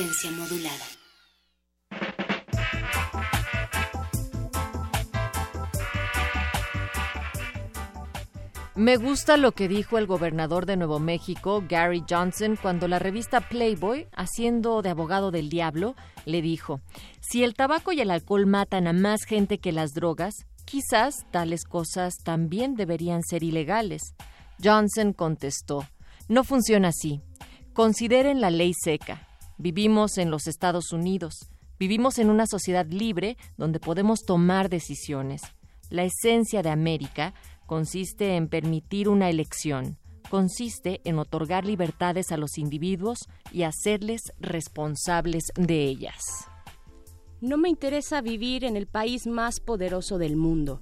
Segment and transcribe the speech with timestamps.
[0.00, 0.86] Modulada.
[8.76, 13.42] Me gusta lo que dijo el gobernador de Nuevo México, Gary Johnson, cuando la revista
[13.42, 15.94] Playboy, haciendo de abogado del diablo,
[16.24, 16.80] le dijo,
[17.20, 20.32] si el tabaco y el alcohol matan a más gente que las drogas,
[20.64, 24.14] quizás tales cosas también deberían ser ilegales.
[24.64, 25.86] Johnson contestó,
[26.28, 27.20] no funciona así.
[27.74, 29.26] Consideren la ley seca.
[29.60, 31.50] Vivimos en los Estados Unidos.
[31.78, 35.42] Vivimos en una sociedad libre donde podemos tomar decisiones.
[35.90, 37.34] La esencia de América
[37.66, 39.98] consiste en permitir una elección,
[40.30, 46.22] consiste en otorgar libertades a los individuos y hacerles responsables de ellas.
[47.42, 50.80] No me interesa vivir en el país más poderoso del mundo.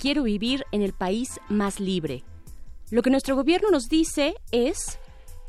[0.00, 2.24] Quiero vivir en el país más libre.
[2.90, 4.98] Lo que nuestro gobierno nos dice es,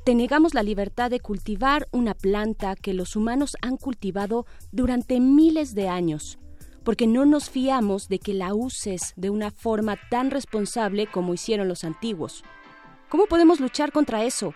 [0.04, 5.76] te negamos la libertad de cultivar una planta que los humanos han cultivado durante miles
[5.76, 6.40] de años
[6.84, 11.68] porque no nos fiamos de que la uses de una forma tan responsable como hicieron
[11.68, 12.44] los antiguos.
[13.10, 14.54] ¿Cómo podemos luchar contra eso?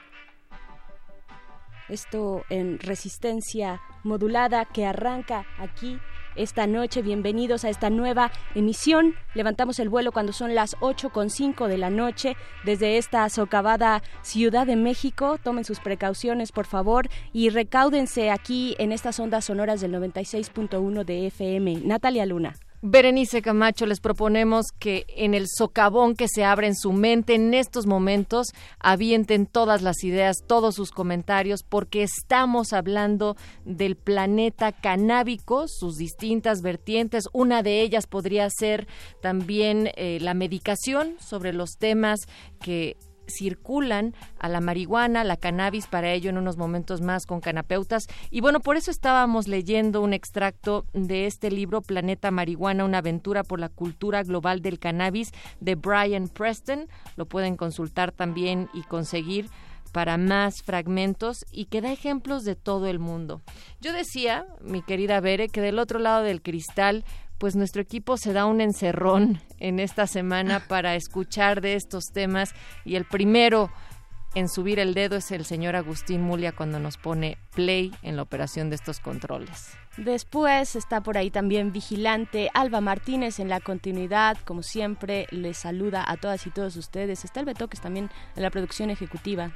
[1.89, 5.99] Esto en resistencia modulada que arranca aquí
[6.35, 7.01] esta noche.
[7.01, 9.15] Bienvenidos a esta nueva emisión.
[9.33, 10.75] Levantamos el vuelo cuando son las
[11.11, 15.37] con cinco de la noche desde esta socavada Ciudad de México.
[15.41, 21.27] Tomen sus precauciones, por favor, y recáudense aquí en estas ondas sonoras del 96.1 de
[21.27, 21.81] FM.
[21.85, 22.55] Natalia Luna.
[22.85, 27.53] Berenice Camacho, les proponemos que en el socavón que se abre en su mente en
[27.53, 35.69] estos momentos avienten todas las ideas, todos sus comentarios, porque estamos hablando del planeta canábico,
[35.69, 37.29] sus distintas vertientes.
[37.31, 38.85] Una de ellas podría ser
[39.21, 42.19] también eh, la medicación sobre los temas
[42.59, 42.97] que
[43.27, 48.07] circulan a la marihuana, la cannabis, para ello en unos momentos más con canapeutas.
[48.29, 53.43] Y bueno, por eso estábamos leyendo un extracto de este libro, Planeta Marihuana, una aventura
[53.43, 56.87] por la cultura global del cannabis, de Brian Preston.
[57.15, 59.49] Lo pueden consultar también y conseguir
[59.93, 63.41] para más fragmentos y que da ejemplos de todo el mundo.
[63.79, 67.05] Yo decía, mi querida Bere, que del otro lado del cristal
[67.43, 72.53] pues nuestro equipo se da un encerrón en esta semana para escuchar de estos temas
[72.85, 73.69] y el primero
[74.33, 78.21] en subir el dedo es el señor Agustín Mulia cuando nos pone play en la
[78.21, 79.73] operación de estos controles.
[79.97, 86.05] Después está por ahí también Vigilante Alba Martínez en la continuidad, como siempre, les saluda
[86.07, 87.25] a todas y todos ustedes.
[87.25, 89.51] Está el Betoques también en la producción ejecutiva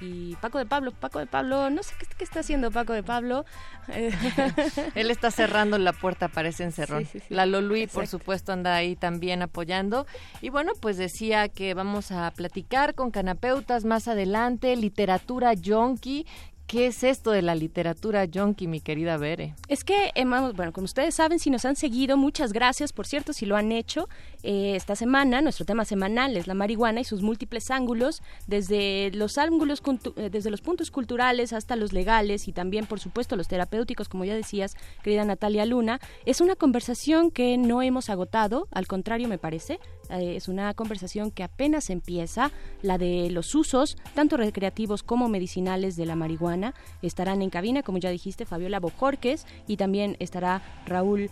[0.00, 3.44] y Paco de Pablo, Paco de Pablo, no sé qué, está haciendo Paco de Pablo.
[4.94, 7.08] Él está cerrando la puerta, parece encerrón.
[7.28, 10.06] La Lolui, por supuesto, anda ahí también apoyando.
[10.40, 16.26] Y bueno, pues decía que vamos a platicar con canapeutas más adelante, literatura yonki,
[16.68, 19.54] ¿Qué es esto de la literatura yonki, mi querida Bere?
[19.68, 23.46] Es que, bueno, como ustedes saben, si nos han seguido, muchas gracias, por cierto, si
[23.46, 24.06] lo han hecho.
[24.42, 29.36] Eh, esta semana, nuestro tema semanal es la marihuana y sus múltiples ángulos, desde los
[29.36, 29.82] ángulos,
[30.16, 34.24] eh, desde los puntos culturales hasta los legales y también, por supuesto, los terapéuticos, como
[34.24, 36.00] ya decías, querida Natalia Luna.
[36.24, 39.80] Es una conversación que no hemos agotado, al contrario, me parece.
[40.10, 42.52] Eh, es una conversación que apenas empieza,
[42.82, 46.74] la de los usos, tanto recreativos como medicinales de la marihuana.
[47.02, 51.30] Estarán en cabina, como ya dijiste, Fabiola Bojorques y también estará Raúl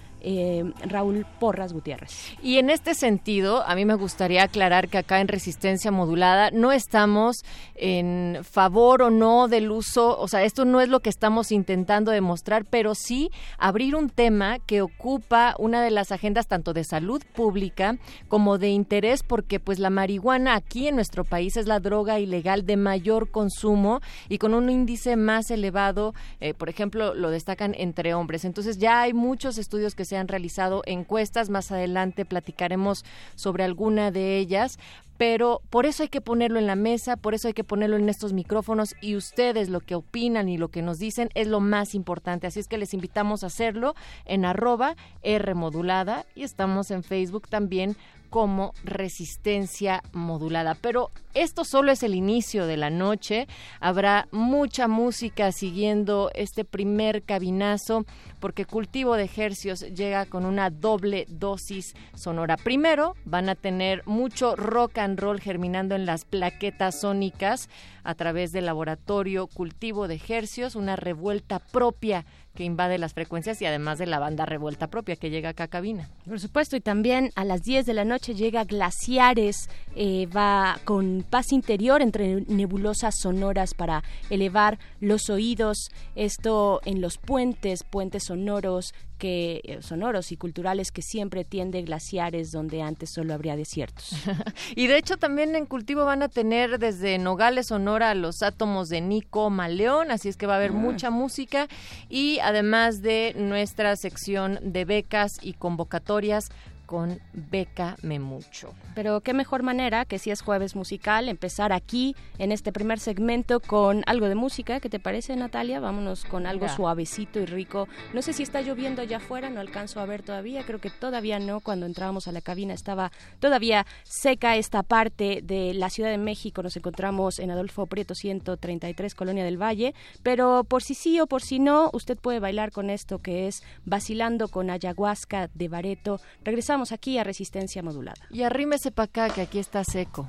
[0.89, 2.37] Raúl Porras Gutiérrez.
[2.43, 6.73] Y en este sentido, a mí me gustaría aclarar que acá en Resistencia Modulada no
[6.73, 7.37] estamos
[7.75, 12.11] en favor o no del uso, o sea, esto no es lo que estamos intentando
[12.11, 17.23] demostrar, pero sí abrir un tema que ocupa una de las agendas tanto de salud
[17.35, 17.99] pública
[18.29, 22.65] como de interés porque pues la marihuana aquí en nuestro país es la droga ilegal
[22.65, 28.15] de mayor consumo y con un índice más elevado, eh, por ejemplo, lo destacan entre
[28.15, 28.45] hombres.
[28.45, 32.86] Entonces ya hay muchos estudios que se han realizado, encuestas, más adelante platicaremos
[33.35, 34.79] sobre alguna de ellas,
[35.17, 38.09] pero por eso hay que ponerlo en la mesa, por eso hay que ponerlo en
[38.09, 41.95] estos micrófonos y ustedes lo que opinan y lo que nos dicen es lo más
[41.95, 42.47] importante.
[42.47, 43.95] Así es que les invitamos a hacerlo
[44.25, 47.97] en arroba R modulada y estamos en Facebook también
[48.29, 50.75] como resistencia modulada.
[50.75, 53.47] Pero esto solo es el inicio de la noche.
[53.81, 58.05] Habrá mucha música siguiendo este primer cabinazo
[58.41, 62.57] porque Cultivo de Ejercios llega con una doble dosis sonora.
[62.57, 67.69] Primero van a tener mucho rock and roll germinando en las plaquetas sónicas
[68.05, 72.25] a través del laboratorio Cultivo de Ejercios, una revuelta propia
[72.57, 75.69] que invade las frecuencias y además de la banda revuelta propia que llega acá a
[75.69, 76.11] cabina.
[76.27, 81.25] Por supuesto, y también a las 10 de la noche llega Glaciares, eh, va con
[81.29, 88.93] paz interior entre nebulosas sonoras para elevar los oídos, esto en los puentes, puentes sonoros
[89.19, 94.13] que eh, sonoros y culturales que siempre tiende glaciares donde antes solo habría desiertos.
[94.77, 99.01] y de hecho también en cultivo van a tener desde Nogales, Sonora, los átomos de
[99.01, 100.75] Nico Maleón, así es que va a haber ah.
[100.75, 101.69] mucha música
[102.09, 106.51] y además de nuestra sección de becas y convocatorias
[106.87, 108.75] con Beca Mucho.
[108.95, 113.61] Pero qué mejor manera que si es jueves musical, empezar aquí en este primer segmento
[113.61, 114.81] con algo de música.
[114.81, 115.81] ¿Qué te parece, Natalia?
[115.81, 117.89] Vámonos con algo suavecito y rico.
[118.15, 120.65] No sé si está lloviendo allá afuera, no alcanzo a ver todavía.
[120.65, 121.61] Creo que todavía no.
[121.61, 123.11] Cuando entrábamos a la cabina estaba
[123.41, 126.63] todavía seca esta parte de la Ciudad de México.
[126.63, 129.95] Nos encontramos en Adolfo Prieto 133, Colonia del Valle.
[130.23, 133.63] Pero por si sí o por si no, usted puede bailar con esto que es
[133.85, 136.21] Vacilando con Ayahuasca de Bareto.
[136.45, 138.27] Regresamos aquí a Resistencia Modulada.
[138.31, 140.29] Y arrímese para acá, que aquí está seco.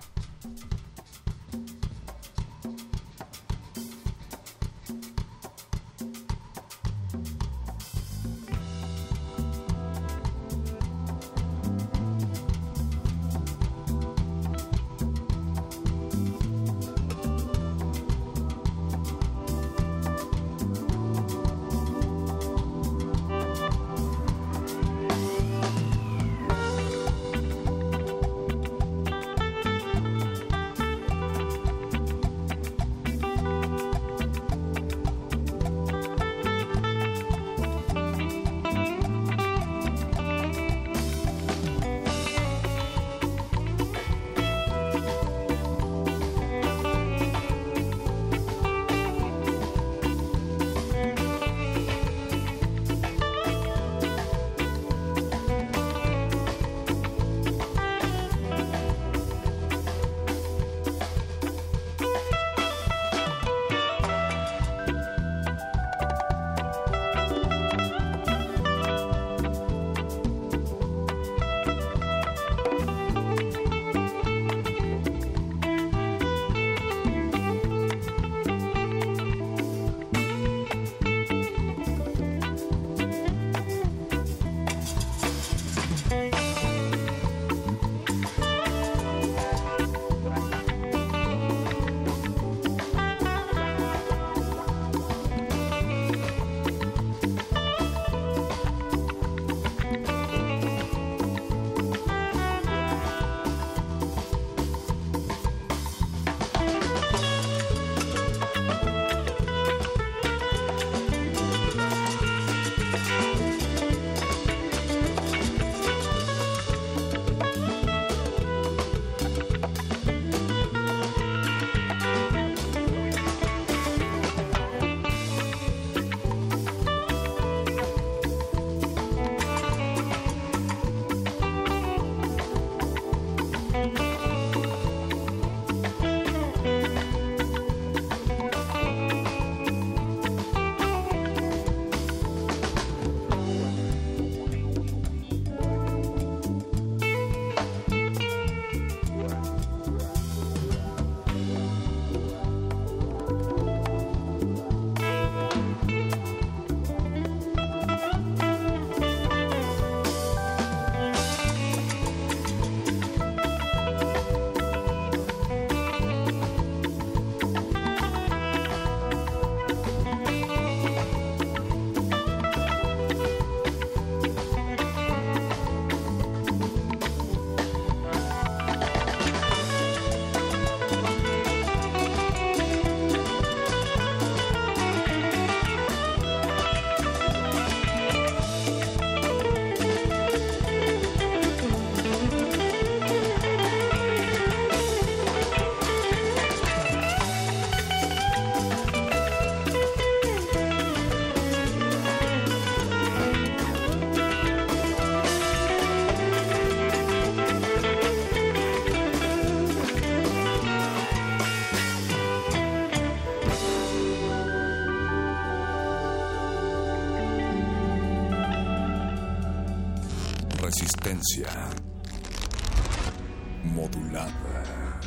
[223.63, 224.99] Modulada.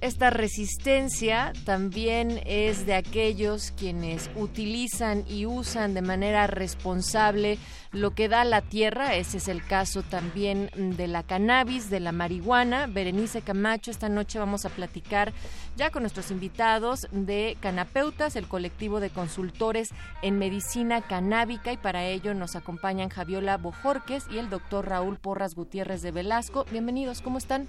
[0.00, 7.58] Esta resistencia también es de aquellos quienes utilizan y usan de manera responsable
[7.92, 9.14] lo que da la tierra.
[9.14, 12.86] Ese es el caso también de la cannabis, de la marihuana.
[12.86, 15.32] Berenice Camacho, esta noche vamos a platicar
[15.76, 19.90] ya con nuestros invitados de Canapeutas, el colectivo de consultores
[20.22, 25.54] en medicina canábica y para ello nos acompañan Javiola Bojorques y el doctor Raúl Porras
[25.54, 26.64] Gutiérrez de Velasco.
[26.70, 27.68] Bienvenidos, ¿cómo están?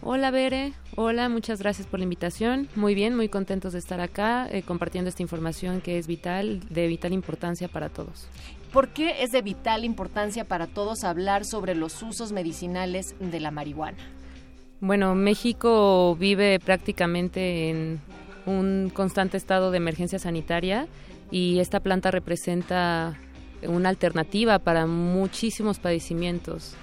[0.00, 2.68] Hola Bere, hola, muchas gracias por la invitación.
[2.76, 6.86] Muy bien, muy contentos de estar acá eh, compartiendo esta información que es vital, de
[6.86, 8.28] vital importancia para todos.
[8.72, 13.50] ¿Por qué es de vital importancia para todos hablar sobre los usos medicinales de la
[13.50, 13.98] marihuana?
[14.80, 18.00] Bueno, México vive prácticamente en
[18.46, 20.86] un constante estado de emergencia sanitaria
[21.30, 23.18] y esta planta representa
[23.62, 26.76] una alternativa para muchísimos padecimientos.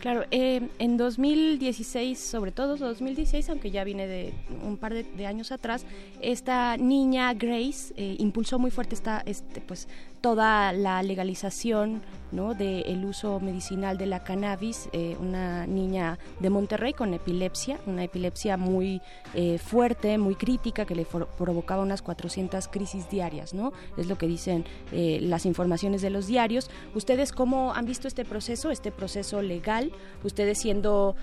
[0.00, 4.34] Claro, eh, en 2016, sobre todo 2016, aunque ya viene de
[4.64, 5.86] un par de, años atrás,
[6.20, 9.86] esta niña Grace eh, impulsó muy fuerte esta, este, pues,
[10.22, 12.00] toda la legalización
[12.30, 12.54] ¿no?
[12.54, 18.56] del uso medicinal de la cannabis, eh, una niña de Monterrey con epilepsia, una epilepsia
[18.56, 19.02] muy
[19.34, 23.72] eh, fuerte, muy crítica, que le provocaba unas 400 crisis diarias, ¿no?
[23.98, 26.70] Es lo que dicen eh, las informaciones de los diarios.
[26.94, 29.92] ¿Ustedes cómo han visto este proceso, este proceso legal?
[30.24, 31.16] Ustedes siendo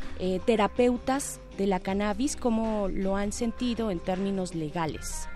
[0.45, 5.29] terapeutas de la cannabis, ¿cómo lo han sentido en términos legales?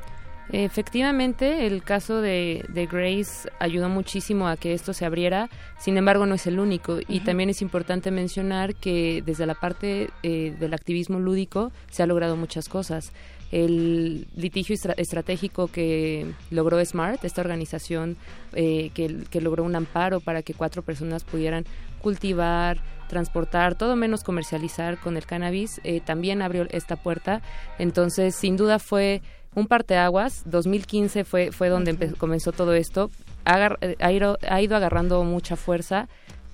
[0.52, 6.36] Efectivamente, el caso de, Grace ayudó muchísimo a que esto se abriera, sin embargo no
[6.36, 11.20] es el único y también es importante mencionar que desde la parte eh, del activismo
[11.20, 13.14] lúdico se ha logrado muchas cosas.
[13.52, 18.18] El litigio estratégico que logró SMART, esta organización
[18.54, 21.64] eh, que, logró un amparo para que cuatro personas pudieran
[22.02, 27.44] cultivar, transportar, todo menos comercializar con el cannabis, eh, también abrió esta puerta.
[27.78, 29.22] Entonces, sin duda fue
[29.56, 30.44] un parteaguas.
[30.46, 33.10] 2015 fue, fue donde comenzó todo esto.
[33.46, 36.08] Eh, ha, ido, ha ido agarrando mucha fuerza,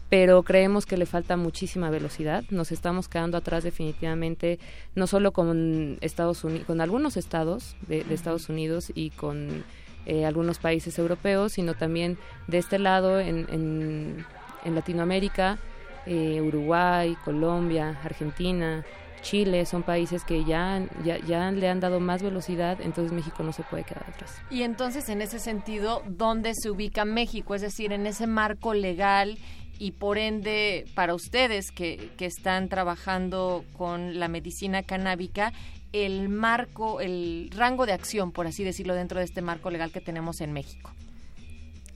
[0.09, 2.43] pero creemos que le falta muchísima velocidad.
[2.49, 4.59] Nos estamos quedando atrás definitivamente,
[4.95, 9.63] no solo con Estados Unidos, con algunos estados de, Estados Unidos y con
[10.05, 14.25] eh, algunos países europeos, sino también de este lado en, en,
[14.75, 15.57] Latinoamérica,
[16.05, 18.83] eh, Uruguay, Colombia, Argentina,
[19.21, 23.63] Chile, son países que ya, ya, le han dado más velocidad, entonces México no se
[23.63, 24.35] puede quedar atrás.
[24.49, 27.55] Y entonces, en ese sentido, ¿dónde se ubica México?
[27.55, 29.37] Es decir, en ese marco legal
[29.77, 35.53] y por ende, para ustedes que, que están trabajando con la medicina canábica,
[35.93, 40.01] el marco, el rango de acción, por así decirlo, dentro de este marco legal que
[40.01, 40.91] tenemos en México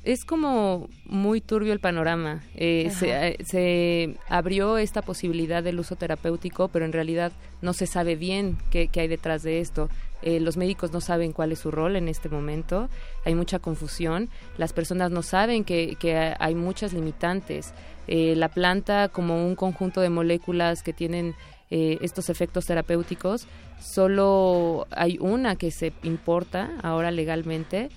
[0.03, 2.43] es como muy turbio el panorama.
[2.55, 7.31] Eh, eh, se, abrió esta posibilidad del uso terapéutico, pero en realidad
[7.61, 9.89] no se sabe bien qué, hay detrás de esto.
[10.21, 12.89] Eh, los médicos no saben cuál es su rol en este momento.
[13.25, 14.29] Hay mucha confusión.
[14.57, 17.73] Las personas no saben que, que hay muchas limitantes.
[18.07, 21.33] la planta como un conjunto de moléculas que tienen
[21.69, 23.47] estos efectos terapéuticos,
[23.79, 27.89] solo hay una que se importa ahora legalmente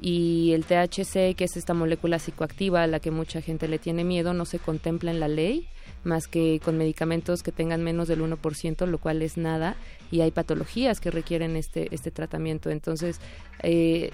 [0.00, 4.02] y el THC, que es esta molécula psicoactiva a la que mucha gente le tiene
[4.02, 5.68] miedo, no se contempla en la ley
[6.04, 9.76] más que con medicamentos que tengan menos del 1%, lo cual es nada,
[10.10, 12.70] y hay patologías que requieren este, este tratamiento.
[12.70, 13.20] Entonces,
[13.62, 14.10] eh,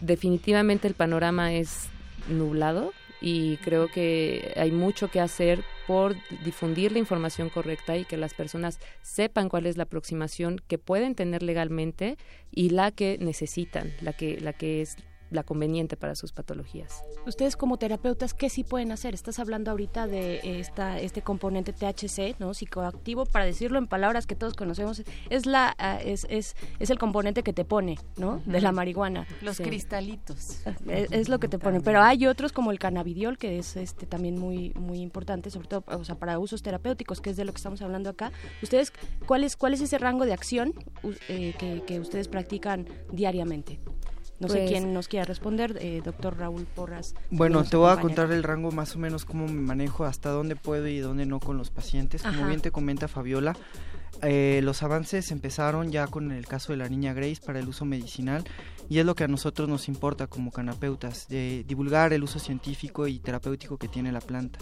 [0.00, 1.88] definitivamente el panorama es
[2.28, 8.16] nublado y creo que hay mucho que hacer por difundir la información correcta y que
[8.16, 12.18] las personas sepan cuál es la aproximación que pueden tener legalmente
[12.50, 14.96] y la que necesitan, la que la que es
[15.32, 17.02] la conveniente para sus patologías.
[17.26, 19.14] Ustedes como terapeutas, ¿qué sí pueden hacer?
[19.14, 22.54] Estás hablando ahorita de esta, este componente THC, ¿no?
[22.54, 26.98] Psicoactivo, para decirlo en palabras que todos conocemos, es la ah, es, es, es el
[26.98, 28.42] componente que te pone, ¿no?
[28.44, 29.26] De la marihuana.
[29.40, 30.62] Los cristalitos.
[30.86, 31.80] Es, lo que te pone.
[31.80, 35.84] Pero hay otros como el cannabidiol, que es este también muy, muy importante, sobre todo
[35.86, 38.32] o sea, para usos terapéuticos, que es de lo que estamos hablando acá.
[38.62, 38.92] ¿Ustedes
[39.26, 40.74] cuál es, cuál es ese rango de acción
[41.28, 43.80] eh, que, que ustedes practican diariamente?
[44.42, 47.14] No sé pues quién nos quiera responder, eh, doctor Raúl Porras.
[47.30, 50.56] Bueno, te voy a contar el rango más o menos cómo me manejo, hasta dónde
[50.56, 52.22] puedo y dónde no con los pacientes.
[52.22, 53.56] Como bien te comenta Fabiola,
[54.20, 57.84] eh, los avances empezaron ya con el caso de la niña Grace para el uso
[57.84, 58.42] medicinal
[58.88, 63.06] y es lo que a nosotros nos importa como canapeutas, de divulgar el uso científico
[63.06, 64.58] y terapéutico que tiene la planta.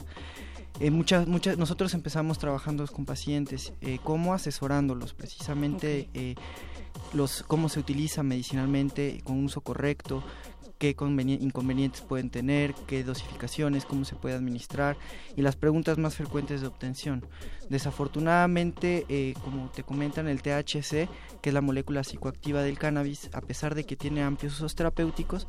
[0.78, 6.36] Eh, muchas, muchas, nosotros empezamos trabajando con pacientes, eh, cómo asesorándolos precisamente, eh,
[7.12, 10.22] los, cómo se utiliza medicinalmente con uso correcto,
[10.80, 14.96] qué inconvenientes pueden tener, qué dosificaciones, cómo se puede administrar
[15.36, 17.26] y las preguntas más frecuentes de obtención.
[17.68, 21.08] Desafortunadamente, eh, como te comentan, el THC,
[21.42, 25.46] que es la molécula psicoactiva del cannabis, a pesar de que tiene amplios usos terapéuticos,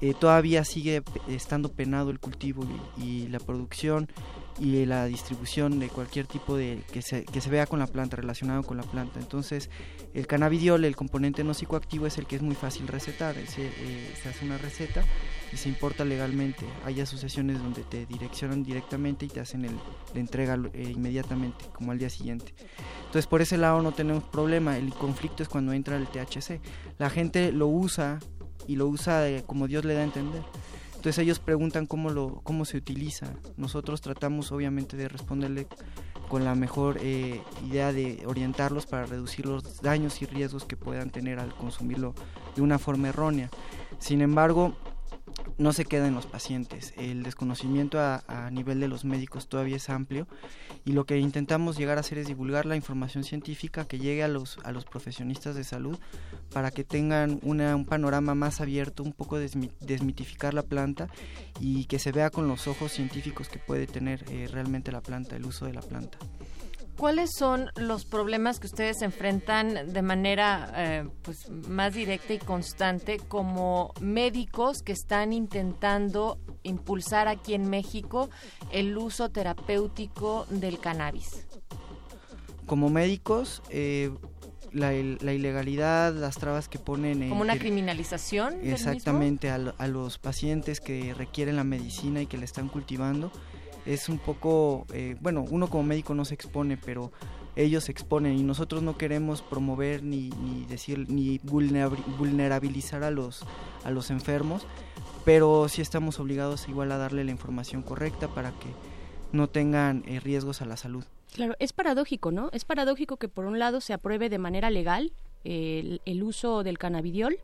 [0.00, 4.08] eh, todavía sigue estando penado el cultivo y la producción
[4.58, 8.16] y la distribución de cualquier tipo de que se, que se vea con la planta,
[8.16, 9.20] relacionado con la planta.
[9.20, 9.70] Entonces,
[10.14, 13.36] el cannabidiol, el componente no psicoactivo, es el que es muy fácil recetar.
[13.36, 13.46] Eh,
[14.22, 15.04] se hace una receta
[15.52, 16.64] y se importa legalmente.
[16.84, 19.76] Hay asociaciones donde te direccionan directamente y te hacen el,
[20.14, 22.54] la entrega eh, inmediatamente, como al día siguiente.
[23.00, 24.78] Entonces, por ese lado no tenemos problema.
[24.78, 26.60] El conflicto es cuando entra el THC.
[26.98, 28.18] La gente lo usa
[28.66, 30.42] y lo usa como Dios le da a entender.
[30.96, 33.32] Entonces ellos preguntan cómo, lo, cómo se utiliza.
[33.56, 35.68] Nosotros tratamos obviamente de responderle
[36.28, 41.10] con la mejor eh, idea de orientarlos para reducir los daños y riesgos que puedan
[41.10, 42.14] tener al consumirlo
[42.56, 43.50] de una forma errónea.
[43.98, 44.74] Sin embargo,
[45.58, 46.92] no se queda en los pacientes.
[46.96, 50.26] El desconocimiento a, nivel de los médicos todavía es amplio
[50.84, 54.28] y lo que intentamos llegar a hacer es divulgar la información científica que llegue a
[54.28, 55.98] los, a los profesionistas de salud
[56.52, 61.08] para que tengan un panorama más abierto, un poco desmitificar la planta
[61.60, 65.36] y que se vea con los ojos científicos que puede tener eh, realmente la planta,
[65.36, 66.18] el uso de la planta.
[66.96, 73.18] ¿Cuáles son los problemas que ustedes enfrentan de manera eh, pues, más directa y constante
[73.18, 78.30] como médicos que están intentando impulsar aquí en México
[78.72, 81.46] el uso terapéutico del cannabis?
[82.64, 84.10] Como médicos, eh,
[84.72, 87.28] la, ilegalidad, las trabas que ponen...
[87.28, 88.54] ¿Como una criminalización?
[88.62, 93.30] Exactamente, a, a los pacientes que requieren la medicina y que la están cultivando
[93.86, 97.12] es un poco, eh, bueno, uno como médico no se expone, pero
[97.54, 103.44] ellos se exponen y nosotros no queremos promover ni, ni decir ni vulnerabilizar a los
[103.84, 104.66] a los enfermos,
[105.24, 108.68] pero sí estamos obligados igual a darle la información correcta para que
[109.32, 111.04] no tengan eh, riesgos a la salud.
[111.34, 112.50] Claro, es paradójico, ¿no?
[112.52, 115.12] Es paradójico que por un lado se apruebe de manera legal
[115.44, 117.38] el, el uso del cannabidiol,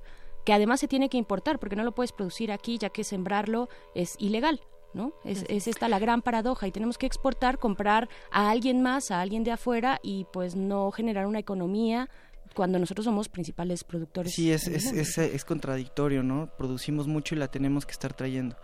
[0.45, 3.69] que además se tiene que importar porque no lo puedes producir aquí ya que sembrarlo
[3.95, 4.61] es ilegal.
[4.95, 5.13] ¿No?
[5.25, 9.45] Es, esta la gran paradoja y tenemos que exportar, comprar a alguien más, a alguien
[9.45, 12.09] de afuera y pues no generar una economía
[12.55, 14.35] cuando nosotros somos principales productores.
[14.35, 16.51] Sí, es, es, es, contradictorio, ¿no?
[16.59, 18.57] Producimos mucho y la tenemos que estar trayendo.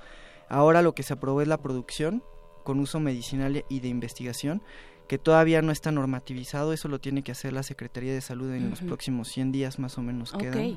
[0.48, 2.22] Ahora lo que se aprobó es la producción
[2.64, 4.62] con uso medicinal y de investigación
[5.08, 8.68] que todavía no está normativizado, eso lo tiene que hacer la Secretaría de Salud en
[8.68, 10.76] los próximos 100 días más o menos quedan.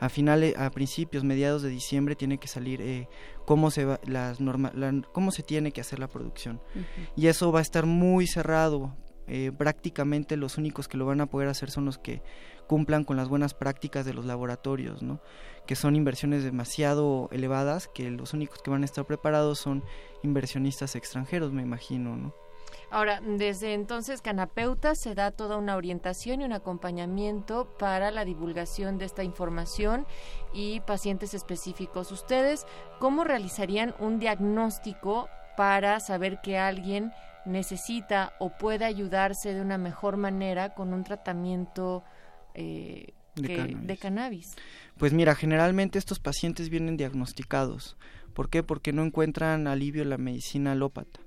[0.00, 3.08] A, finales, a principios, mediados de diciembre tiene que salir eh,
[3.44, 4.72] cómo se va, las norma,
[5.12, 6.60] cómo se tiene que hacer la producción.
[7.16, 8.96] Y eso va a estar muy cerrado.
[9.32, 12.20] Eh, prácticamente los únicos que lo van a poder hacer son los que
[12.66, 15.20] cumplan con las buenas prácticas de los laboratorios, ¿no?
[15.66, 19.84] que son inversiones demasiado elevadas, que los únicos que van a estar preparados son
[20.24, 22.34] inversionistas extranjeros, me imagino, ¿no?
[22.90, 28.98] Ahora, desde entonces Canapeuta se da toda una orientación y un acompañamiento para la divulgación
[28.98, 30.06] de esta información
[30.52, 32.10] y pacientes específicos.
[32.10, 32.66] ¿Ustedes
[32.98, 37.12] cómo realizarían un diagnóstico para saber que alguien
[37.44, 42.04] necesita o puede ayudarse de una mejor manera con un tratamiento
[42.54, 44.56] eh, de, cannabis.
[44.98, 47.96] Pues mira, generalmente estos pacientes vienen diagnosticados.
[48.34, 48.62] ¿Por qué?
[48.62, 51.20] Porque no encuentran alivio en la medicina alópata.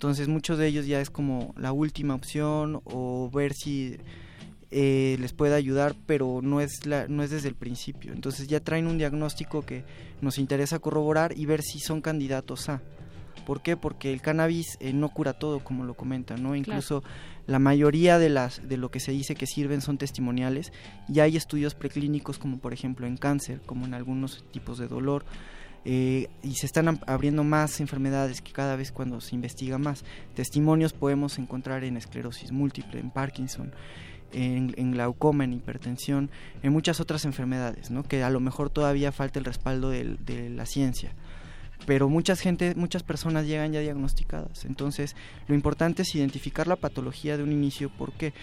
[0.00, 3.98] Entonces muchos de ellos ya es como la última opción o ver si
[4.70, 8.14] eh, les puede ayudar, pero no es, la, no es desde el principio.
[8.14, 9.84] Entonces ya traen un diagnóstico que
[10.22, 12.80] nos interesa corroborar y ver si son candidatos a.
[13.44, 13.76] ¿Por qué?
[13.76, 16.56] Porque el cannabis eh, no cura todo, como lo comentan, ¿no?
[16.56, 17.02] Incluso
[17.46, 20.72] la mayoría de las de lo que se dice que sirven son testimoniales
[21.10, 25.26] y hay estudios preclínicos como por ejemplo en cáncer, como en algunos tipos de dolor
[25.84, 30.04] eh, y se están abriendo más enfermedades que cada vez cuando se investiga más.
[30.34, 33.72] Testimonios podemos encontrar en esclerosis múltiple, en Parkinson,
[34.32, 36.30] en, glaucoma, en hipertensión,
[36.62, 38.02] en muchas otras enfermedades, ¿no?
[38.02, 41.12] que a lo mejor todavía falta el respaldo de, la ciencia.
[41.86, 44.66] Pero muchas gente, muchas personas llegan ya diagnosticadas.
[44.66, 45.16] Entonces,
[45.48, 47.88] lo importante es identificar la patología de un inicio.
[47.88, 48.34] ¿Por qué?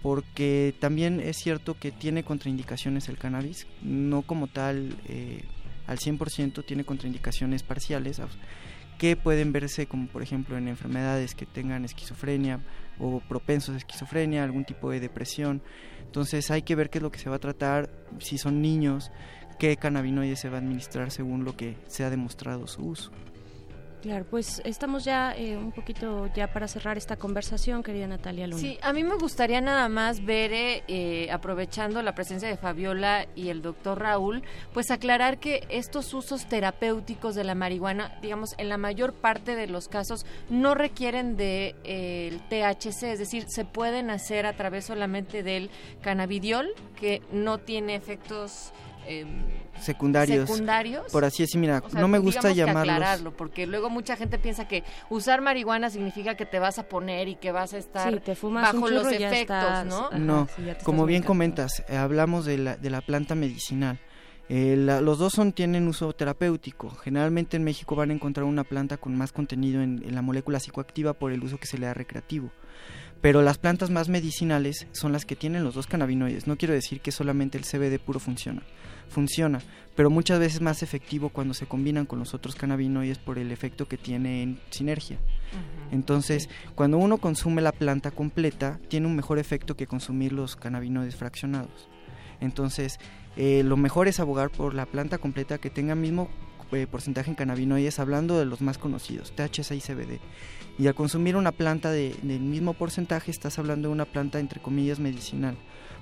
[0.00, 5.44] Porque también es cierto que tiene contraindicaciones el cannabis, no como tal eh,
[5.88, 8.20] al 100% tiene contraindicaciones parciales
[8.98, 12.60] que pueden verse como por ejemplo en enfermedades que tengan esquizofrenia
[12.98, 15.62] o propensos a esquizofrenia, algún tipo de depresión.
[16.04, 19.10] Entonces hay que ver qué es lo que se va a tratar, si son niños,
[19.58, 23.10] qué cannabinoides se va a administrar según lo que se ha demostrado su uso.
[24.02, 28.60] Claro, pues estamos ya eh, un poquito ya para cerrar esta conversación, querida Natalia Luna.
[28.60, 33.26] Sí, a mí me gustaría nada más ver, eh, eh, aprovechando la presencia de Fabiola
[33.34, 38.68] y el doctor Raúl, pues aclarar que estos usos terapéuticos de la marihuana, digamos, en
[38.68, 44.10] la mayor parte de los casos no requieren de el THC, es decir, se pueden
[44.10, 45.70] hacer a través solamente del
[46.02, 46.68] cannabidiol,
[47.00, 48.72] que no tiene efectos
[49.80, 50.50] Secundarios,
[51.12, 52.94] Por así decir, mira, no me gusta llamarlos.
[52.94, 57.28] aclararlo, porque luego mucha gente piensa que usar marihuana significa que te vas a poner
[57.28, 60.10] y que vas a estar bajo los efectos, ¿no?
[60.10, 60.48] no,
[60.84, 63.98] como bien comentas, eh, hablamos de la, de la planta medicinal.
[64.50, 66.88] Eh, los dos son, tienen uso terapéutico.
[66.90, 70.58] Generalmente en México van a encontrar una planta con más contenido en, en la molécula
[70.58, 72.50] psicoactiva por el uso que se le da recreativo
[73.20, 76.46] pero las plantas más medicinales son las que tienen los dos cannabinoides.
[76.46, 78.62] No quiero decir que solamente el CBD puro funciona
[79.08, 79.60] funciona,
[79.96, 83.88] pero muchas veces más efectivo cuando se combinan con los otros cannabinoides por el efecto
[83.88, 85.18] que tiene en sinergia.
[85.90, 91.16] Entonces, cuando uno consume la planta completa, tiene un mejor efecto que consumir los cannabinoides
[91.16, 91.88] fraccionados.
[92.40, 92.98] Entonces,
[93.36, 96.28] eh, lo mejor es abogar por la planta completa que tenga mismo
[96.70, 100.20] eh, porcentaje en cannabinoides, hablando de los más conocidos, THC y CBD.
[100.78, 104.60] Y al consumir una planta de, del mismo porcentaje, estás hablando de una planta entre
[104.60, 105.56] comillas medicinal.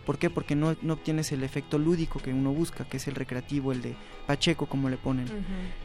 [0.04, 0.30] ¿Por qué?
[0.30, 3.82] Porque no, no, obtienes el efecto lúdico que uno busca, que es el recreativo, el
[3.82, 5.26] de Pacheco, como le ponen.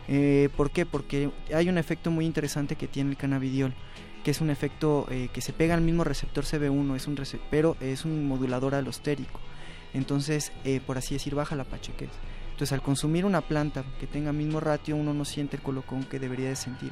[0.07, 0.85] Eh, ¿Por qué?
[0.85, 3.73] Porque hay un efecto muy interesante que tiene el cannabidiol,
[4.23, 7.77] que es un efecto eh, que se pega al mismo receptor CB1, es un pero
[7.79, 9.39] es un modulador alostérico.
[9.93, 12.09] Entonces, eh, por así decir, baja la pachequez.
[12.51, 16.19] Entonces, al consumir una planta que tenga mismo ratio, uno no siente el colocón que
[16.19, 16.91] debería de sentir.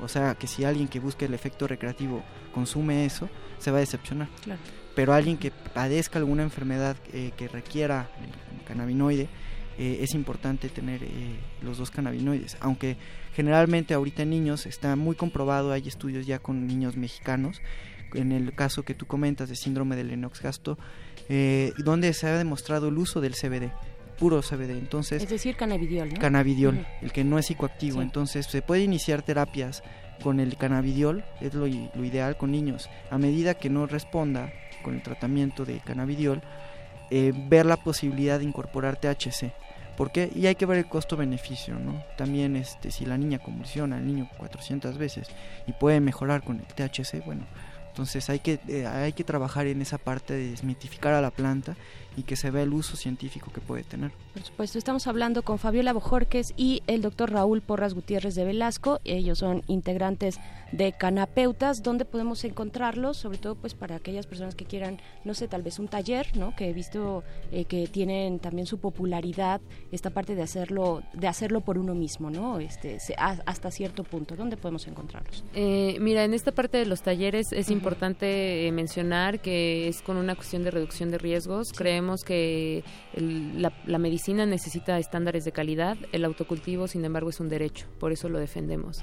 [0.00, 3.80] O sea, que si alguien que busque el efecto recreativo consume eso, se va a
[3.80, 4.28] decepcionar.
[4.42, 4.60] Claro.
[4.94, 9.28] Pero alguien que padezca alguna enfermedad eh, que requiera el cannabinoide,
[9.78, 12.96] eh, es importante tener eh, los dos cannabinoides, aunque
[13.32, 17.62] generalmente ahorita en niños está muy comprobado, hay estudios ya con niños mexicanos,
[18.14, 20.80] en el caso que tú comentas de síndrome de Lennox-Gastaut,
[21.78, 23.70] donde se ha demostrado el uso del CBD
[24.18, 24.70] puro CBD.
[24.72, 26.20] Entonces, es decir, cannabidiol, ¿no?
[26.20, 28.02] Cannabidiol, el que no es psicoactivo.
[28.02, 29.82] Entonces, se puede iniciar terapias
[30.22, 32.90] con el cannabidiol, es lo, lo, ideal con niños.
[33.10, 34.52] A medida que no responda
[34.82, 36.42] con el tratamiento de cannabidiol,
[37.10, 39.52] eh, ver la posibilidad de incorporar THC.
[39.96, 40.30] ¿Por qué?
[40.34, 42.04] Y hay que ver el costo-beneficio, ¿no?
[42.16, 45.28] También este, si la niña convulsiona, el niño 400 veces
[45.66, 47.46] y puede mejorar con el THC, bueno,
[47.88, 51.76] entonces hay que, eh, hay que trabajar en esa parte de desmitificar a la planta
[52.18, 54.10] y que se vea el uso científico que puede tener.
[54.34, 59.00] Por supuesto, estamos hablando con Fabiola Bojorques y el doctor Raúl Porras Gutiérrez de Velasco.
[59.04, 60.40] Ellos son integrantes
[60.72, 65.46] de Canapeutas, donde podemos encontrarlos, sobre todo pues para aquellas personas que quieran, no sé,
[65.46, 66.54] tal vez un taller, ¿no?
[66.56, 69.60] Que he visto eh, que tienen también su popularidad,
[69.92, 72.58] esta parte de hacerlo, de hacerlo por uno mismo, ¿no?
[72.58, 74.34] Este, hasta cierto punto.
[74.34, 75.44] ¿Dónde podemos encontrarlos?
[75.54, 80.16] Eh, mira, en esta parte de los talleres es importante eh, mencionar que es con
[80.16, 81.72] una cuestión de reducción de riesgos.
[81.72, 82.82] Creemos que
[83.14, 88.12] la, la medicina necesita estándares de calidad, el autocultivo, sin embargo, es un derecho, por
[88.12, 89.02] eso lo defendemos.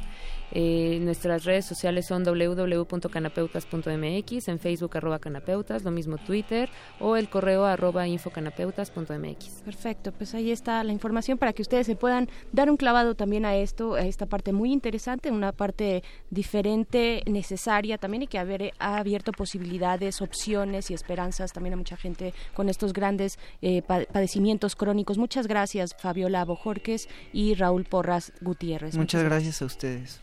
[0.51, 7.29] Eh, nuestras redes sociales son www.canapeutas.mx, en Facebook arroba canapeutas, lo mismo Twitter o el
[7.29, 9.61] correo arroba infocanapeutas.mx.
[9.63, 13.45] Perfecto, pues ahí está la información para que ustedes se puedan dar un clavado también
[13.45, 18.97] a esto, a esta parte muy interesante, una parte diferente, necesaria también y que ha
[18.97, 25.17] abierto posibilidades, opciones y esperanzas también a mucha gente con estos grandes eh, padecimientos crónicos.
[25.17, 28.95] Muchas gracias Fabiola Bojorques y Raúl Porras Gutiérrez.
[28.95, 30.21] Muchas gracias a ustedes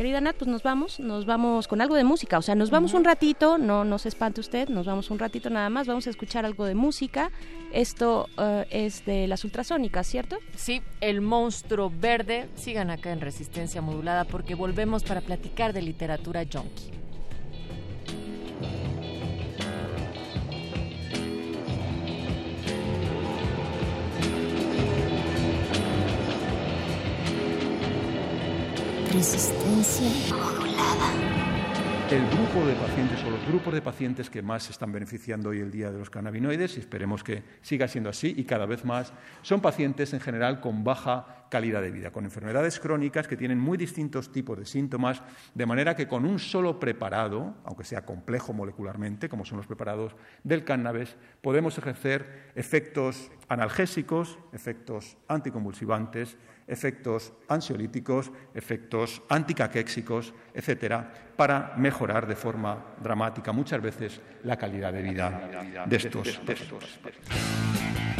[0.00, 2.94] querida Nat, pues nos vamos, nos vamos con algo de música, o sea, nos vamos
[2.94, 6.10] un ratito, no, no se espante usted, nos vamos un ratito nada más, vamos a
[6.10, 7.30] escuchar algo de música.
[7.70, 10.38] Esto eh, es de las ultrasónicas, ¿cierto?
[10.56, 12.48] Sí, el monstruo verde.
[12.54, 16.92] Sigan acá en Resistencia Modulada porque volvemos para platicar de literatura junkie.
[29.12, 30.06] Resistencia.
[32.10, 35.58] El grupo de pacientes o los grupos de pacientes que más se están beneficiando hoy
[35.58, 39.12] el día de los cannabinoides, y esperemos que siga siendo así y cada vez más,
[39.42, 43.76] son pacientes en general con baja calidad de vida, con enfermedades crónicas que tienen muy
[43.76, 45.22] distintos tipos de síntomas,
[45.54, 50.14] de manera que con un solo preparado, aunque sea complejo molecularmente, como son los preparados
[50.44, 56.36] del cannabis, podemos ejercer efectos analgésicos, efectos anticonvulsivantes,
[56.70, 65.02] efectos ansiolíticos, efectos anticaquéxicos, etcétera, para mejorar de forma dramática muchas veces la calidad de
[65.02, 66.40] vida de estos.
[66.46, 67.00] De estos.
[67.00, 68.19] monstruo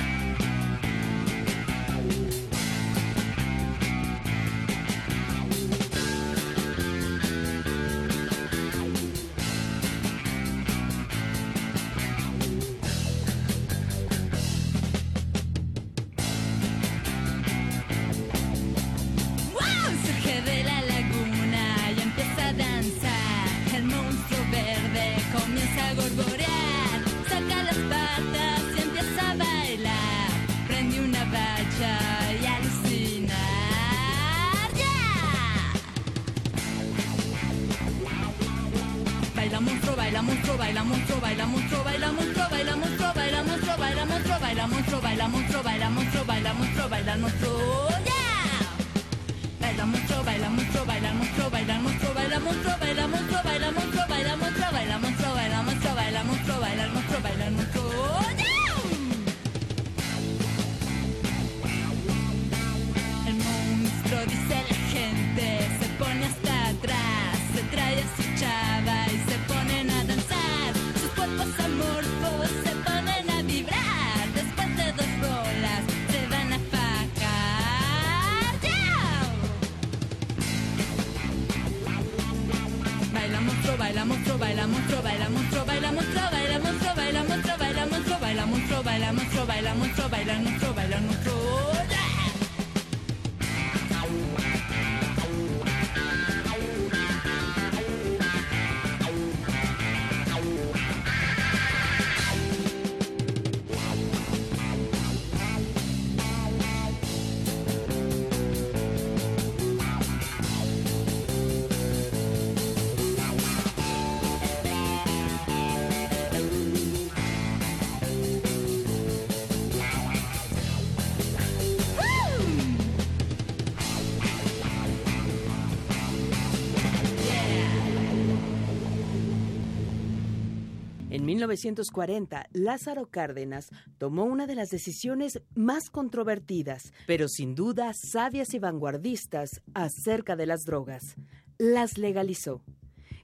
[131.51, 138.59] 1940, Lázaro Cárdenas tomó una de las decisiones más controvertidas, pero sin duda sabias y
[138.59, 141.17] vanguardistas acerca de las drogas.
[141.59, 142.63] Las legalizó.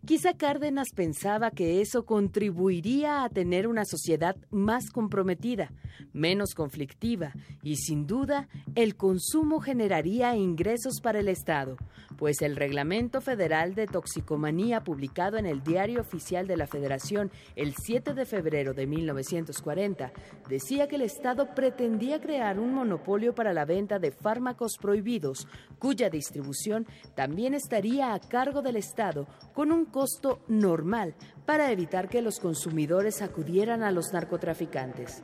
[0.06, 5.72] Quizá Cárdenas pensaba que eso contribuiría a tener una sociedad más comprometida,
[6.12, 7.32] menos conflictiva,
[7.64, 11.76] y sin duda el consumo generaría ingresos para el Estado,
[12.16, 17.74] pues el Reglamento Federal de Toxicomanía publicado en el Diario Oficial de la Federación el
[17.74, 20.12] 7 de febrero de 1940
[20.48, 25.48] decía que el Estado pretendía crear un monopolio para la venta de fármacos prohibidos,
[25.80, 31.14] cuya distribución también estaría a cargo del Estado con un costo normal
[31.46, 35.22] para evitar que los consumidores acudieran a los narcotraficantes.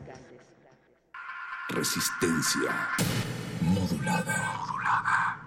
[1.68, 2.70] Resistencia
[3.60, 5.41] modulada.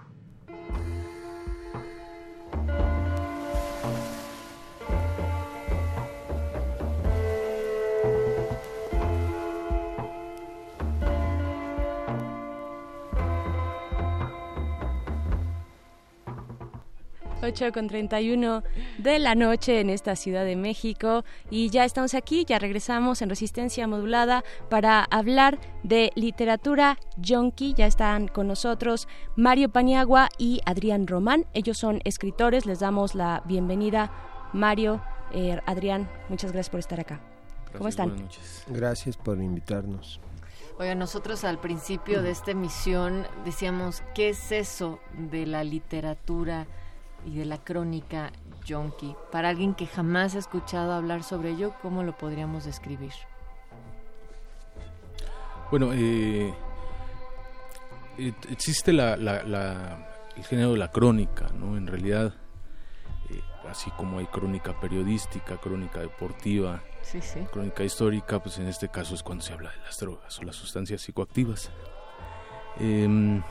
[17.46, 18.64] Ocho con 31
[18.98, 23.28] de la noche en esta Ciudad de México y ya estamos aquí, ya regresamos en
[23.28, 27.72] Resistencia Modulada para hablar de literatura yonki.
[27.74, 29.06] Ya están con nosotros
[29.36, 31.46] Mario Paniagua y Adrián Román.
[31.54, 34.10] Ellos son escritores, les damos la bienvenida.
[34.52, 35.00] Mario,
[35.32, 37.20] eh, Adrián, muchas gracias por estar acá.
[37.76, 38.08] ¿Cómo están?
[38.08, 38.64] Buenas noches.
[38.66, 40.18] Gracias por invitarnos.
[40.80, 44.98] Oiga, nosotros al principio de esta emisión decíamos, ¿qué es eso
[45.30, 46.66] de la literatura
[47.26, 48.30] y de la crónica
[48.64, 49.14] yonki?
[49.30, 53.12] Para alguien que jamás ha escuchado hablar sobre ello, ¿cómo lo podríamos describir?
[55.70, 56.54] Bueno, eh,
[58.18, 61.76] eh, existe la, la- la- el género de la crónica, ¿no?
[61.76, 62.32] En realidad,
[63.30, 67.40] eh, así como hay crónica periodística, crónica deportiva, Sí, sí.
[67.52, 70.56] crónica histórica, pues en este caso es cuando se habla de las drogas o las
[70.56, 71.70] sustancias psicoactivas.
[72.78, 73.42] Em,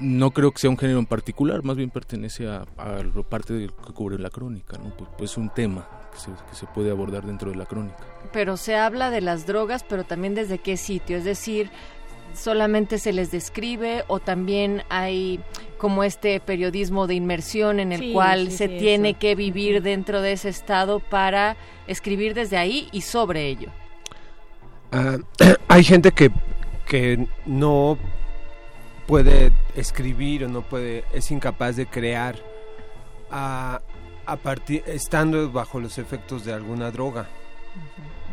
[0.00, 3.52] no creo que sea un género en particular, más bien pertenece a, a lo parte
[3.54, 4.96] de lo que cubre la crónica, ¿no?
[4.96, 8.04] Pues, pues es un tema que se, que se puede abordar dentro de la crónica.
[8.32, 11.70] Pero se habla de las drogas, pero también desde qué sitio, es decir,
[12.32, 15.40] solamente se les describe o también hay
[15.78, 19.18] como este periodismo de inmersión en el Sí, cual sí, se sí, tiene eso.
[19.18, 23.74] que vivir dentro de ese estado para escribir desde ahí y sobre ello.
[24.92, 25.18] Ah,
[25.68, 26.30] hay gente que,
[26.86, 27.98] que no
[29.06, 32.36] puede escribir o no puede, es incapaz de crear
[33.30, 33.80] a,
[34.26, 37.28] a partir, estando bajo los efectos de alguna droga.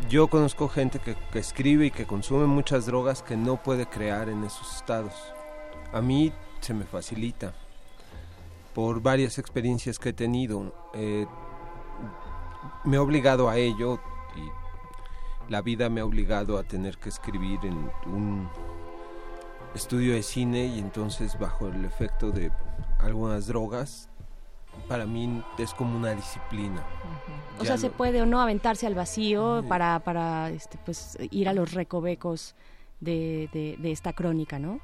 [0.08, 4.28] Yo conozco gente que, que escribe y que consume muchas drogas que no puede crear
[4.28, 5.14] en esos estados.
[5.92, 7.54] A mí se me facilita
[8.74, 10.72] por varias experiencias que he tenido.
[10.94, 11.26] Eh,
[12.84, 14.00] me he obligado a ello
[14.36, 18.48] y la vida me ha obligado a tener que escribir en un
[19.74, 22.50] estudio de cine y entonces bajo el efecto de
[23.00, 24.08] algunas drogas
[24.88, 26.84] para mí es como una disciplina.
[27.58, 31.52] O sea, se puede o no aventarse al vacío para, para este, pues, ir a
[31.52, 32.54] los recovecos
[33.00, 34.80] de, de, esta crónica, ¿no?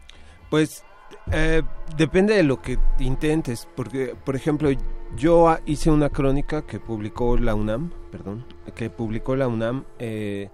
[0.51, 0.85] Pues
[1.33, 1.63] eh,
[1.97, 4.71] depende de lo que intentes, porque, por ejemplo,
[5.17, 10.51] yo hice una crónica que publicó la UNAM, perdón, que publicó la UNAM eh,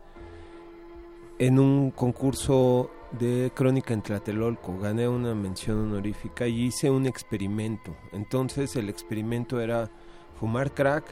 [1.39, 4.79] en un concurso de crónica en Tlatelolco.
[4.79, 7.95] Gané una mención honorífica y hice un experimento.
[8.13, 9.91] Entonces el experimento era
[10.39, 11.05] fumar crack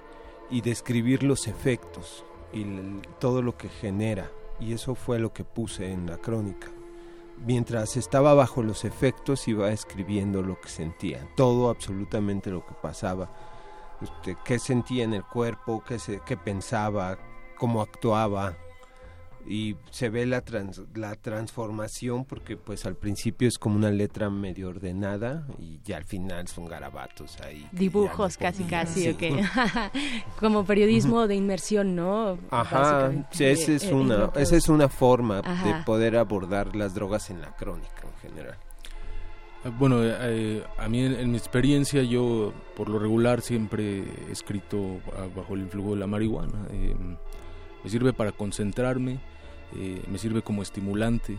[0.50, 2.64] y describir los efectos y
[3.18, 4.30] todo lo que genera.
[4.60, 6.68] Y eso fue lo que puse en la crónica.
[7.44, 13.30] Mientras estaba bajo los efectos iba escribiendo lo que sentía, todo absolutamente lo que pasaba,
[14.00, 17.18] este, qué sentía en el cuerpo, qué, qué pensaba,
[17.56, 18.56] cómo actuaba,
[19.46, 20.42] y se ve la
[20.94, 26.05] la transformación porque pues al principio es como una letra medio ordenada y ya al
[26.05, 29.14] final son garabatos ahí dibujos casi casi
[30.40, 35.74] como periodismo de inmersión no ajá sí, esa es una esa es una forma de
[35.85, 38.57] poder abordar las drogas en la crónica en general.
[39.64, 45.00] Ah, bueno, eh, a mí en, mi experiencia yo por lo regular siempre he escrito
[45.16, 46.66] ah, bajo el influjo de la marihuana.
[46.70, 46.96] Eh,
[47.85, 49.20] me sirve para concentrarme,
[49.76, 51.38] eh, me sirve como estimulante,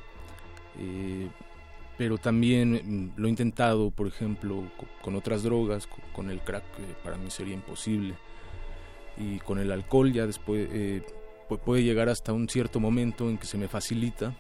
[0.80, 1.28] eh,
[1.98, 4.64] pero también mm, lo he intentado, por ejemplo,
[5.02, 6.64] con, otras drogas, con, el crack
[7.04, 8.16] para mí sería imposible,
[9.18, 11.04] y con el alcohol ya después eh,
[11.64, 14.36] puede llegar hasta un cierto momento en que se me facilita,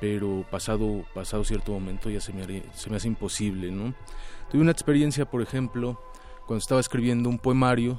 [0.00, 3.94] pero pasado, pasado cierto momento ya se me, se me hace imposible, ¿no?
[4.50, 6.00] Tuve una experiencia, por ejemplo,
[6.46, 7.98] cuando estaba escribiendo un poemario,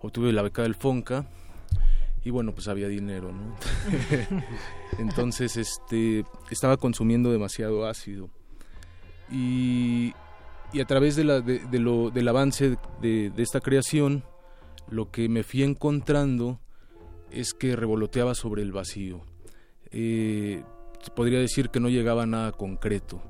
[0.00, 1.26] obtuve la beca del FONCA,
[2.22, 3.56] y bueno pues había dinero no
[4.98, 8.30] entonces este estaba consumiendo demasiado ácido.
[9.30, 10.12] Y,
[10.72, 14.24] y a través de la, de, lo, del avance de, de, esta creación
[14.88, 16.60] lo que me fui encontrando
[17.30, 19.20] es que revoloteaba sobre el vacío.
[19.92, 20.64] Eh,
[21.14, 23.22] podría decir que no llegaba a nada concreto.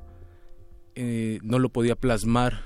[0.95, 2.63] Eh, no lo podía plasmar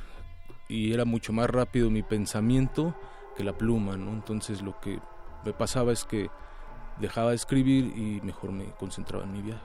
[0.69, 2.97] y era mucho más rápido mi pensamiento
[3.37, 4.99] que la pluma no entonces lo que
[5.45, 6.31] me pasaba es que
[7.01, 9.63] dejaba de escribir y mejor me concentraba en mi viaje.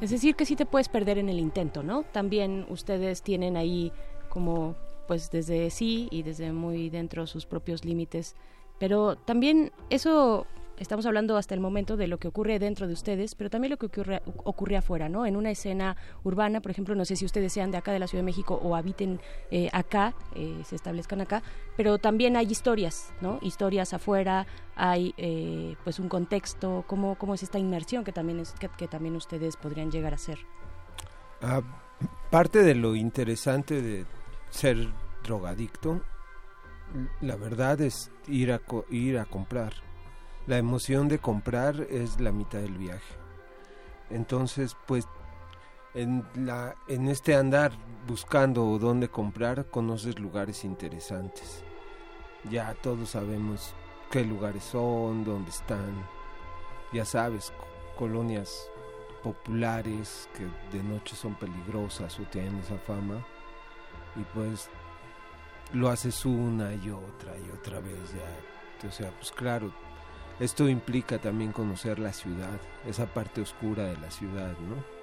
[0.00, 2.02] Es decir, que sí te puedes perder en el intento, ¿no?
[2.02, 3.92] También ustedes tienen ahí
[4.28, 4.74] como
[5.06, 8.36] pues desde sí y desde muy dentro sus propios límites,
[8.78, 10.46] pero también eso
[10.78, 13.76] estamos hablando hasta el momento de lo que ocurre dentro de ustedes, pero también lo
[13.76, 15.26] que ocurre, ocurre afuera, ¿no?
[15.26, 18.06] En una escena urbana, por ejemplo, no sé si ustedes sean de acá de la
[18.06, 21.42] Ciudad de México o habiten eh, acá, eh, se establezcan acá,
[21.76, 23.38] pero también hay historias, ¿no?
[23.42, 28.52] Historias afuera, hay eh, pues un contexto, ¿cómo, ¿cómo es esta inmersión que también, es,
[28.52, 30.38] que, también ustedes podrían llegar a ser?
[31.40, 31.62] Ah,
[32.30, 34.06] parte de lo interesante de
[34.50, 34.88] ser
[35.22, 36.02] drogadicto,
[37.20, 38.60] la verdad es ir a,
[38.90, 39.72] ir a comprar
[40.46, 43.14] la emoción de comprar es la mitad del viaje.
[44.10, 45.08] Entonces, pues
[45.94, 47.72] en, la, en este andar
[48.06, 51.64] buscando dónde comprar, conoces lugares interesantes.
[52.50, 53.74] Ya todos sabemos
[54.10, 55.94] qué lugares son, dónde están.
[56.92, 57.52] Ya sabes,
[57.96, 58.68] colonias
[59.22, 63.24] populares que de noche son peligrosas o tienen esa fama.
[64.14, 64.68] Y pues
[65.72, 68.86] lo haces una y otra y otra vez ya.
[68.86, 69.72] O sea, pues claro,
[70.40, 74.94] esto implica también conocer la ciudad, esa parte oscura de la ciudad, ¿no?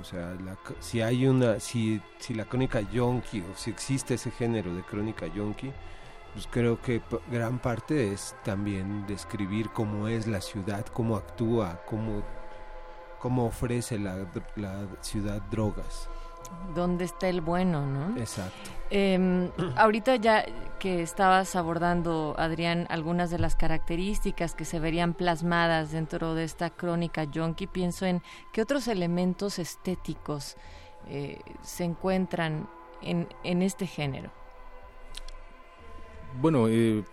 [0.00, 0.36] O sea,
[0.80, 5.26] si hay una, si, si la crónica yonki o si existe ese género de crónica
[5.26, 5.72] yonki,
[6.32, 12.22] pues creo que gran parte es también describir cómo es la ciudad, cómo actúa, cómo,
[13.18, 16.08] cómo ofrece la, la ciudad drogas
[16.74, 18.16] dónde está el bueno, ¿no?
[18.16, 18.70] Exacto.
[18.90, 20.44] Em, ahorita ya
[20.78, 26.70] que estabas abordando, Adrián, algunas de las características que se verían plasmadas dentro de esta
[26.70, 28.22] crónica yonki, pienso en
[28.52, 30.56] qué otros elementos estéticos
[31.08, 32.68] eh, se encuentran
[33.02, 34.30] en, en, este género.
[36.40, 37.04] Bueno, eh,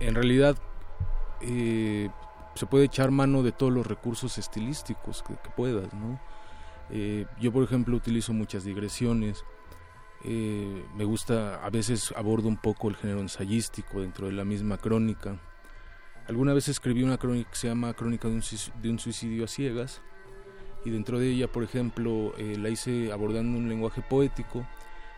[0.00, 0.56] en realidad
[1.40, 2.08] eh,
[2.54, 6.18] se puede echar mano de todos los recursos estilísticos que, que puedas, ¿no?
[6.92, 9.44] Eh, yo, por ejemplo, utilizo muchas digresiones.
[10.24, 14.76] Eh, me gusta, a veces abordo un poco el género ensayístico dentro de la misma
[14.76, 15.38] crónica.
[16.28, 18.34] Alguna vez escribí una crónica que se llama Crónica de
[18.90, 20.00] un, suicidio a ciegas
[20.84, 24.64] y dentro de ella, por ejemplo, eh, la hice abordando un lenguaje poético,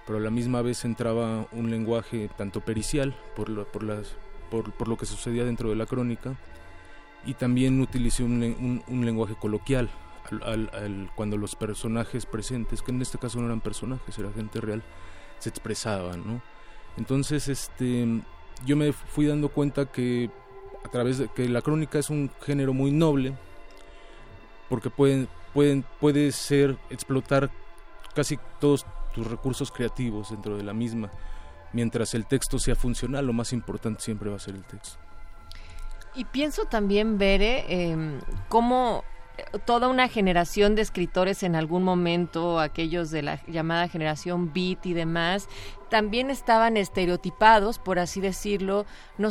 [0.07, 5.69] pero a la misma vez entraba un lenguaje tanto pericial por lo, que sucedía dentro
[5.69, 6.35] de la crónica
[7.27, 9.91] y también utilicé un lenguaje coloquial,
[11.15, 14.83] cuando los personajes presentes, que en este caso no eran personajes, era gente real,
[15.39, 16.43] se expresaban, ¿no?
[16.97, 18.07] Entonces, este,
[18.65, 20.31] yo me fui dando cuenta que
[20.85, 23.35] a través de que la crónica es un género muy noble,
[24.69, 27.51] porque pueden, pueden, puede ser explotar
[28.15, 31.11] casi todos tus recursos creativos dentro de la misma.
[31.73, 34.99] Mientras el texto sea funcional, lo más importante siempre va a ser el texto.
[36.15, 39.05] Y pienso también, Bere, eh, cómo
[39.65, 44.93] toda una generación de escritores en algún momento, aquellos de la llamada generación beat y
[44.93, 45.49] demás,
[45.93, 48.87] también estaban estereotipados, por así decirlo,
[49.19, 49.29] no,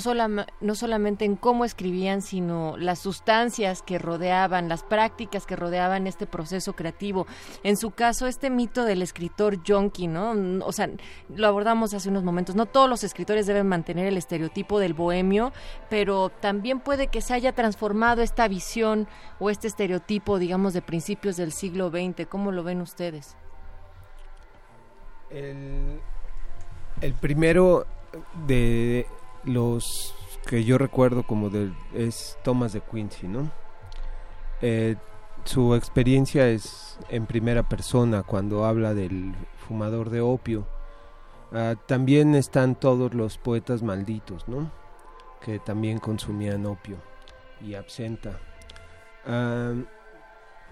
[0.60, 6.28] no solamente en cómo escribían, sino las sustancias que rodeaban, las prácticas que rodeaban este
[6.28, 7.26] proceso creativo.
[7.64, 10.36] En su caso, este mito del escritor yonki, ¿no?
[10.64, 10.88] O sea,
[11.36, 15.54] lo abordamos hace unos momentos, no todos los escritores deben mantener el estereotipo del bohemio,
[15.90, 19.08] pero también puede que se haya transformado esta visión
[19.40, 22.28] o este estereotipo, digamos, de principios del siglo XX.
[22.30, 23.36] ¿Cómo lo ven ustedes?
[25.32, 26.00] El,
[27.02, 27.86] el primero
[28.48, 29.08] de
[29.44, 33.52] los que yo recuerdo como de, es Thomas de Quincy, ¿no?
[34.62, 34.96] Eh,
[35.44, 39.34] su experiencia es en primera persona cuando habla del
[39.68, 40.68] fumador de opio.
[41.52, 44.72] Ah, también están todos los poetas malditos, ¿no?
[45.42, 46.98] Que también consumían opio
[47.60, 48.40] y absenta.
[49.26, 49.74] Ah,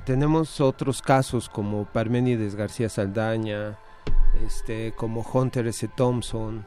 [0.05, 3.77] tenemos otros casos como Parménides García Saldaña,
[4.45, 5.87] este, como Hunter S.
[5.87, 6.65] Thompson,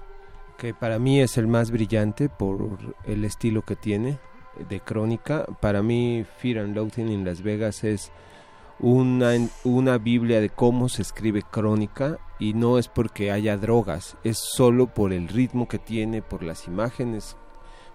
[0.59, 4.19] que para mí es el más brillante por el estilo que tiene
[4.69, 5.45] de crónica.
[5.61, 8.13] Para mí, Fear and Loathing en Las Vegas es
[8.79, 9.33] una,
[9.65, 14.93] una Biblia de cómo se escribe crónica y no es porque haya drogas, es solo
[14.93, 17.37] por el ritmo que tiene, por las imágenes,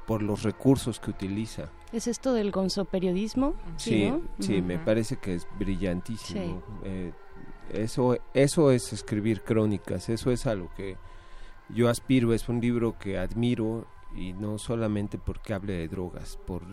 [0.05, 1.69] por los recursos que utiliza.
[1.91, 3.55] ¿Es esto del gonzo periodismo?
[3.75, 6.61] Sí, sí, me parece que es brillantísimo.
[6.83, 7.11] Eh,
[7.73, 10.97] eso, eso es escribir crónicas, eso es algo que
[11.69, 16.63] yo aspiro, es un libro que admiro y no solamente porque hable de drogas, por,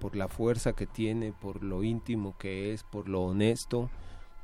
[0.00, 3.90] por la fuerza que tiene, por lo íntimo que es, por lo honesto,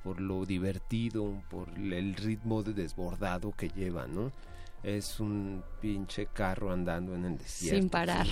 [0.04, 4.30] por lo divertido, por el ritmo de desbordado que lleva, ¿no?
[4.82, 7.80] Es un pinche carro andando en el desierto.
[7.80, 8.26] Sin parar.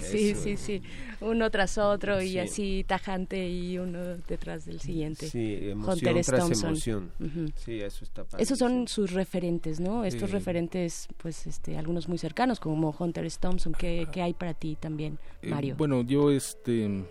[0.00, 0.82] Sí, sí, sí,
[1.20, 5.28] Uno tras otro y así tajante y uno detrás del siguiente.
[5.28, 7.12] Sí, emoción tras emoción.
[7.56, 10.04] Sí, eso está Esos son sus referentes, ¿no?
[10.04, 13.38] Estos referentes, pues, este, algunos muy cercanos, como Hunter S.
[13.40, 13.72] Thompson.
[13.72, 15.76] ¿Qué, hay para ti también, eh, Mario?
[15.76, 17.04] bueno, yo, este,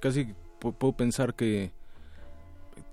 [0.00, 1.72] casi puedo pensar que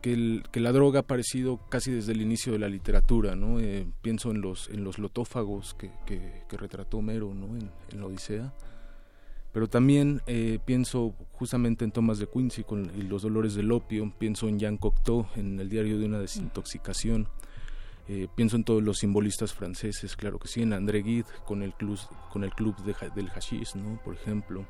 [0.02, 3.60] que, la droga ha aparecido casi desde el inicio de la literatura, ¿no?
[3.60, 7.58] Eh, pienso en los, en los lotófagos que, que, retrató Homero ¿no?
[7.58, 8.54] en, la Odisea,
[9.52, 14.48] pero también eh, pienso justamente en Thomas de Quincy con los dolores del opio, pienso
[14.48, 17.28] en Jean Cocteau en el diario de una desintoxicación,
[18.08, 21.74] eh, pienso en todos los simbolistas franceses, claro que sí, en André Gide con el
[21.74, 22.00] club,
[22.32, 24.00] con el club del hashish, ¿no?
[24.04, 24.66] por ejemplo.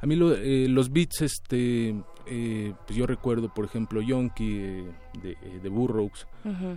[0.00, 1.94] A mí los beats este,
[2.26, 4.84] eh, pues yo recuerdo, por ejemplo, Yonki eh,
[5.22, 6.26] de, eh, de, Burroughs,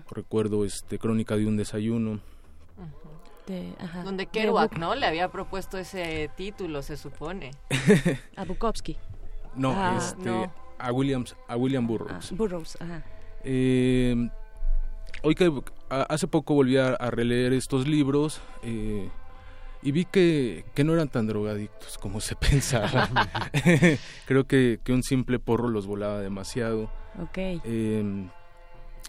[0.10, 2.20] recuerdo este Crónica de un desayuno.
[4.04, 4.96] Donde Kerouac, ¿no?
[4.96, 7.52] Le había propuesto ese título, se supone.
[8.36, 8.98] a Bukowski.
[9.56, 10.50] No, ah, este,
[10.80, 12.32] a Williams, a William Burroughs.
[12.32, 13.04] Ah, Burroughs, ajá.
[15.22, 18.42] hoy que hace poco volví a, releer estos libros,
[19.84, 23.10] y vi que, que, no eran tan drogadictos como se pensaba.
[24.26, 26.90] Creo que, que, un simple porro los volaba demasiado.
[27.30, 27.62] Okay.
[27.66, 28.30] Em,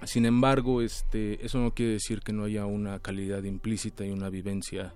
[0.02, 4.28] sin embargo, este, eso no quiere decir que no haya una calidad implícita y una
[4.28, 4.92] vivencia.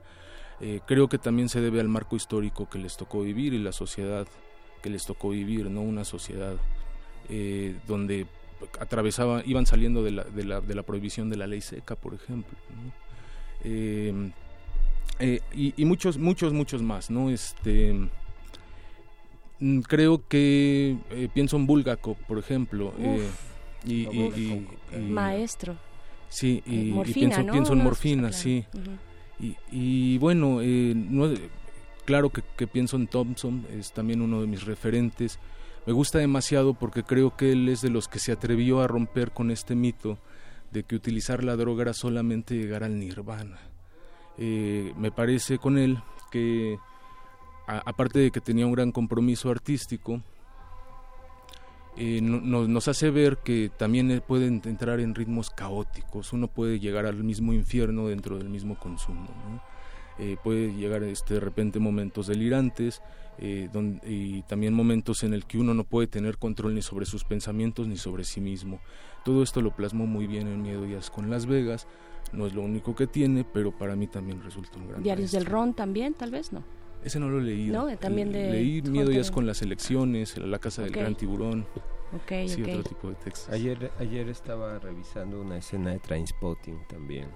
[0.61, 3.71] Eh, creo que también se debe al marco histórico que les tocó vivir y la
[3.71, 4.27] sociedad
[4.83, 6.57] que les tocó vivir, no una sociedad
[7.29, 8.27] eh, donde
[8.81, 12.15] atravesaba, iban saliendo de la, de, la, de la prohibición de la ley seca, por
[12.15, 12.59] ejemplo.
[12.71, 12.93] ¿no?
[15.21, 17.31] Eh, y, muchos, muchos, muchos más, ¿no?
[17.31, 17.93] Este,
[19.59, 22.93] mm, creo que eh, pienso en Bulgakov, por ejemplo.
[22.99, 23.29] Eh,
[23.85, 24.67] y,
[24.99, 25.77] Maestro.
[26.29, 28.65] Sí, y, pienso, pienso, en morfina, sí.
[29.71, 31.35] y, bueno, no,
[32.05, 35.39] claro que, que, pienso en Thompson, es también uno de mis referentes.
[35.87, 39.31] Me gusta demasiado porque creo que él es de los que se atrevió a romper
[39.33, 40.19] con este mito
[40.71, 43.59] de que utilizar la droga era solamente llegar al nirvana.
[44.39, 45.99] Eh, me parece con él
[46.31, 46.79] que,
[47.67, 50.23] aparte de que tenía un gran compromiso artístico,
[51.97, 57.25] eh, nos hace ver que también pueden entrar en ritmos caóticos, uno puede llegar al
[57.25, 59.27] mismo infierno dentro del mismo consumo.
[60.21, 63.03] Eh, puede llegar este, de repente momentos delirantes
[63.41, 67.87] y también momentos en el que uno no puede tener control ni sobre sus pensamientos
[67.87, 68.81] ni sobre sí mismo.
[69.25, 71.87] Todo esto lo plasmó muy bien en Miedo y con Las Vegas,
[72.33, 75.41] no es lo único que tiene, pero para mí también resulta un gran Diarios maestro.
[75.41, 76.63] del Ron también, tal vez, ¿no?
[77.05, 77.87] Ese no lo he leído.
[77.87, 81.67] No, también de Leí Miedo ya es con las elecciones, La casa del gran tiburón.
[82.13, 83.53] Ok, sí, otro tipo de textos.
[83.53, 87.29] Ayer, ayer estaba revisando una escena de Trainspotting también.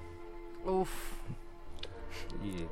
[0.65, 0.91] Uf.
[2.43, 2.63] Y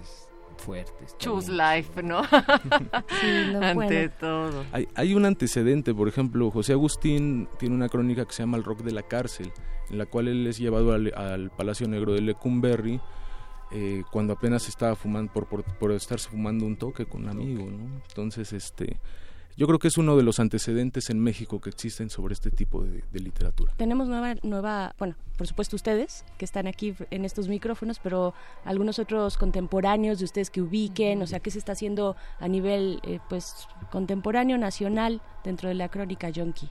[0.00, 0.28] es
[0.58, 1.06] fuerte.
[1.18, 2.22] Choose bien life, ¿no?
[3.52, 4.12] no, Ante bueno.
[4.18, 4.64] todo.
[4.72, 8.64] Hay, hay un antecedente, por ejemplo, José Agustín tiene una crónica que se llama El
[8.64, 9.52] rock de la cárcel,
[9.90, 13.00] en la cual él es llevado al, al Palacio Negro de Lecumberri
[13.72, 17.64] eh, cuando apenas estaba fumando, por, por, por estarse fumando un toque con un amigo,
[17.64, 18.02] ¿no?
[18.08, 19.00] Entonces, este,
[19.56, 22.84] yo creo que es uno de los antecedentes en México que existen sobre este tipo
[22.84, 23.72] de, de literatura.
[23.76, 28.98] Tenemos nueva, nueva, bueno, por supuesto ustedes que están aquí en estos micrófonos, pero algunos
[28.98, 33.18] otros contemporáneos de ustedes que ubiquen, o sea, ¿qué se está haciendo a nivel, eh,
[33.28, 36.68] pues, contemporáneo, nacional, dentro de la crónica Yonki?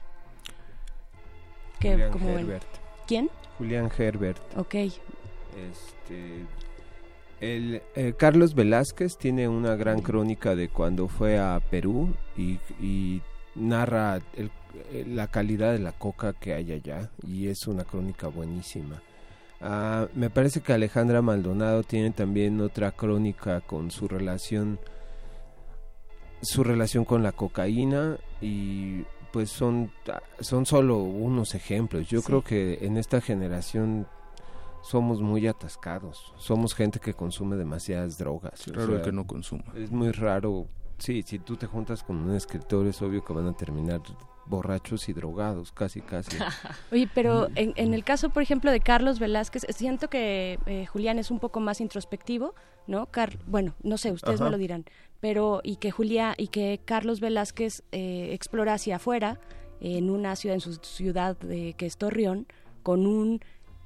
[3.06, 3.30] ¿Quién?
[3.58, 4.38] Julián Herbert.
[4.56, 4.74] Ok.
[4.74, 6.44] Este,
[7.40, 13.22] el, eh, Carlos Velázquez tiene una gran crónica de cuando fue a Perú y, y
[13.54, 14.50] narra el-
[14.92, 19.00] eh, la calidad de la coca que hay allá y es una crónica buenísima.
[19.60, 24.78] Ah, me parece que Alejandra Maldonado tiene también otra crónica con su relación
[26.42, 29.04] su relación con la cocaína y
[29.34, 29.90] pues son
[30.38, 32.06] son solo unos ejemplos.
[32.08, 32.26] Yo Sí.
[32.26, 34.06] creo que en esta generación
[34.82, 36.32] somos muy atascados.
[36.36, 38.66] Somos gente que consume demasiadas drogas.
[38.68, 39.64] Es raro el que no consuma.
[39.74, 40.66] Es muy raro.
[40.98, 44.00] Sí, si tú te juntas con un escritor es obvio que van a terminar
[44.46, 46.36] borrachos y drogados, casi, casi.
[46.92, 51.18] Oye, pero en, en el caso, por ejemplo, de Carlos Velázquez, siento que eh, Julián
[51.18, 52.54] es un poco más introspectivo,
[52.86, 53.06] ¿no?
[53.06, 54.44] Car bueno, no sé, ustedes Ajá.
[54.44, 54.84] me lo dirán,
[55.24, 59.40] pero y que Julia y que Carlos Velázquez eh, explora hacia afuera
[59.80, 62.46] en una ciudad, en su ciudad de, que es Torreón,
[62.82, 63.40] con un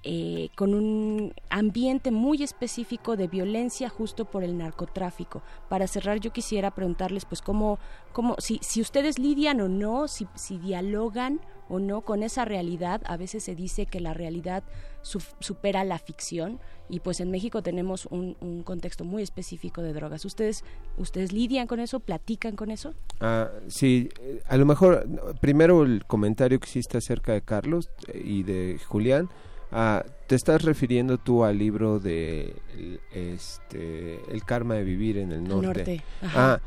[0.05, 5.43] eh, con un ambiente muy específico de violencia justo por el narcotráfico.
[5.69, 7.79] Para cerrar, yo quisiera preguntarles, pues, cómo,
[8.13, 13.03] cómo si, si ustedes lidian o no, si, si dialogan o no con esa realidad.
[13.07, 14.63] A veces se dice que la realidad
[15.03, 19.93] su- supera la ficción y pues en México tenemos un, un contexto muy específico de
[19.93, 20.25] drogas.
[20.25, 20.65] ¿Ustedes,
[20.97, 22.01] ¿Ustedes lidian con eso?
[22.01, 22.95] ¿Platican con eso?
[23.21, 25.07] Ah, sí, eh, a lo mejor
[25.41, 29.29] primero el comentario que hiciste acerca de Carlos eh, y de Julián.
[29.73, 35.33] Ah, te estás refiriendo tú al libro de el, este, El karma de vivir en
[35.33, 36.03] el norte.
[36.23, 36.61] Ah,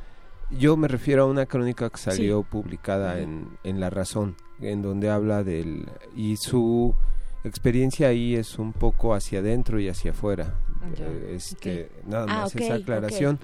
[0.49, 2.47] yo me refiero a una crónica que salió Sí.
[2.49, 5.85] publicada en, en La Razón, en donde habla del...
[6.15, 6.93] y su
[7.43, 10.53] experiencia ahí es un poco hacia adentro y hacia afuera.
[10.97, 11.89] Eh, Este.
[12.07, 13.39] Nada Ah, más esa aclaración.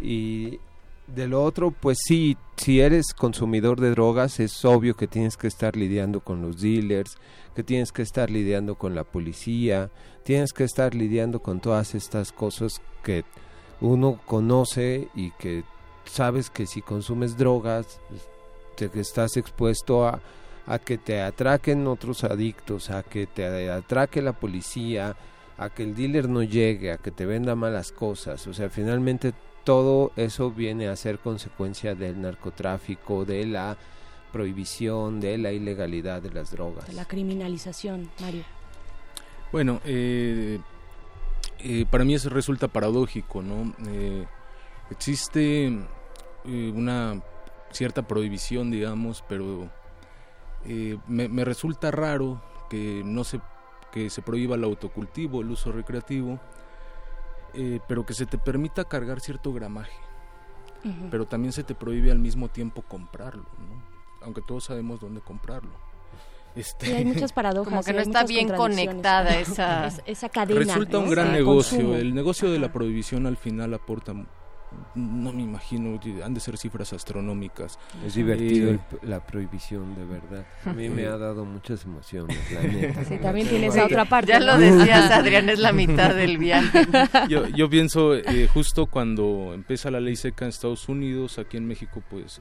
[0.00, 0.58] Y
[1.06, 5.46] de lo otro, pues sí, si eres consumidor de drogas, es obvio que tienes que
[5.46, 7.16] estar lidiando con los dealers,
[7.54, 9.90] que tienes que estar lidiando con la policía,
[10.22, 13.24] tienes que estar lidiando con todas estas cosas que
[13.80, 15.64] uno conoce y que
[16.04, 18.00] sabes que si consumes drogas,
[18.76, 20.20] te estás expuesto a,
[20.66, 25.16] a que te atraquen otros adictos, a que te atraque la policía,
[25.58, 28.46] a que el dealer no llegue, a que te venda malas cosas.
[28.46, 29.34] O sea, finalmente
[29.64, 33.76] todo eso viene a ser consecuencia del narcotráfico, de la
[34.32, 36.86] prohibición, de la ilegalidad de las drogas.
[36.86, 38.44] De la criminalización, Mario.
[39.52, 40.58] Bueno, eh,
[41.58, 43.74] eh, para mí eso resulta paradójico, ¿no?
[43.86, 44.26] Eh,
[44.90, 47.22] existe eh, una
[47.70, 49.70] cierta prohibición, digamos, pero
[50.64, 53.40] eh, me, me resulta raro que no se
[53.92, 56.40] que se prohíba el autocultivo, el uso recreativo,
[57.54, 59.92] eh, pero que se te permita cargar cierto gramaje,
[61.10, 63.82] pero también se te prohíbe al mismo tiempo comprarlo, ¿no?
[64.22, 65.70] aunque todos sabemos dónde comprarlo.
[66.54, 67.70] Este, Sí, hay muchas paradojas.
[67.70, 70.60] Como que y no está bien conectada esa- Es- esa cadena.
[70.60, 71.78] Resulta un gran negocio.
[71.78, 71.96] consumo.
[71.96, 74.12] El negocio de la prohibición al final aporta,
[74.94, 77.78] no me imagino, han de ser cifras astronómicas.
[78.06, 80.44] Es divertido Eh, el- la prohibición, de verdad.
[80.66, 83.04] A mí me ha dado muchas emociones, la neta.
[83.08, 84.32] Sí, también tiene esa otra parte.
[84.32, 84.46] Ya ¿no?
[84.46, 86.86] lo decías, Adrián, es la mitad del viaje.
[87.28, 91.66] yo, yo pienso eh, justo cuando empieza la ley seca en Estados Unidos, aquí en
[91.66, 92.40] México pues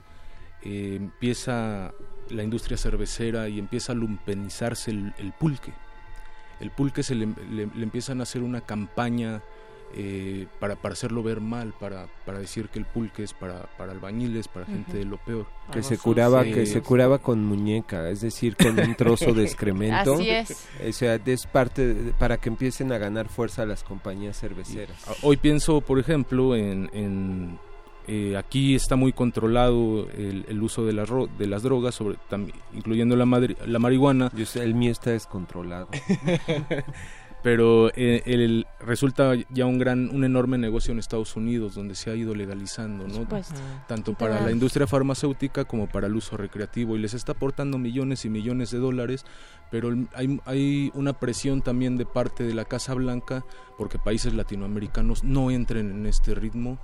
[0.63, 1.93] eh, empieza
[2.29, 5.73] la industria cervecera y empieza a lumpenizarse el, el pulque.
[6.59, 9.41] El pulque se le, le- le empiezan a hacer una campaña
[9.95, 13.91] eh, para, para hacerlo ver mal, para, para decir que el pulque es para, para
[13.91, 15.45] albañiles, para gente de lo peor.
[15.71, 20.15] que se curaba que se curaba con muñeca es decir con un trozo de excremento
[20.15, 20.67] Así es.
[20.87, 25.37] o sea es parte de- para que empiecen a ganar fuerza las compañías cerveceras Hoy
[25.37, 27.59] pienso, por ejemplo, en, en,
[28.07, 32.17] eh, aquí está muy controlado el, el uso de las, ro- de las drogas, sobre,
[32.29, 34.31] tam- incluyendo la, madri- la marihuana.
[34.55, 35.87] el mío está descontrolado.
[37.43, 42.11] pero eh, el, resulta ya un gran, un enorme negocio en Estados Unidos donde se
[42.11, 43.27] ha ido legalizando, ¿no?
[43.87, 48.25] Tanto para la industria farmacéutica como para el uso recreativo y les está aportando millones
[48.25, 49.25] y millones de dólares,
[49.71, 53.43] pero hay, hay una presión también de parte de la Casa Blanca
[53.77, 56.79] porque países latinoamericanos no entren en este ritmo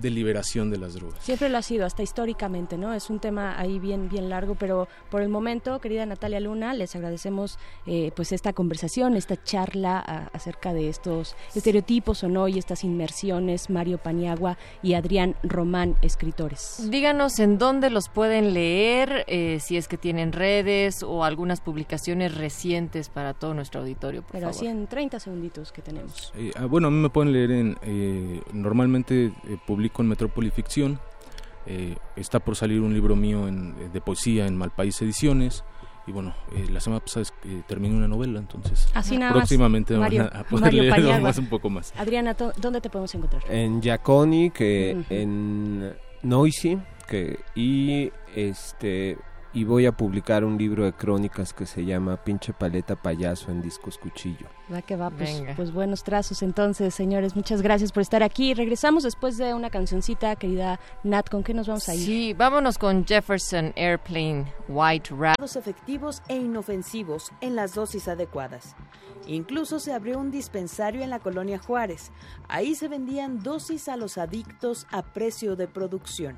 [0.00, 1.18] de liberación de las drogas.
[1.22, 2.94] Siempre lo ha sido, hasta históricamente, ¿no?
[2.94, 6.94] Es un tema ahí bien, bien largo, pero por el momento, querida Natalia Luna, les
[6.94, 9.98] agradecemos eh, pues esta conversación, esta charla
[10.32, 16.88] acerca de estos estereotipos o no y estas inmersiones, Mario Paniagua y Adrián Román, escritores.
[16.90, 22.36] Díganos en dónde los pueden leer, eh, si es que tienen redes o algunas publicaciones
[22.36, 26.32] recientes para todo nuestro auditorio, por pero así en 30 segunditos que tenemos.
[26.36, 29.32] Eh, ah, bueno, a mí me pueden leer en, normalmente
[29.66, 31.00] publico con Metrópoli Ficción.
[31.66, 35.64] Eh, está por salir un libro mío de poesía en Malpaís Ediciones.
[36.06, 40.30] Y bueno, eh, la semana pasada eh, terminé una novela, entonces Así nada próximamente Mario,
[40.32, 41.92] a poder leer más un poco más.
[41.98, 43.42] Adriana, ¿dónde te podemos encontrar?
[43.50, 49.18] En Giaconi, que en Noisy, que y este
[49.58, 53.60] y voy a publicar un libro de crónicas que se llama Pinche Paleta Payaso en
[53.60, 54.46] Discos Cuchillo.
[54.72, 57.34] Va que va, pues, pues, buenos trazos entonces, señores.
[57.34, 58.54] Muchas gracias por estar aquí.
[58.54, 61.28] Regresamos después de una cancioncita, querida Nat.
[61.28, 62.00] ¿Con qué nos vamos a ir?
[62.00, 65.34] Sí, vámonos con Jefferson Airplane White Rat.
[65.56, 68.76] efectivos e inofensivos en las dosis adecuadas.
[69.26, 72.12] Incluso se abrió un dispensario en la colonia Juárez.
[72.46, 76.36] Ahí se vendían dosis a los adictos a precio de producción.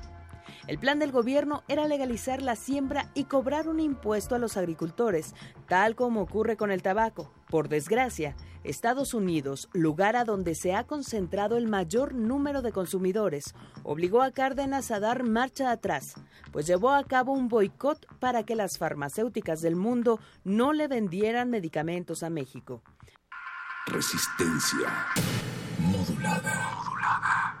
[0.67, 5.33] El plan del gobierno era legalizar la siembra y cobrar un impuesto a los agricultores,
[5.67, 7.31] tal como ocurre con el tabaco.
[7.49, 13.55] Por desgracia, Estados Unidos, lugar a donde se ha concentrado el mayor número de consumidores,
[13.83, 16.13] obligó a Cárdenas a dar marcha atrás,
[16.51, 21.49] pues llevó a cabo un boicot para que las farmacéuticas del mundo no le vendieran
[21.49, 22.83] medicamentos a México.
[23.87, 25.07] Resistencia
[25.79, 26.71] modulada.
[26.77, 27.60] modulada.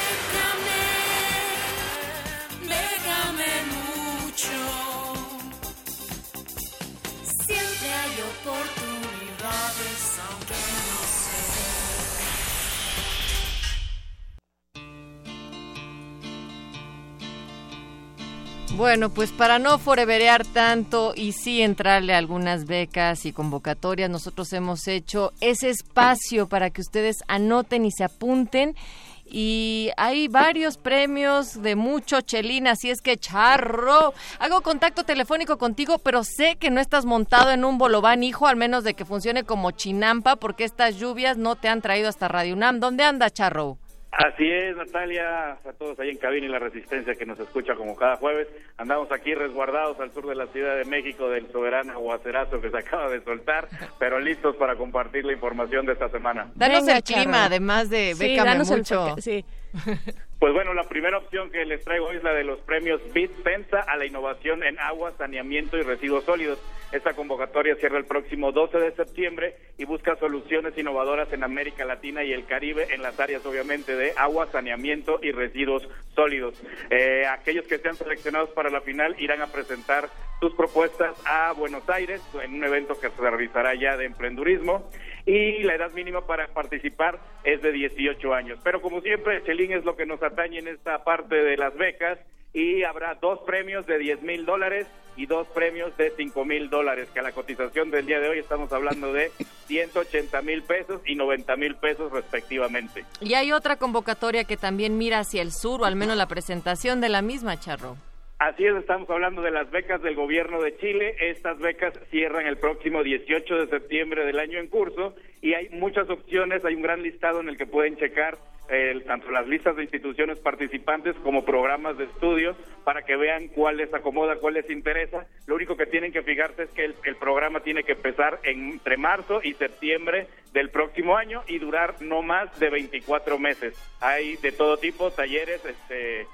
[18.81, 24.51] Bueno, pues para no foreverear tanto y sí entrarle a algunas becas y convocatorias, nosotros
[24.53, 28.75] hemos hecho ese espacio para que ustedes anoten y se apunten.
[29.23, 34.15] Y hay varios premios de mucho chelín, así es que charro.
[34.39, 38.55] Hago contacto telefónico contigo, pero sé que no estás montado en un bolobán, hijo, al
[38.55, 42.55] menos de que funcione como chinampa, porque estas lluvias no te han traído hasta Radio
[42.55, 42.79] UNAM.
[42.79, 43.77] ¿Dónde anda, charro?
[44.11, 47.95] Así es, Natalia, a todos ahí en cabina y la resistencia que nos escucha como
[47.95, 48.47] cada jueves.
[48.77, 52.77] Andamos aquí resguardados al sur de la Ciudad de México del soberano aguacerazo que se
[52.77, 56.51] acaba de soltar, pero listos para compartir la información de esta semana.
[56.55, 57.45] Danos Venga, el clima, charro.
[57.45, 59.15] además de Sí, bécame danos el mucho.
[59.19, 59.45] sí.
[60.41, 63.81] Pues bueno, la primera opción que les traigo es la de los premios BIT Pensa
[63.81, 66.57] a la innovación en agua, saneamiento y residuos sólidos.
[66.91, 72.23] Esta convocatoria cierra el próximo 12 de septiembre y busca soluciones innovadoras en América Latina
[72.23, 76.59] y el Caribe en las áreas obviamente de agua, saneamiento y residuos sólidos.
[76.89, 81.87] Eh, aquellos que sean seleccionados para la final irán a presentar sus propuestas a Buenos
[81.87, 84.89] Aires en un evento que se realizará ya de emprendurismo
[85.25, 88.59] y la edad mínima para participar es de 18 años.
[88.63, 92.19] Pero como siempre, Chelín es lo que nos atañe en esta parte de las becas
[92.53, 97.09] y habrá dos premios de 10 mil dólares y dos premios de 5 mil dólares,
[97.13, 99.31] que a la cotización del día de hoy estamos hablando de
[99.67, 103.05] 180 mil pesos y 90 mil pesos respectivamente.
[103.19, 107.01] Y hay otra convocatoria que también mira hacia el sur, o al menos la presentación
[107.01, 107.97] de la misma, charro.
[108.41, 111.15] Así es, estamos hablando de las becas del gobierno de Chile.
[111.19, 115.13] Estas becas cierran el próximo 18 de septiembre del año en curso
[115.43, 119.29] y hay muchas opciones, hay un gran listado en el que pueden checar eh, tanto
[119.29, 124.37] las listas de instituciones participantes como programas de estudios para que vean cuál les acomoda,
[124.37, 125.27] cuál les interesa.
[125.45, 128.97] Lo único que tienen que fijarse es que el, el programa tiene que empezar entre
[128.97, 133.77] marzo y septiembre del próximo año y durar no más de 24 meses.
[133.99, 136.25] Hay de todo tipo, talleres, este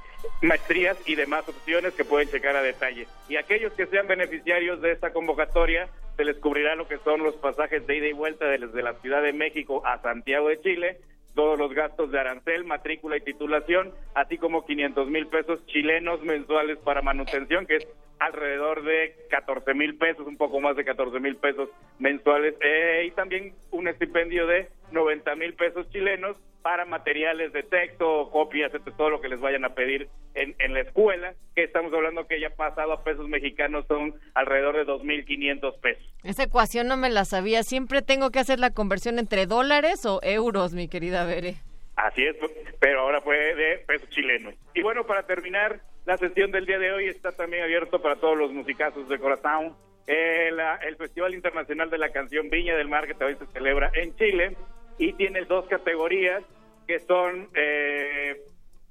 [0.41, 3.07] maestrías y demás opciones que pueden checar a detalle.
[3.30, 7.36] Y aquellos que sean beneficiarios de esta convocatoria, se les cubrirá lo que son los
[7.36, 10.97] pasajes de ida y vuelta desde la Ciudad de México a Santiago de Chile,
[11.36, 16.80] todos los gastos de arancel, matrícula y titulación, así como 500 mil pesos chilenos mensuales
[16.80, 17.88] para manutención, que es
[18.20, 23.11] alrededor de 14 mil pesos, un poco más de 14 mil pesos mensuales, eh, y
[23.11, 29.21] también un estipendio de 90 mil pesos chilenos para materiales de texto, copias, todo lo
[29.21, 32.91] que les vayan a pedir en, en la escuela, que estamos hablando que ya pasado
[32.93, 36.03] a pesos mexicanos son alrededor de 2.500 pesos.
[36.23, 37.63] Esa ecuación no me la sabía.
[37.63, 41.55] Siempre tengo que hacer la conversión entre dólares o euros, mi querida Bere.
[41.95, 42.35] Así es,
[42.79, 44.53] pero ahora fue de pesos chilenos.
[44.75, 48.37] Y bueno, para terminar, la sesión del día de hoy está también abierto para todos
[48.37, 49.75] los musicazos de Corazón.
[50.05, 53.89] Eh, la- el Festival Internacional de la Canción Viña del Mar, que también se celebra
[53.93, 54.55] en Chile,
[54.97, 56.43] y tiene dos categorías,
[56.87, 58.41] que son eh,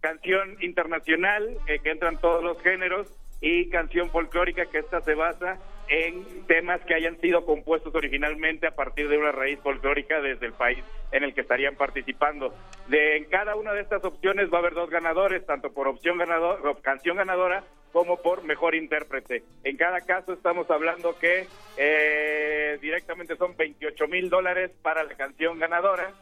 [0.00, 3.08] canción internacional, eh, que entran todos los géneros,
[3.40, 5.58] y canción folclórica, que esta se basa
[5.88, 10.52] en temas que hayan sido compuestos originalmente a partir de una raíz folclórica desde el
[10.52, 10.82] país
[11.12, 12.54] en el que estarían participando.
[12.88, 16.18] De en cada una de estas opciones va a haber dos ganadores, tanto por opción
[16.18, 19.42] ganador, canción ganadora como por mejor intérprete.
[19.64, 25.58] En cada caso estamos hablando que eh, directamente son 28 mil dólares para la canción
[25.58, 26.12] ganadora,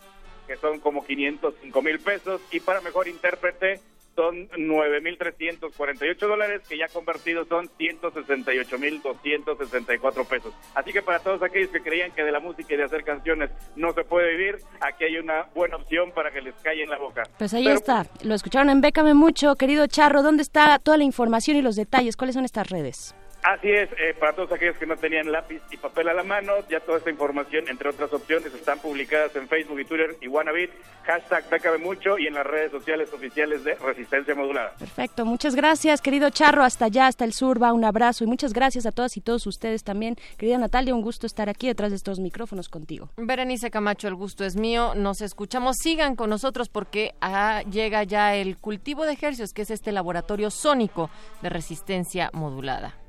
[0.47, 3.81] que son como 505 mil pesos, y para mejor intérprete
[4.15, 10.55] son 9.348 dólares, que ya convertidos son 168.264 pesos.
[10.75, 13.51] Así que para todos aquellos que creían que de la música y de hacer canciones
[13.77, 16.99] no se puede vivir, aquí hay una buena opción para que les calle en la
[16.99, 17.23] boca.
[17.39, 18.07] Pues ahí Pero, está.
[18.23, 19.55] Lo escucharon en Bécame Mucho.
[19.57, 22.17] Querido Charro, ¿dónde está toda la información y los detalles?
[22.17, 23.15] ¿Cuáles son estas redes?
[23.45, 26.55] Así es, eh, para todos aquellos que no tenían lápiz y papel a la mano,
[26.70, 30.70] ya toda esta información, entre otras opciones, están publicadas en Facebook y Twitter y Wannabe,
[31.03, 34.74] hashtag Bécame Mucho y en las redes sociales oficiales de Resistencia Modulada.
[34.78, 35.26] Perfecto.
[35.26, 36.62] Muchas gracias, querido Charro.
[36.62, 38.24] Hasta allá, hasta el sur, va un abrazo.
[38.24, 40.16] Y muchas gracias a todas y todos ustedes también.
[40.38, 43.11] Querida Natalia, un gusto estar aquí detrás de estos micrófonos contigo.
[43.18, 44.95] Berenice Camacho, el gusto es mío.
[44.95, 45.76] Nos escuchamos.
[45.82, 50.51] Sigan con nosotros porque ah, llega ya el cultivo de ejercicios, que es este laboratorio
[50.51, 51.11] sónico
[51.42, 53.04] de resistencia modulada.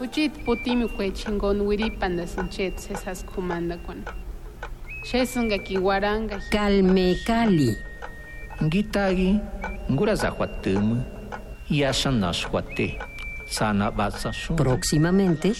[0.00, 4.04] Uchit putim kwe chingon wiripanda sinchet sesas kumanda kwan.
[5.04, 6.40] Shesunga kiwaranga.
[6.50, 7.76] Calme Cali.
[8.62, 9.40] Ngitagi,
[9.90, 11.02] ngura zahuatama,
[11.70, 13.07] yashan nashhuate.
[14.56, 15.54] Próximamente,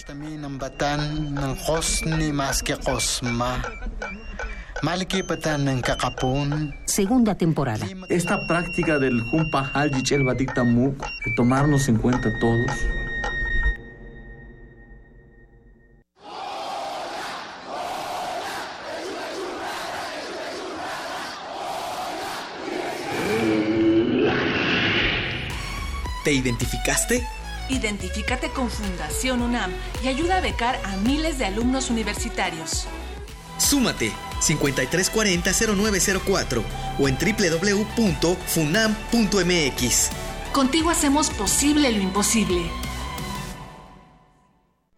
[6.85, 7.85] segunda temporada.
[8.09, 12.71] Esta práctica del Jumpa Haljich el Batiktamuk, de tomarnos en cuenta todos,
[26.23, 27.25] ¿Te identificaste?
[27.69, 29.71] Identifícate con Fundación UNAM
[30.03, 32.85] y ayuda a becar a miles de alumnos universitarios.
[33.57, 34.11] Súmate
[34.41, 36.63] 5340-0904
[36.99, 38.39] o en www.funam.mx.
[40.51, 42.63] Contigo hacemos posible lo imposible.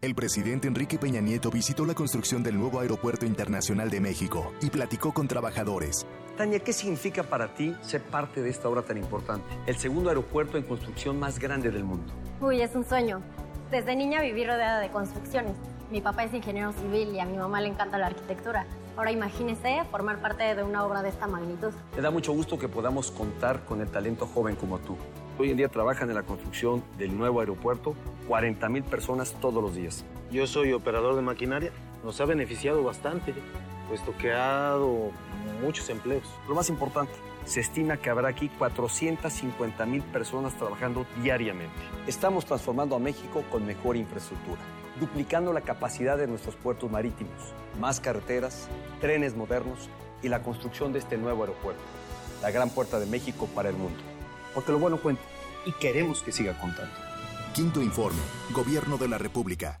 [0.00, 4.68] El presidente Enrique Peña Nieto visitó la construcción del nuevo Aeropuerto Internacional de México y
[4.68, 6.06] platicó con trabajadores.
[6.42, 9.46] Tania, ¿qué significa para ti ser parte de esta obra tan importante?
[9.64, 12.12] El segundo aeropuerto en construcción más grande del mundo.
[12.40, 13.22] Uy, es un sueño.
[13.70, 15.54] Desde niña viví rodeada de construcciones.
[15.92, 18.66] Mi papá es ingeniero civil y a mi mamá le encanta la arquitectura.
[18.96, 21.70] Ahora imagínese formar parte de una obra de esta magnitud.
[21.94, 24.96] Me da mucho gusto que podamos contar con el talento joven como tú.
[25.38, 27.94] Hoy en día trabajan en la construcción del nuevo aeropuerto
[28.26, 30.04] 40 mil personas todos los días.
[30.32, 31.70] Yo soy operador de maquinaria.
[32.02, 33.32] Nos ha beneficiado bastante,
[33.88, 35.12] puesto que ha dado
[35.60, 36.24] muchos empleos.
[36.48, 37.12] Lo más importante,
[37.44, 41.74] se estima que habrá aquí 450 mil personas trabajando diariamente.
[42.06, 44.60] Estamos transformando a México con mejor infraestructura,
[45.00, 48.68] duplicando la capacidad de nuestros puertos marítimos, más carreteras,
[49.00, 49.88] trenes modernos
[50.22, 51.82] y la construcción de este nuevo aeropuerto,
[52.42, 53.98] la gran puerta de México para el mundo.
[54.54, 55.22] Porque lo bueno cuenta
[55.66, 56.94] y queremos que siga contando.
[57.54, 58.20] Quinto informe,
[58.54, 59.80] Gobierno de la República.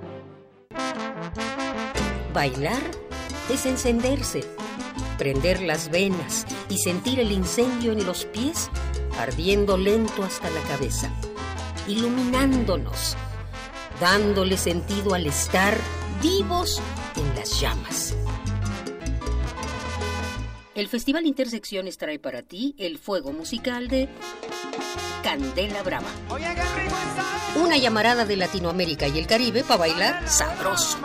[2.33, 2.81] Bailar
[3.49, 4.41] es encenderse,
[5.17, 8.69] prender las venas y sentir el incendio en los pies
[9.19, 11.11] ardiendo lento hasta la cabeza,
[11.87, 13.15] iluminándonos,
[13.99, 15.77] dándole sentido al estar
[16.21, 16.81] vivos
[17.15, 18.15] en las llamas.
[20.73, 24.07] El Festival Intersecciones trae para ti el fuego musical de
[25.21, 26.07] Candela Brava.
[27.61, 30.97] Una llamarada de Latinoamérica y el Caribe para bailar sabroso.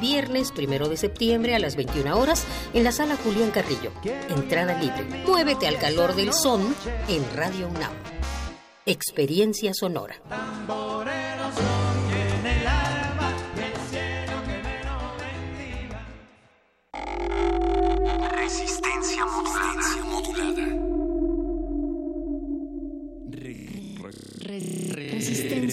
[0.00, 3.92] Viernes primero de septiembre a las 21 horas en la sala Julián Carrillo.
[4.28, 5.04] Entrada libre.
[5.24, 6.74] Muévete al calor del son
[7.08, 7.92] en Radio UNAM.
[8.84, 10.16] Experiencia sonora.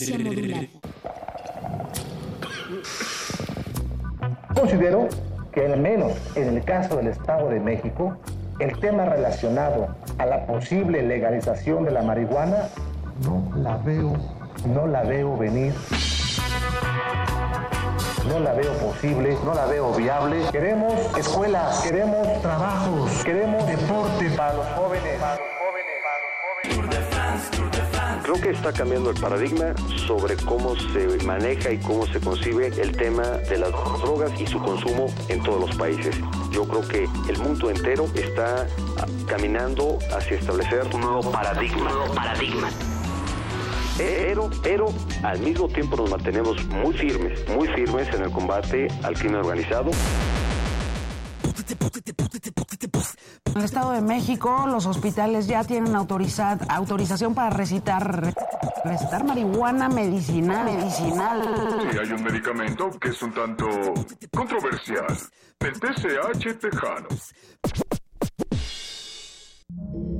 [0.02, 0.68] Resistencia modulada.
[4.56, 5.08] Considero
[5.52, 8.18] que al menos en el caso del Estado de México,
[8.60, 12.70] el tema relacionado a la posible legalización de la marihuana
[13.24, 14.14] no la veo,
[14.74, 15.74] no la veo venir.
[18.28, 20.44] No la veo posible, no la veo viable.
[20.52, 25.20] Queremos escuelas, queremos trabajos, queremos deporte para los jóvenes.
[28.32, 29.74] Creo que está cambiando el paradigma
[30.08, 34.58] sobre cómo se maneja y cómo se concibe el tema de las drogas y su
[34.58, 36.16] consumo en todos los países.
[36.50, 38.66] Yo creo que el mundo entero está
[39.00, 41.92] ah, caminando hacia establecer un nuevo paradigma.
[41.92, 42.70] nuevo paradigma.
[43.98, 49.14] Pero, pero al mismo tiempo nos mantenemos muy firmes, muy firmes en el combate al
[49.16, 49.92] crimen organizado.
[53.52, 58.34] En el Estado de México, los hospitales ya tienen autorizad, autorización para recitar,
[58.86, 60.64] recitar marihuana medicinal.
[60.64, 61.42] medicinal.
[61.92, 63.68] Sí, hay un medicamento que es un tanto
[64.34, 65.18] controversial.
[65.60, 67.10] El TCH tejano.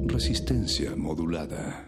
[0.08, 1.88] Resistencia modulada.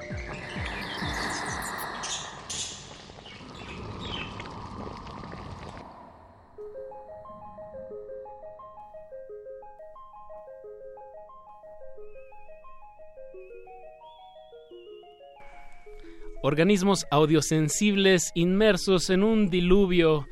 [16.41, 20.27] Organismos audiosensibles inmersos en un diluvio.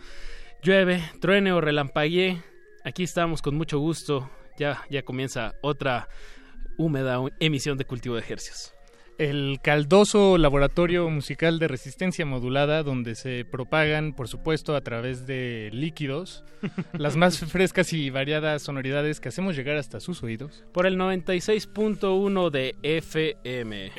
[0.63, 2.41] Llueve, truene o relampaguee.
[2.83, 4.29] Aquí estamos con mucho gusto.
[4.57, 6.09] Ya, ya comienza otra
[6.77, 8.78] húmeda emisión de cultivo de ejercicios
[9.19, 15.69] el caldoso laboratorio musical de resistencia modulada donde se propagan, por supuesto, a través de
[15.73, 16.45] líquidos,
[16.93, 20.63] las más frescas y variadas sonoridades que hacemos llegar hasta sus oídos.
[20.71, 23.91] Por el 96.1 de FM.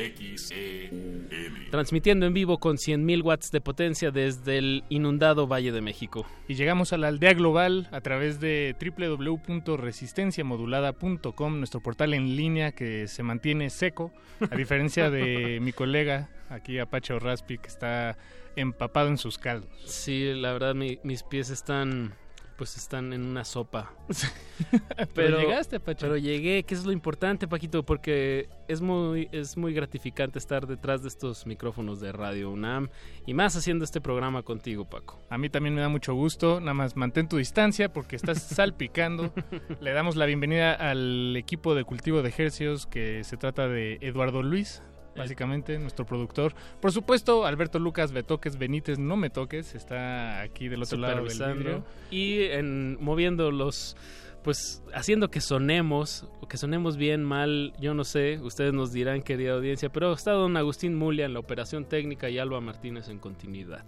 [1.71, 6.25] Transmitiendo en vivo con 100.000 watts de potencia desde el inundado Valle de México.
[6.49, 13.07] Y llegamos a la aldea global a través de www.resistenciamodulada.com, nuestro portal en línea que
[13.07, 14.15] se mantiene seco,
[14.51, 18.17] a diferencia de mi colega aquí, Apache Raspi, que está
[18.57, 19.71] empapado en sus caldos.
[19.85, 22.15] Sí, la verdad, mis pies están
[22.61, 23.91] pues están en una sopa.
[25.15, 26.01] pero, llegaste, Pacho.
[26.05, 31.01] Pero llegué, que es lo importante, Paquito, porque es muy, es muy gratificante estar detrás
[31.01, 32.91] de estos micrófonos de Radio UNAM
[33.25, 35.19] y más haciendo este programa contigo, Paco.
[35.31, 39.33] A mí también me da mucho gusto, nada más mantén tu distancia porque estás salpicando.
[39.81, 44.43] Le damos la bienvenida al equipo de cultivo de ejercicios que se trata de Eduardo
[44.43, 44.83] Luis,
[45.17, 46.55] básicamente, nuestro productor.
[46.81, 51.55] Por supuesto, Alberto Lucas Betoques Benítez, no me toques, está aquí del otro lado del
[51.55, 51.85] vidrio.
[52.11, 53.97] Y en, moviendo los
[54.43, 59.23] pues haciendo que sonemos, o que sonemos bien, mal, yo no sé, ustedes nos dirán,
[59.23, 63.19] querida audiencia, pero está don Agustín Mulia en la operación técnica y Alba Martínez en
[63.19, 63.85] continuidad.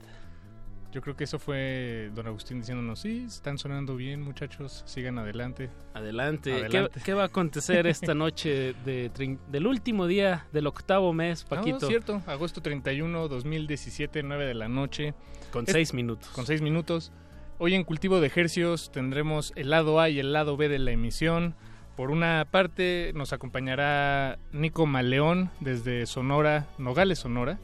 [0.93, 5.71] Yo creo que eso fue don Agustín diciéndonos, sí, están sonando bien muchachos, sigan adelante.
[5.95, 6.69] Adelante.
[7.03, 11.79] ¿Qué, va a acontecer esta noche de, del último día del octavo mes, Paquito?
[11.81, 15.15] No, cierto, agosto 31, 2017, 9 de la noche.
[15.51, 16.29] Con seis minutos.
[16.29, 17.11] Con seis minutos.
[17.57, 20.91] Hoy en Cultivo de Ejercios tendremos el lado A y el lado B de la
[20.91, 21.55] emisión.
[21.97, 27.59] Por una parte nos acompañará Nico Maleón desde Sonora, Nogales, Sonora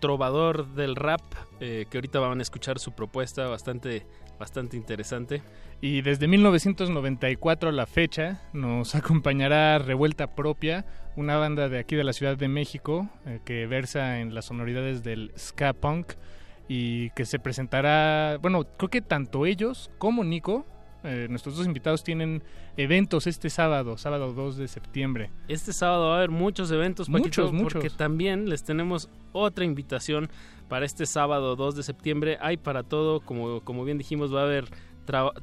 [0.00, 1.20] trovador del rap,
[1.60, 4.06] eh, que ahorita van a escuchar su propuesta bastante,
[4.38, 5.42] bastante interesante.
[5.80, 10.84] Y desde 1994 a la fecha nos acompañará Revuelta Propia,
[11.16, 15.02] una banda de aquí de la Ciudad de México eh, que versa en las sonoridades
[15.02, 16.12] del ska punk
[16.68, 20.66] y que se presentará, bueno, creo que tanto ellos como Nico
[21.02, 22.42] eh, nuestros dos invitados tienen
[22.76, 25.30] eventos este sábado, sábado 2 de septiembre.
[25.48, 27.72] Este sábado va a haber muchos eventos, muchos, muchos.
[27.74, 30.28] porque también les tenemos otra invitación
[30.68, 32.38] para este sábado 2 de septiembre.
[32.40, 34.66] Hay para todo, como, como bien dijimos, va a haber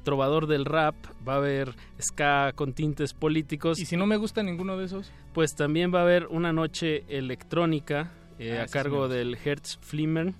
[0.03, 0.95] trovador del rap,
[1.27, 3.79] va a haber ska con tintes políticos.
[3.79, 5.11] ¿Y si no me gusta ninguno de esos?
[5.33, 10.33] Pues también va a haber una noche electrónica eh, ah, a cargo del Hertz Flimmer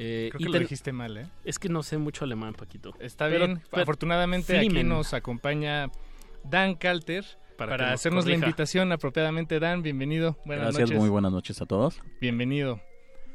[0.00, 1.26] eh, Creo que lo dijiste mal, ¿eh?
[1.44, 2.94] Es que no sé mucho alemán, Paquito.
[3.00, 3.60] Está bien.
[3.72, 5.90] Afortunadamente aquí nos acompaña
[6.44, 7.24] Dan Calter
[7.56, 9.58] para, hacernos la invitación apropiadamente.
[9.58, 10.38] Dan, bienvenido.
[10.44, 12.00] Buenas Gracias, muy buenas noches a todos.
[12.20, 12.80] Bienvenido.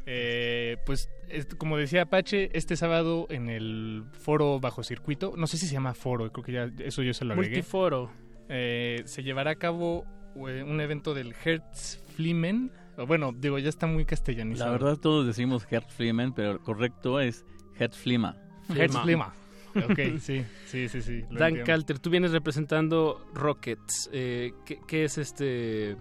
[0.05, 1.09] Eh, pues
[1.57, 5.93] como decía Apache, este sábado en el foro bajo circuito, no sé si se llama
[5.93, 7.57] foro, creo que ya eso yo se lo agregué.
[7.57, 8.09] Multiforo.
[8.47, 10.05] Eh, se llevará a cabo
[10.36, 12.72] un evento del Hertz Flimen,
[13.08, 14.72] bueno, digo, ya está muy castellanizado.
[14.72, 17.46] La verdad todos decimos Hertzflimen, pero correcto es
[17.78, 18.38] Hertzflima.
[18.70, 19.34] Hertzflima.
[19.76, 21.24] ok, sí, sí, sí, sí.
[21.32, 24.10] Dan Calter, tú vienes representando Rockets.
[24.14, 24.54] Eh,
[24.88, 25.98] ¿qué, es este...?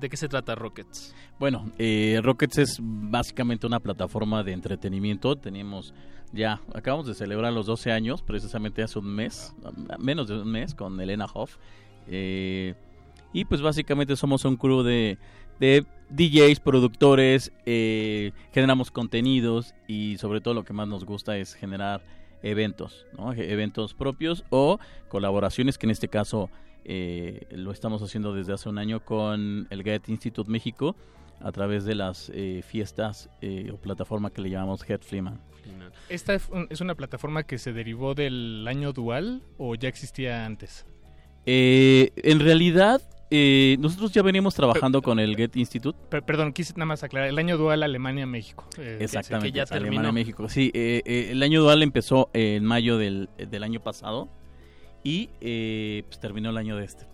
[0.00, 1.14] ¿De qué se trata Rockets?
[1.38, 5.36] Bueno, eh, Rockets es básicamente una plataforma de entretenimiento.
[5.36, 5.94] Tenemos
[6.32, 9.54] ya, acabamos de celebrar los 12 años, precisamente hace un mes,
[9.98, 11.56] menos de un mes, con Elena Hoff.
[12.06, 12.74] Eh,
[13.32, 15.18] y pues básicamente somos un crew de
[15.60, 21.54] de DJs, productores, eh, generamos contenidos y sobre todo lo que más nos gusta es
[21.54, 22.02] generar
[22.42, 23.32] eventos, ¿no?
[23.32, 24.78] eventos propios o
[25.08, 26.50] colaboraciones que en este caso
[26.84, 30.96] eh, lo estamos haciendo desde hace un año con el Get Institute México
[31.40, 33.28] a través de las eh, fiestas
[33.72, 35.40] o plataforma que le llamamos Head Fleeman.
[36.08, 40.86] ¿Esta es una plataforma que se derivó del año dual o ya existía antes?
[41.50, 43.00] en realidad
[43.30, 45.98] eh, nosotros ya veníamos trabajando con el Get Institute.
[46.08, 47.28] perdón, quise nada más aclarar.
[47.28, 48.66] El año dual Alemania-México.
[48.78, 49.52] Eh, Exactamente.
[49.52, 50.48] Que ya Alemania-México.
[50.48, 53.28] Sí, eh, el año dual empezó en mayo del,
[53.62, 54.28] año pasado
[55.04, 55.28] y
[56.02, 57.06] pues terminó el año de este.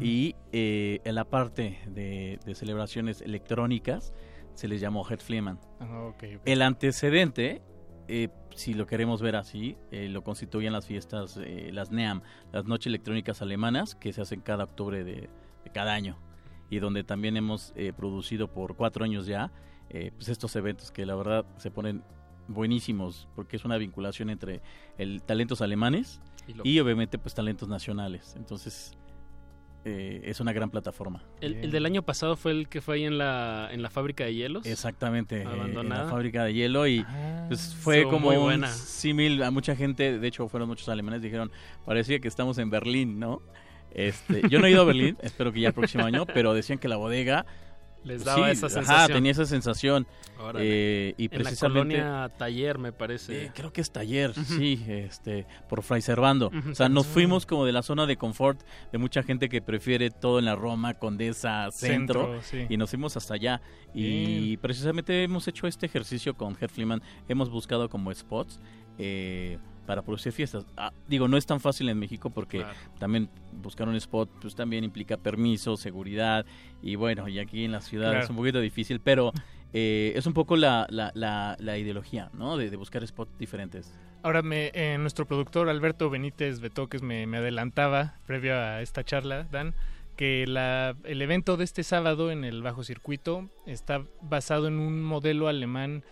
[0.00, 4.12] Y en la parte de, celebraciones electrónicas
[4.54, 5.58] se les llamó Head Fleeman.
[5.80, 6.12] Ah,
[6.44, 7.62] el antecedente
[8.54, 12.22] si lo queremos ver así, eh, lo constituyen las fiestas, eh, las NEAM,
[12.52, 15.28] las Noches Electrónicas Alemanas, que se hacen cada octubre de,
[15.72, 16.16] cada año
[16.70, 19.52] y donde también hemos eh, producido por cuatro años ya
[20.16, 22.02] pues estos eventos que la verdad se ponen
[22.48, 24.62] buenísimos porque es una vinculación entre
[24.96, 26.18] el talentos alemanes
[26.64, 28.34] y, obviamente pues talentos nacionales.
[28.36, 28.96] Entonces
[29.84, 31.24] eh, es una gran plataforma.
[31.40, 34.24] El, el, del año pasado fue el que fue ahí en la, en la fábrica
[34.24, 34.64] de hielos.
[34.64, 36.02] Exactamente, abandonada.
[36.02, 40.18] en la fábrica de hielo y ah, pues, fue como un símil a mucha gente,
[40.18, 41.50] de hecho fueron muchos alemanes, dijeron,
[41.84, 43.42] parecía que estamos en Berlín, ¿no?
[43.90, 46.78] Este, yo no he ido a Berlín, espero que ya el próximo año, pero decían
[46.78, 47.44] que la bodega
[48.04, 48.96] les daba sí, esa sensación.
[48.96, 50.06] Ajá, tenía esa sensación.
[50.56, 53.44] Eh, y en precisamente, la colonia Taller, me parece.
[53.44, 56.48] Eh, creo que es Taller, sí, este, por Fray Servando.
[56.48, 59.48] Uh -huh, o sea, nos fuimos como de la zona de confort de mucha gente
[59.48, 62.66] que prefiere todo en la Roma, Condesa, Centro, Centro sí.
[62.68, 63.60] y nos fuimos hasta allá.
[63.94, 67.02] Y precisamente hemos hecho este ejercicio con Herr Fliman.
[67.28, 68.58] Hemos buscado como spots.
[68.98, 70.66] Eh, para producir fiestas.
[70.76, 72.74] Ah, digo, no es tan fácil en México porque Claro.
[72.98, 73.28] también
[73.62, 76.46] buscar un spot pues también implica permiso, seguridad
[76.82, 78.24] y bueno, y aquí en la ciudad Claro.
[78.24, 79.32] es un poquito difícil, pero
[79.72, 82.56] eh, es un poco la, la, la, la ideología, ¿no?
[82.56, 83.92] De, de buscar spots diferentes.
[84.22, 89.44] Ahora, me, eh, nuestro productor Alberto Benítez Betoques me, me adelantaba, previo a esta charla,
[89.50, 89.74] Dan,
[90.16, 95.02] que la, el evento de este sábado en el Bajo Circuito está basado en un
[95.02, 96.04] modelo alemán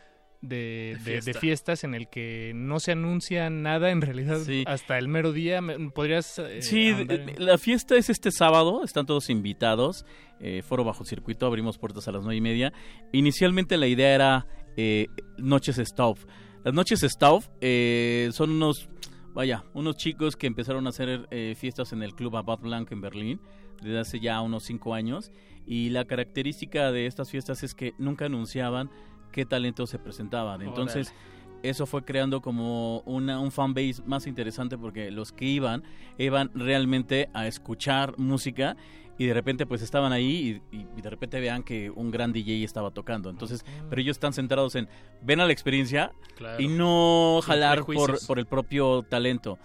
[0.42, 1.30] de, De de- fiesta.
[1.32, 4.64] de fiestas en el que no se anuncia nada en realidad Sí.
[4.66, 5.60] hasta el mero día.
[5.94, 10.06] ¿Podrías eh, Sí, en- la fiesta es este sábado, están todos invitados,
[10.40, 12.72] eh, foro bajo circuito, abrimos puertas a las nueve y media.
[13.12, 16.24] Inicialmente la idea era eh, noches Stauf.
[16.64, 18.88] Las noches Stauf eh, son unos,
[19.34, 23.00] vaya, unos chicos que empezaron a hacer eh, fiestas en el club Abad Blanc en
[23.00, 23.40] Berlín
[23.82, 25.32] desde hace ya unos cinco años
[25.66, 28.90] y la característica de estas fiestas es que nunca anunciaban
[29.30, 30.62] qué talentos se presentaban.
[30.62, 31.14] Entonces
[31.62, 35.82] eso fue creando como una, un fanbase más interesante porque los que iban
[36.18, 38.76] iban realmente a escuchar música
[39.18, 42.90] y de repente pues estaban ahí y, de repente vean que un gran DJ estaba
[42.90, 43.28] tocando.
[43.28, 44.88] Entonces, pero ellos están centrados en
[45.22, 46.62] ven a la experiencia Claro.
[46.62, 49.58] y no jalar por, por el propio talento.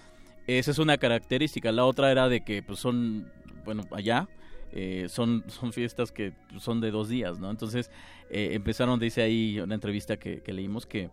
[0.47, 1.71] Esa es una característica.
[1.71, 3.31] La otra era de que pues son,
[3.63, 4.27] bueno, allá
[4.75, 7.49] eh, son, son fiestas que son de dos días, ¿no?
[7.49, 7.89] Entonces
[8.29, 11.09] eh, empezaron, dice ahí una entrevista que, que leímos que,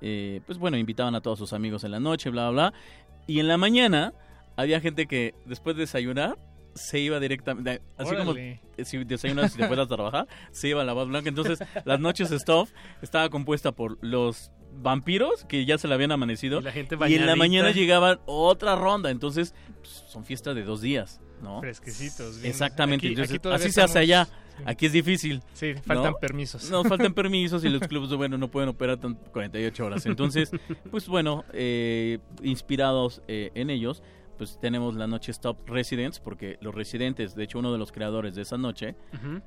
[0.00, 2.78] eh, pues bueno, invitaban a todos sus amigos en la noche, bla, bla, bla.
[3.26, 4.14] Y en la mañana
[4.56, 6.36] había gente que después de desayunar
[6.74, 8.60] se iba directamente, así como Órale.
[8.76, 11.28] eh, si desayunas y te fueras a trabajar, se iba a la voz blanca.
[11.28, 12.70] Entonces, las noches Stuff
[13.02, 17.14] estaba compuesta por los vampiros que ya se le habían amanecido Y la gente y
[17.14, 19.10] en la mañana llegaban otra ronda.
[19.10, 21.60] Entonces, pues, son fiestas de dos días, ¿no?
[21.60, 22.36] Fresquecitos.
[22.40, 22.50] bien.
[22.50, 23.06] Exactamente.
[23.06, 24.24] Aquí- Entonces, aquí así se hace allá.
[24.26, 24.32] sí.
[24.66, 25.42] Aquí es difícil.
[25.54, 26.18] Sí, faltan ¿no?
[26.18, 26.70] permisos.
[26.70, 30.04] No, faltan permisos y los clubes, bueno, no pueden operar tan 48 horas.
[30.06, 30.50] Entonces,
[30.90, 34.02] pues bueno, eh, inspirados eh, en ellos,
[34.36, 38.34] pues tenemos la noche Stop Residents, porque los residentes, de hecho uno de los creadores
[38.34, 38.96] de esa noche,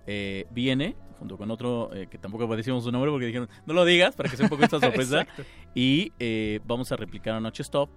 [0.07, 3.85] eh, viene junto con otro eh, que tampoco decimos su nombre porque dijeron, no lo
[3.85, 5.25] digas para que sea un poco esta sorpresa.
[5.75, 7.89] Y eh, vamos a replicar a Noche Stop,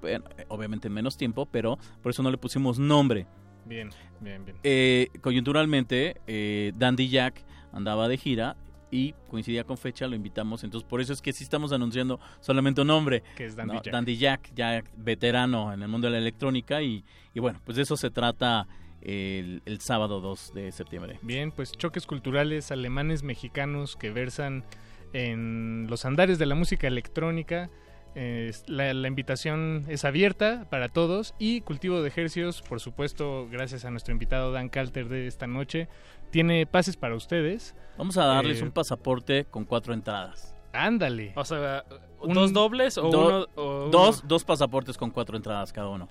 [0.49, 3.27] obviamente en menos tiempo, pero por eso no le pusimos nombre.
[3.67, 3.91] Bien,
[4.21, 4.57] bien, bien.
[4.63, 8.57] Eh, coyunturalmente, eh, Dandy Jack andaba de gira
[8.91, 10.65] y coincidía con fecha, lo invitamos.
[10.65, 13.23] Entonces, por eso es que sí estamos anunciando solamente un nombre.
[13.37, 13.83] Que es Dandy ¿no?
[13.83, 13.93] Jack.
[13.93, 16.83] Dandy Jack, ya veterano en el mundo de la electrónica.
[16.83, 18.67] Y, y bueno, pues de eso se trata
[19.03, 21.19] el, el sábado 2 de septiembre.
[21.23, 24.65] Bien, pues choques culturales alemanes mexicanos que versan
[25.13, 27.71] en los andares de la música electrónica.
[28.19, 33.85] Eh, la, la invitación es abierta para todos y Cultivo de Ejercios, por supuesto, gracias
[33.85, 35.87] a nuestro invitado Dan Calter de esta noche,
[36.31, 37.77] tiene pases para ustedes.
[37.99, 40.55] Vamos a darles Eh, un pasaporte con cuatro entradas.
[40.73, 41.33] Ándale.
[41.37, 41.85] O sea,
[42.21, 43.47] Un- ¿dos dobles o Do- uno?
[43.55, 44.29] o dos, uno?
[44.29, 46.09] dos pasaportes con cuatro entradas cada uno.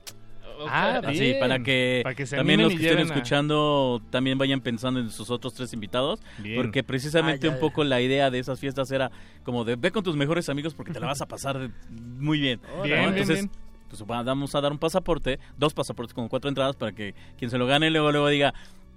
[0.68, 1.40] Ah, Así, bien.
[1.40, 5.10] para que, Para que se también los que estén a- escuchando también vayan pensando en
[5.10, 6.19] sus otros tres invitados.
[6.38, 6.56] Bien.
[6.56, 9.11] Porque precisamente Ah, ya, un poco la idea de esas fiestas era
[9.44, 12.60] como de ve con tus mejores amigos porque te la vas a pasar muy bien.
[12.84, 13.52] Entonces, bien.
[13.90, 17.52] pues va- vamos a dar un pasaporte, dos pasaportes con cuatro entradas para que quien
[17.52, 18.53] se lo gane luego luego diga,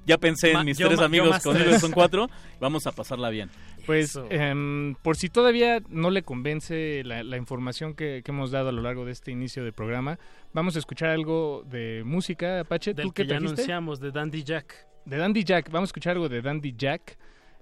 [0.06, 1.80] ya pensé en mis yo tres amigos, conmigo tres".
[1.82, 2.30] son cuatro,
[2.60, 3.50] vamos a pasarla bien.
[3.88, 4.26] Pues Eso.
[4.30, 8.72] em, por si todavía no le convence la, la información que, que hemos dado a
[8.72, 10.18] lo largo de este inicio de programa,
[10.52, 12.92] vamos a escuchar algo de música, Apache.
[12.94, 13.54] ¿Tú Del qué que ya trajiste?
[13.62, 14.86] anunciamos, de Dandy Jack.
[15.06, 17.16] De Dandy Jack, vamos a escuchar algo de Dandy Jack.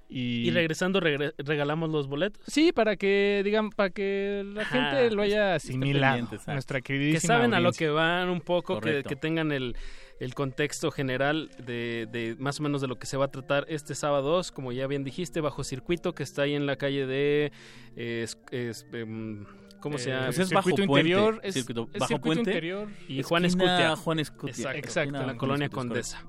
[0.08, 2.40] Y, Y regresando, regre- regalamos los boletos.
[2.46, 6.28] Sí, para que, digan, para que la Ajá, gente lo haya asimilado.
[6.46, 9.74] Nuestra Que queridísima saben a lo que van un poco, que, que tengan el,
[10.20, 13.66] el contexto general de, de más o menos de lo que se va a tratar
[13.68, 17.06] este sábado 2, como ya bien dijiste, bajo circuito, que está ahí en la calle
[17.06, 17.52] de...
[17.96, 19.44] eh, es- es, em,
[19.80, 20.24] ¿Cómo se Eh, llama?
[20.26, 22.50] Pues es bajo circuito puente, interior, es, circuito bajo circuito puente.
[22.50, 22.88] interior.
[23.08, 23.94] y Juan Escutia.
[23.94, 24.74] Juan Escutia.
[24.74, 26.24] Exacto, en la Juan colonia Escutia, Condesa.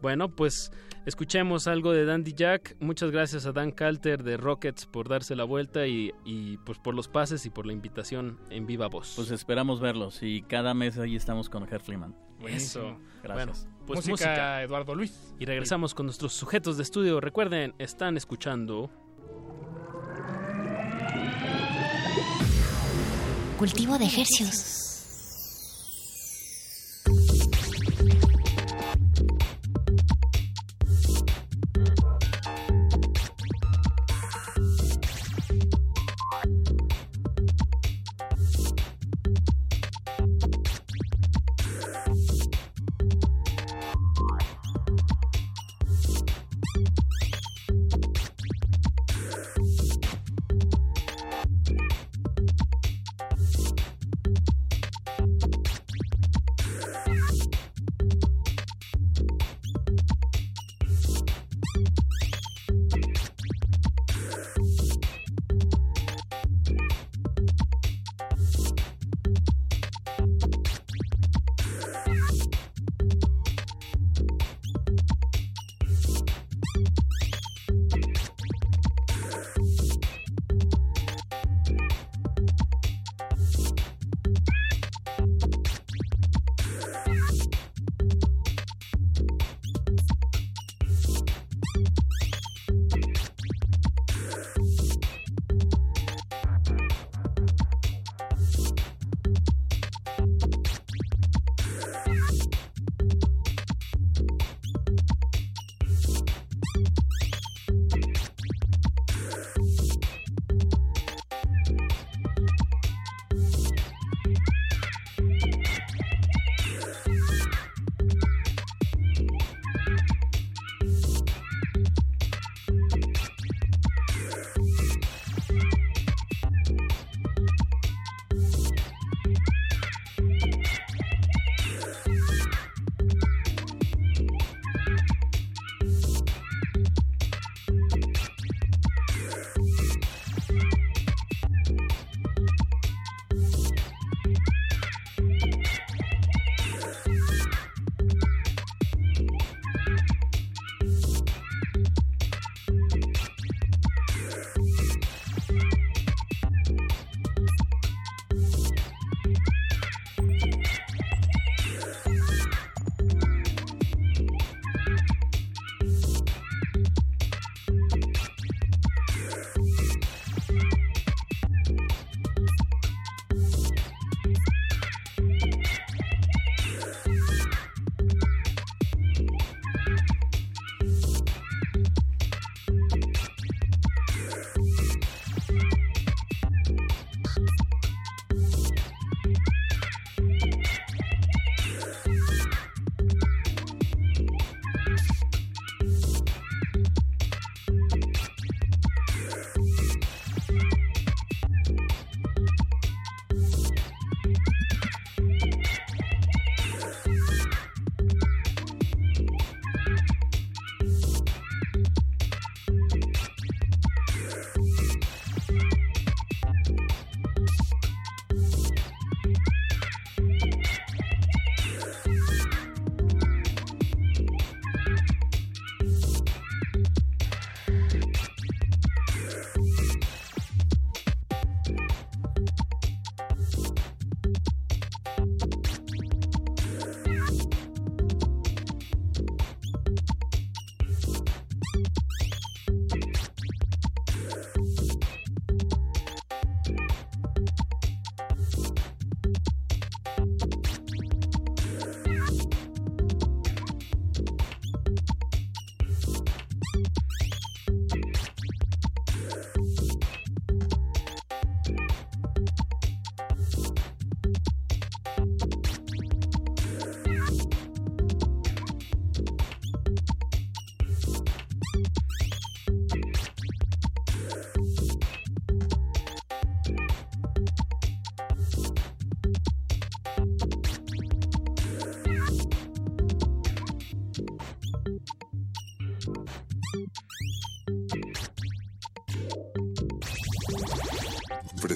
[0.00, 0.72] Bueno, pues
[1.04, 2.74] escuchemos algo de Dandy Jack.
[2.80, 6.94] Muchas gracias a Dan Calter de Rockets por darse la vuelta y, y, pues por
[6.94, 9.12] los pases y por la invitación en viva voz.
[9.14, 12.16] Pues esperamos verlos y cada mes ahí estamos con Herr Fliman.
[12.48, 12.96] Eso.
[13.22, 13.34] Gracias.
[13.34, 13.52] Bueno,
[13.86, 14.62] pues música, música.
[14.62, 15.12] Eduardo Luis.
[15.38, 17.20] Y regresamos con nuestros sujetos de estudio.
[17.20, 18.90] Recuerden, están escuchando.
[23.58, 24.89] Cultivo de ejercicios.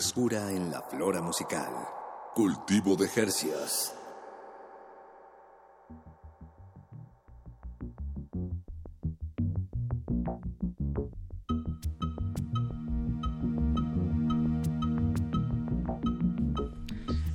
[0.04, 1.72] Frescura en la flora musical.
[2.34, 3.96] Cultivo de Jercias.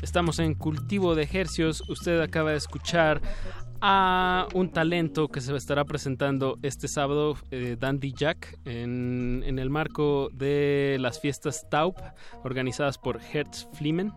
[0.03, 1.83] Estamos en Cultivo de Ejercios.
[1.89, 3.19] Usted acaba de escuchar
[3.81, 9.69] a un talento que se estará presentando este sábado, eh, Dandy Jack, en, en, el
[9.69, 11.97] marco de las fiestas Taup,
[12.43, 14.11] organizadas por Hertz Flimen.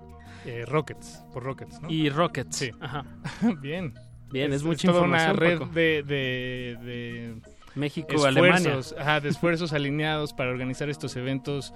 [0.44, 1.90] Eh, Rockets, por Rockets, ¿no?
[1.90, 2.70] Y Rockets, sí.
[2.80, 3.05] Ajá.
[3.60, 3.94] Bien.
[4.30, 5.30] Bien, es, es mucha toda información.
[5.30, 5.72] una red Paco.
[5.72, 7.34] de, de, de
[7.74, 8.56] México, Alemania.
[8.56, 11.72] esfuerzos, ajá, de esfuerzos alineados para organizar estos eventos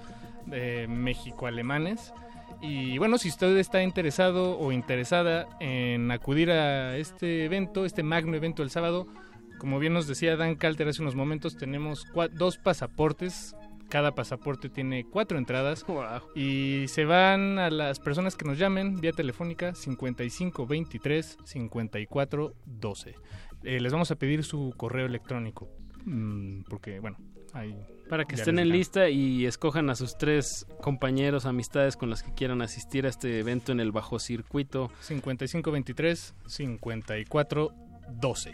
[0.51, 2.13] eh, México-alemanes.
[2.61, 8.35] Y bueno, si usted está interesado o interesada en acudir a este evento, este magno
[8.35, 9.07] evento el sábado,
[9.59, 13.55] como bien nos decía Dan Calter hace unos momentos, tenemos dos pasaportes.
[13.89, 15.85] Cada pasaporte tiene cuatro entradas.
[16.35, 23.15] Y se van a las personas que nos llamen vía telefónica 5523 5412.
[23.63, 25.69] Eh, les vamos a pedir su correo electrónico.
[26.05, 27.17] mm, porque, bueno,
[27.53, 27.75] ahí.
[28.09, 32.23] Para que ya estén en lista y escojan a sus tres compañeros, amistades con las
[32.23, 34.89] que quieran asistir a este evento en el bajo circuito.
[35.01, 38.51] 5523 5412.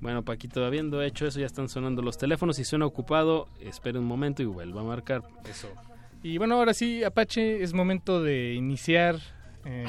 [0.00, 2.56] Bueno, Paquito, habiendo hecho eso, ya están sonando los teléfonos.
[2.56, 5.22] Si suena ocupado, espere un momento y vuelva a marcar.
[5.48, 5.68] Eso.
[6.22, 9.16] Y bueno, ahora sí, Apache, es momento de iniciar.
[9.64, 9.84] eh,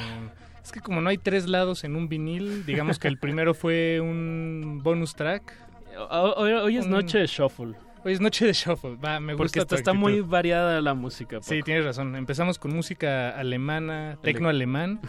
[0.62, 4.00] es que como no hay tres lados en un vinil, digamos que el primero fue
[4.00, 5.52] un bonus track.
[6.10, 7.74] Hoy, hoy es Un- noche de shuffle.
[8.02, 8.96] Hoy es noche de shuffle.
[8.96, 11.36] Va, me Porque gusta está, tu está muy variada la música.
[11.40, 11.50] Paco.
[11.50, 12.16] Sí, tienes razón.
[12.16, 15.00] Empezamos con música alemana, tecno alemán,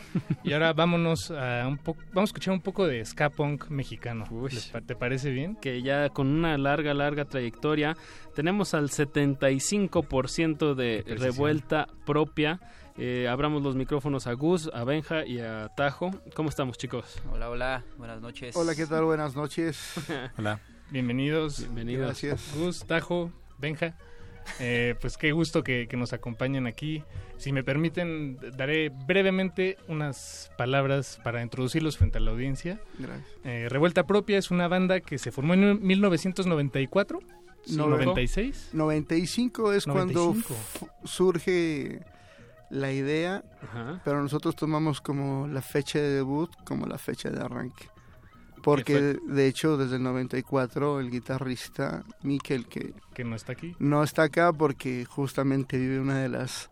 [0.43, 4.25] y ahora vámonos a un poco, vamos a escuchar un poco de ska punk mexicano.
[4.51, 5.55] ¿Les pa- ¿Te parece bien?
[5.55, 7.95] que ya con una larga, larga trayectoria,
[8.35, 12.59] tenemos al 75% de revuelta propia.
[12.97, 16.11] Eh, abramos los micrófonos a Gus, a Benja y a Tajo.
[16.35, 17.21] ¿Cómo estamos, chicos?
[17.31, 18.53] Hola, hola, buenas noches.
[18.55, 19.05] Hola, ¿qué tal?
[19.05, 19.93] Buenas noches.
[20.37, 20.59] Hola.
[20.91, 21.59] Bienvenidos.
[21.59, 22.05] Bienvenidos.
[22.05, 22.53] Gracias.
[22.57, 23.95] Gus, Tajo, Benja.
[24.59, 27.03] Eh, pues qué gusto que, que nos acompañen aquí.
[27.37, 32.79] Si me permiten, daré brevemente unas palabras para introducirlos frente a la audiencia.
[32.99, 33.27] Gracias.
[33.45, 37.19] Eh, Revuelta Propia es una banda que se formó en 1994.
[37.63, 37.87] Sí, ¿no?
[37.87, 38.69] 96.
[38.73, 40.53] 95 es cuando 95.
[40.53, 41.99] f- surge
[42.71, 44.01] la idea, Ajá.
[44.03, 47.85] pero nosotros tomamos como la fecha de debut como la fecha de arranque.
[48.61, 53.75] Porque de hecho desde el 94 el guitarrista Mikel que Que no está aquí.
[53.79, 56.69] no está acá porque justamente vive una de las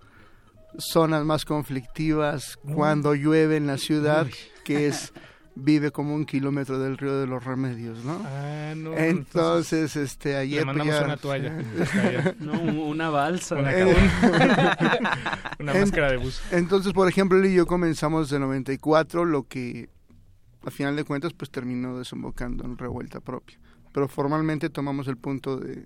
[0.78, 4.34] zonas más conflictivas cuando llueve en la ciudad, Uy.
[4.64, 5.12] que es
[5.56, 8.22] vive como un kilómetro del río de los remedios, ¿no?
[8.24, 8.96] Ah, no.
[8.96, 11.58] Entonces, este, ayer Le mandamos ya- una toalla.
[12.40, 13.56] No, un- una balsa.
[13.56, 13.94] Una, Eh,
[15.60, 16.42] una máscara de bus.
[16.52, 19.90] Entonces, por ejemplo, él y yo comenzamos de 94, lo que
[20.70, 23.60] a final de cuentas pues terminó desembocando en revuelta propia.
[23.92, 25.86] Pero formalmente tomamos el punto de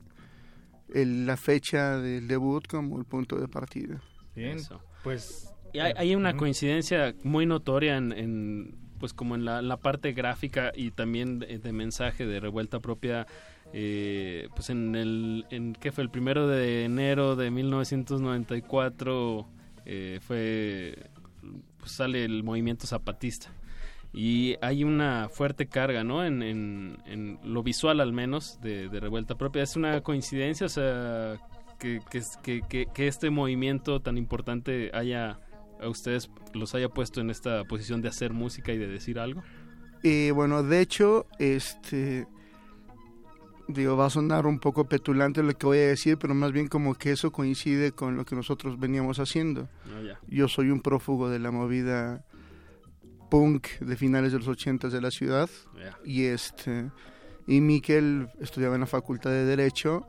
[0.93, 4.01] el- la fecha del debut como el punto de partida.
[4.35, 4.79] Bien, Eso.
[5.03, 5.49] pues...
[5.73, 10.13] Y hay, hay una coincidencia muy notoria en, en, pues como en la, la parte
[10.13, 13.25] gráfica y también de, de mensaje de revuelta propia
[13.73, 19.47] eh, pues en el en qué fue el primero de enero de 1994
[19.85, 21.09] eh, fue
[21.79, 23.49] pues sale el movimiento zapatista
[24.13, 28.99] y hay una fuerte carga no en, en, en lo visual al menos de, de
[28.99, 31.39] revuelta propia es una coincidencia o sea
[31.79, 35.39] que, que, que, que, este movimiento tan importante haya
[35.81, 39.43] a ustedes los haya puesto en esta posición de hacer música y de decir algo
[40.03, 42.27] Y bueno, de hecho, este
[43.67, 46.67] digo, va a sonar un poco petulante lo que voy a decir, pero más bien
[46.67, 49.69] como que eso coincide con lo que nosotros veníamos haciendo.
[49.85, 50.19] Ah.
[50.27, 52.25] Yo soy un prófugo de la movida
[53.33, 55.49] punk de finales de los ochentas de la ciudad
[56.05, 56.91] y este
[57.47, 60.07] y Miquel estudiaba en la Facultad de Derecho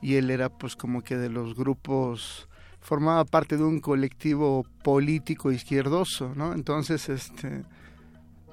[0.00, 2.48] y él era pues como que de los grupos
[2.80, 6.52] formaba parte de un colectivo político izquierdoso, ¿no?
[6.52, 7.64] Entonces, este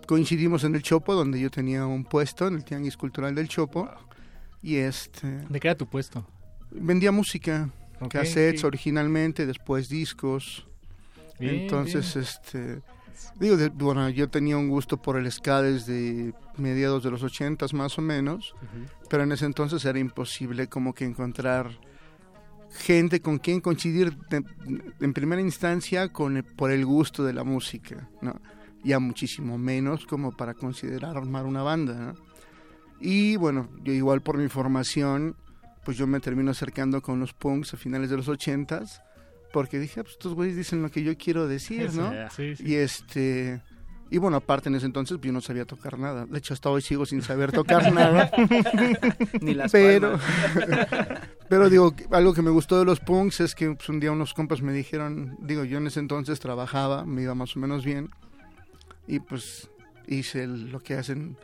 [0.07, 3.87] coincidimos en el Chopo donde yo tenía un puesto en el Tianguis Cultural del Chopo
[4.63, 6.25] y este ¿De qué era tu puesto?
[6.71, 7.69] vendía música,
[8.01, 10.65] Ok, cassettes originalmente, después discos.
[11.39, 12.25] Bien, Entonces, bien.
[12.25, 12.96] este
[13.39, 17.73] digo, de- bueno, yo tenía un gusto por el ska desde mediados de los ochentas
[17.73, 18.53] más o menos,
[19.09, 21.71] pero en ese entonces era imposible como que encontrar
[22.71, 24.43] gente con quien coincidir de-
[24.99, 28.39] en primera instancia con el- por el gusto de la música, ¿no?
[28.83, 32.13] Ya muchísimo menos como para considerar armar una banda, ¿no?
[32.99, 35.35] Y bueno, yo igual por mi formación,
[35.85, 39.01] pues yo me termino acercando con los punks a finales de los ochentas,
[39.53, 42.11] porque dije, "Ah, pues estos güeyes dicen lo que yo quiero decir, ¿no?
[42.35, 42.63] sí, sí.
[42.65, 43.61] Y este...
[44.09, 46.25] Y bueno, aparte en ese entonces pues, yo no sabía tocar nada.
[46.25, 48.31] De hecho, hasta hoy sigo sin saber tocar nada.
[49.41, 50.17] Ni las pero,
[51.49, 54.33] pero digo, algo que me gustó de los punks es que pues, un día unos
[54.33, 58.09] compas me dijeron, digo, yo en ese entonces trabajaba, me iba más o menos bien,
[59.07, 59.69] y pues
[60.07, 61.37] hice el- lo que hacen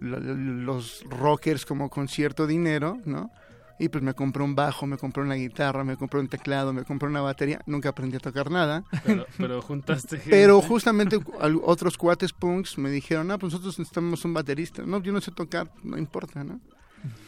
[0.00, 3.30] lo- lo- los rockers como con cierto dinero, ¿no?
[3.78, 6.84] Y pues me compré un bajo, me compré una guitarra, me compré un teclado, me
[6.84, 7.60] compré una batería.
[7.66, 8.84] Nunca aprendí a tocar nada.
[9.04, 10.20] Pero, pero juntaste.
[10.30, 11.18] Pero justamente
[11.62, 14.82] otros cuates punks me dijeron, ah, pues nosotros necesitamos un baterista.
[14.86, 16.60] No, yo no sé tocar, no importa, ¿no?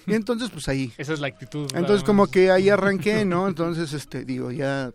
[0.07, 0.93] Y entonces, pues ahí.
[0.97, 1.69] Esa es la actitud.
[1.75, 3.47] Entonces, como que ahí arranqué, ¿no?
[3.47, 4.93] Entonces, este, digo, ya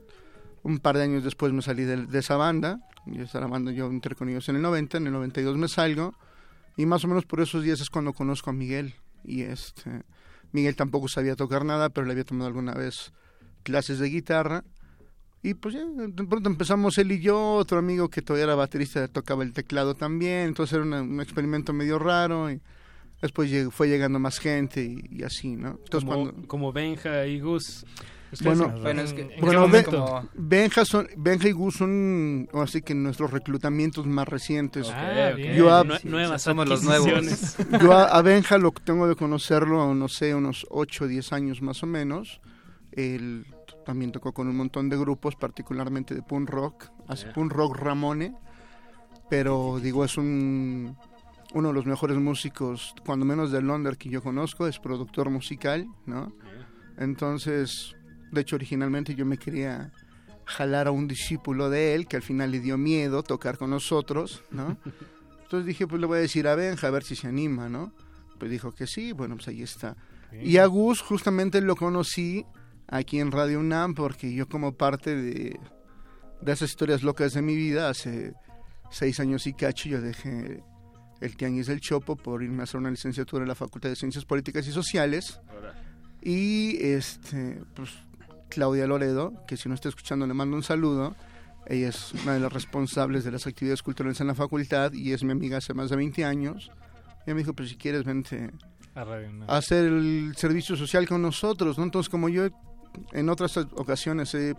[0.63, 2.79] un par de años después me salí de, de esa banda.
[3.05, 6.15] Yo estaba banda, yo entré con ellos en el 90, en el 92 me salgo.
[6.77, 8.95] Y más o menos por esos días es cuando conozco a Miguel.
[9.23, 10.03] Y este,
[10.53, 13.11] Miguel tampoco sabía tocar nada, pero le había tomado alguna vez
[13.63, 14.63] clases de guitarra.
[15.41, 19.07] Y pues ya, de pronto empezamos él y yo, otro amigo que todavía era baterista,
[19.09, 20.47] tocaba el teclado también.
[20.47, 22.49] Entonces era una- un experimento medio raro.
[22.49, 22.61] Y
[23.21, 25.79] después fue llegando más gente y, y así, ¿no?
[25.83, 26.47] Entonces como, cuando...
[26.47, 27.85] como Benja y Gus.
[28.41, 29.35] Bueno, Bueno, es que-
[30.33, 34.89] Benja, son, Benja y Gus son así que nuestros reclutamientos más recientes.
[34.91, 35.55] Ah, bien.
[35.55, 37.57] Yo a, Nue- nuevas somos los adquisiciones.
[37.81, 41.61] yo a, a Benja lo tengo de conocerlo, no sé, unos 8 o 10 años
[41.61, 42.41] más o menos.
[42.91, 43.45] Él
[43.85, 48.33] también tocó con un montón de grupos, particularmente de punk rock, hace punk rock Ramone,
[49.29, 50.95] pero digo, es un
[51.55, 55.87] uno de los mejores músicos, cuando menos de Londres que yo conozco, es productor musical,
[56.07, 56.33] ¿no?
[56.97, 57.95] Entonces,
[58.33, 59.91] de hecho, originalmente yo me quería
[60.45, 64.43] jalar a un discípulo de él, que al final le dio miedo tocar con nosotros,
[64.51, 64.77] ¿no?
[65.43, 67.93] Entonces dije, pues le voy a decir a Benja a ver si se anima, ¿no?
[68.39, 69.95] Pues dijo que sí, bueno, pues ahí está.
[70.41, 72.43] Y a Gus justamente lo conocí
[72.87, 75.59] aquí en Radio UNAM porque yo como parte de,
[76.41, 78.33] de esas historias locas de mi vida, hace
[78.89, 80.63] seis años y cacho, yo dejé
[81.21, 84.25] el Tianguis del Chopo por irme a hacer una licenciatura en la Facultad de Ciencias
[84.25, 85.39] Políticas y Sociales.
[86.21, 87.91] Y este, pues
[88.53, 91.15] Claudia Loredo, que si no está escuchando le mando un saludo.
[91.65, 95.23] Ella es una de las responsables de las actividades culturales en la facultad y es
[95.23, 96.71] mi amiga hace más de 20 años.
[97.25, 98.51] Ella me dijo, pues si quieres, vente
[98.95, 99.01] A
[99.47, 101.85] a hacer el servicio social con nosotros, ¿no?
[101.85, 102.47] Entonces, como yo
[103.11, 104.55] en otras ocasiones he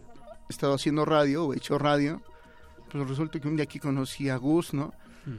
[0.48, 2.22] estado haciendo radio o he hecho radio,
[2.90, 4.92] pues resulta que un día aquí conocí a Gus, ¿no?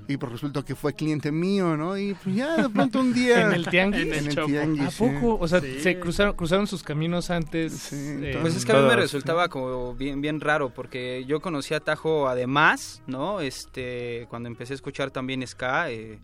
[0.07, 1.95] Y pues resulta que fue cliente mío, ¿no?
[1.97, 3.41] Y pues ya de pronto un día...
[3.47, 4.01] ¿En el tianguis?
[4.17, 5.37] En el ¿A tianguis, poco?
[5.39, 5.79] O sea, Sí.
[5.79, 7.93] se cruzaron, cruzaron sus caminos antes.
[7.93, 11.73] eh, Pues es que a mí me resultaba como bien, bien raro porque yo conocí
[11.73, 13.41] a Tajo además, ¿no?
[13.41, 16.19] Este, cuando empecé a escuchar también ska, eh,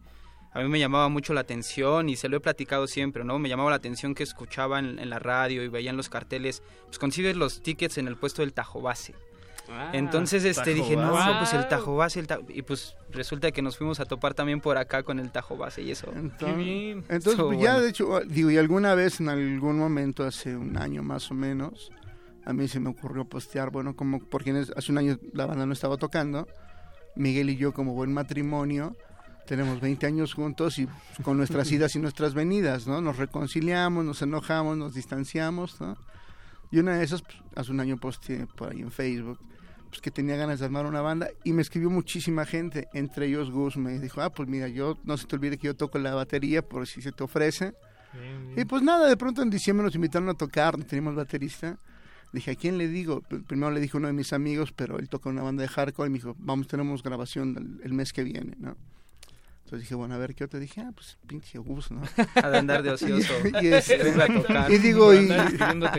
[0.54, 3.38] a mí me llamaba mucho la atención y se lo he platicado siempre, ¿no?
[3.40, 7.00] Me llamaba la atención que escuchaba en, en la radio y veían los carteles, pues
[7.00, 9.14] consigues los tickets en el puesto del Tajo Base.
[9.74, 12.46] Ah, Entonces este Tajo dije, no, pues el Tajo Base, el Tajo-".
[12.50, 15.82] y pues resulta que nos fuimos a topar también por acá con el Tajo Base
[15.82, 16.12] y eso.
[17.10, 17.80] Entonces, pues, ya bueno.
[17.80, 21.92] de hecho, digo, y alguna vez en algún momento, hace un año más o menos,
[22.46, 25.46] a mí se me ocurrió postear, bueno, como porque en es- hace un año la
[25.46, 26.48] banda no estaba tocando,
[27.16, 28.96] Miguel y yo como buen matrimonio,
[29.46, 30.88] tenemos 20 años juntos y
[31.24, 33.02] con nuestras idas y nuestras venidas, ¿no?
[33.02, 35.98] Nos reconciliamos, nos enojamos, nos distanciamos, ¿no?
[36.72, 39.40] Y una de esas, pues, hace un año posteé por ahí en Facebook,
[39.92, 43.52] pues que tenía ganas de armar una banda y me escribió muchísima gente, entre ellos
[43.52, 46.16] Gus me dijo, ah, pues mira, yo no se te olvide que yo toco la
[46.16, 47.74] batería por si se te ofrece.
[48.56, 51.78] Y pues nada, de pronto en diciembre nos invitaron a tocar, no teníamos baterista.
[52.32, 53.22] Dije, ¿a quién le digo?
[53.22, 56.08] Primero le dije a uno de mis amigos, pero él toca una banda de hardcore
[56.08, 58.78] y me dijo, vamos, tenemos grabación el, el mes que viene, ¿no?
[59.72, 60.60] Entonces dije, bueno, a ver, ¿qué otro?
[60.60, 62.02] Dije, ah, pues pinche Gus, ¿no?
[62.44, 63.34] Ha de andar de ocioso.
[63.62, 64.70] y, este, a tocar.
[64.70, 65.30] y digo, y,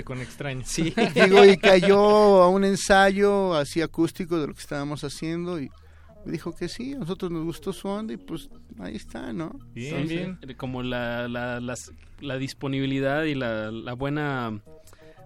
[0.05, 0.69] con extraños.
[0.69, 0.93] Sí.
[1.15, 1.99] digo, y cayó
[2.43, 5.71] a un ensayo así acústico de lo que estábamos haciendo y
[6.27, 9.59] me dijo que sí, a nosotros nos gustó su onda y pues ahí está, ¿no?
[9.73, 10.39] Bien, bien.
[10.59, 14.61] Como la, la, las- la disponibilidad y la, la buena...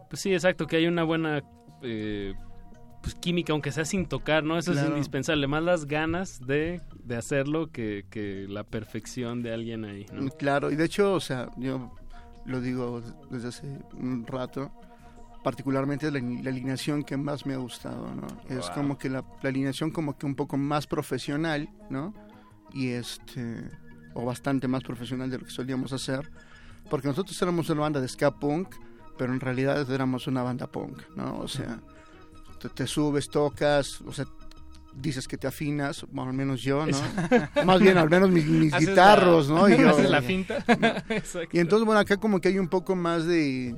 [0.09, 1.43] Pues sí, exacto, que hay una buena
[1.83, 2.33] eh,
[3.07, 4.59] pues química, aunque sea sin tocar, ¿no?
[4.59, 5.47] Eso es indispensable.
[5.47, 10.29] Más las ganas de, de hacerlo que, que la perfección de alguien ahí, ¿no?
[10.33, 11.95] Claro, y de hecho, o sea, yo
[12.47, 13.01] lo digo
[13.31, 14.73] desde hace un rato,
[15.45, 18.27] particularmente la, la alineación que más me ha gustado, ¿no?
[18.49, 22.13] Es como que la, la alineación como que un poco más profesional, ¿no?
[22.73, 23.71] Y este,
[24.15, 26.29] o bastante más profesional de lo que solíamos hacer,
[26.91, 28.75] porque nosotros éramos una banda de ska punk,
[29.17, 31.39] pero en realidad éramos una banda punk, ¿no?
[31.39, 31.79] O sea,
[32.61, 34.27] te, te subes, tocas, o sea,
[34.95, 36.97] dices que te afinas, bueno, al menos yo, ¿no?
[37.67, 39.69] Más bien, al menos mis, mis guitarros, la- ¿no?
[39.69, 40.65] Y yo, haces la finta.
[41.53, 43.75] Y entonces, bueno, acá como que hay un poco más de,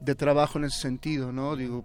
[0.00, 1.56] de trabajo en ese sentido, ¿no?
[1.56, 1.84] Digo,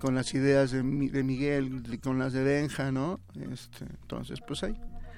[0.00, 3.20] con las ideas de, de Miguel, con las de Benja, ¿no?
[3.52, 4.74] Este, entonces, pues ahí.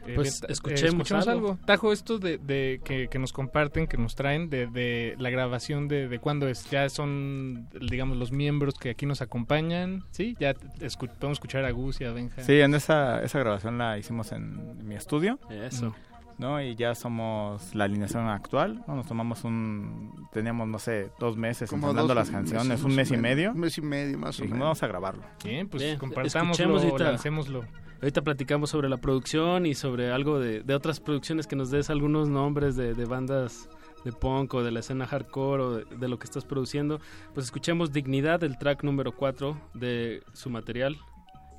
[0.06, 1.30] Eh, Pues bien, eh, escuchemos algo.
[1.30, 1.58] algo.
[1.64, 5.86] Tajo, esto de, de que, que nos comparten, que nos traen de, de la grabación
[5.88, 6.68] de, de cuándo es.
[6.70, 10.04] Ya son, digamos, los miembros que aquí nos acompañan.
[10.10, 12.42] Sí, ya escu- podemos escuchar a Gus y a Benja.
[12.42, 15.38] Sí, en esa, esa grabación la hicimos en mi estudio.
[15.50, 15.94] Eso.
[16.38, 16.60] ¿no?
[16.60, 18.82] Y ya somos la alineación actual.
[18.88, 18.96] ¿no?
[18.96, 20.26] Nos tomamos un...
[20.32, 23.52] Teníamos, no sé, dos meses Como dos las canciones, meses, un mes y medio.
[23.52, 24.64] Un mes y medio, más o Y dijimos, menos.
[24.64, 25.22] vamos a grabarlo.
[25.44, 27.64] Bien, pues Bien, compartámoslo, ahorita- lancémoslo.
[28.02, 31.88] Ahorita platicamos sobre la producción y sobre algo de, de otras producciones que nos des
[31.88, 33.68] algunos nombres de, de bandas
[34.04, 37.00] de punk o de la escena hardcore o de, de lo que estás produciendo.
[37.32, 40.96] Pues escuchemos Dignidad, el track número 4 de su material.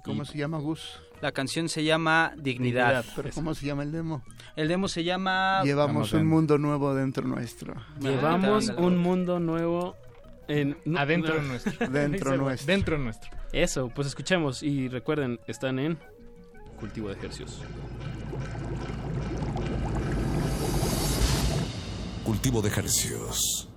[0.03, 0.99] ¿Cómo Y- se llama Gus?
[1.21, 3.05] La canción se llama Dignidad.
[3.15, 4.21] ¿Pero cómo se llama el demo?
[4.57, 5.61] El demo se llama...
[5.63, 7.73] Llevamos un mundo nuevo dentro nuestro.
[8.01, 9.95] Llevamos un mundo nuevo
[10.49, 11.87] en Adentro nuestro.
[11.87, 12.67] Dentro nuestro.
[12.67, 13.31] Dentro nuestro.
[13.53, 15.97] Eso, pues escuchemos y recuerden, están en
[16.83, 17.61] Cultivo de Ejercios.
[22.25, 23.69] Cultivo de ejercicios.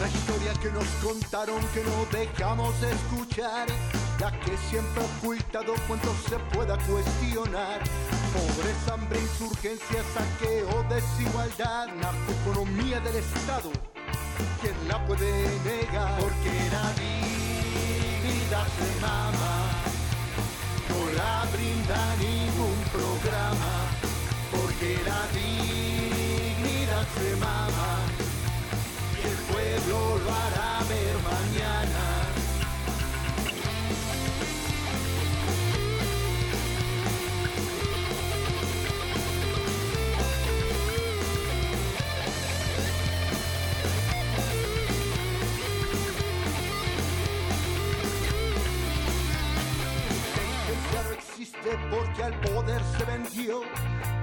[0.00, 3.66] La historia que nos contaron que no dejamos de escuchar,
[4.22, 7.80] la que siempre ha ocultado cuanto se pueda cuestionar.
[8.32, 13.70] Pobreza, hambre, insurgencia, saqueo, desigualdad, narcoeconomía del Estado.
[14.60, 15.32] ¿Quién la puede
[15.64, 16.20] negar?
[16.20, 19.54] Porque la dignidad se mama,
[20.88, 23.74] no la brinda ningún programa.
[24.52, 27.90] Porque la dignidad se mama
[29.18, 31.21] y el pueblo lo hará ver
[51.90, 53.60] porque al poder se vendió.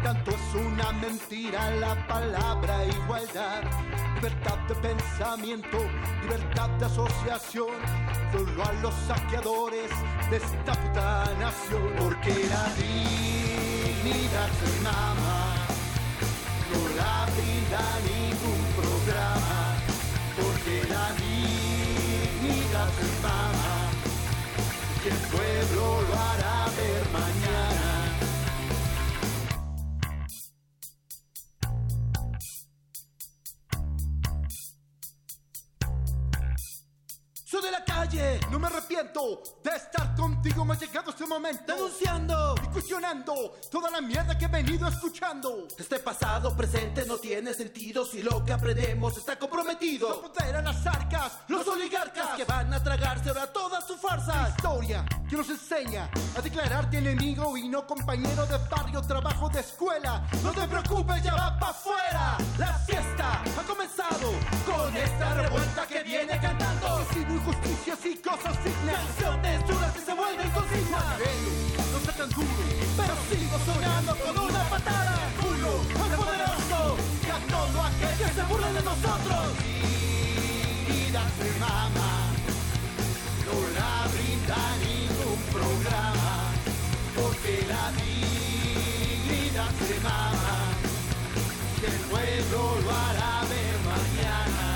[0.04, 3.64] Tanto es una mentira la palabra igualdad.
[4.16, 5.78] Libertad de pensamiento,
[6.22, 7.76] libertad de asociación.
[8.32, 9.92] Solo a los saqueadores
[10.30, 11.94] de esta puta nación.
[11.98, 15.56] Porque la dignidad se mama.
[16.72, 19.76] No la brinda ningún programa.
[20.36, 23.90] Porque la dignidad se mama
[25.04, 26.69] que el pueblo lo hará
[37.60, 41.74] De la calle, no me arrepiento de estar contigo, me ha llegado este momento.
[41.74, 45.68] Denunciando y cuestionando toda la mierda que he venido escuchando.
[45.78, 50.10] Este pasado presente no tiene sentido si lo que aprendemos está comprometido.
[50.10, 54.52] No poder a las arcas, los oligarcas que van a tragarse ahora todas sus farsas.
[54.56, 60.26] Historia que nos enseña a declararte enemigo y no compañero de barrio, trabajo de escuela.
[60.44, 62.38] No te preocupes, ya va para afuera.
[62.58, 64.32] La fiesta ha comenzado
[64.66, 67.06] con esta revuelta que viene cantando.
[67.50, 68.96] Injusticias y cosas dignas.
[69.18, 71.18] Canciones duras que se vuelven consignas.
[71.92, 72.48] No está tan duro,
[72.96, 75.18] pero sigo soñando con una patada.
[75.42, 79.46] Culo, al poderoso, y a todo aquel que se burla de nosotros.
[80.90, 82.12] Vida se mama,
[83.46, 86.34] no la brinda ningún programa,
[87.16, 90.58] porque la dignidad se mama,
[91.82, 94.68] que el pueblo lo hará ver mañana,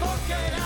[0.00, 0.61] porque la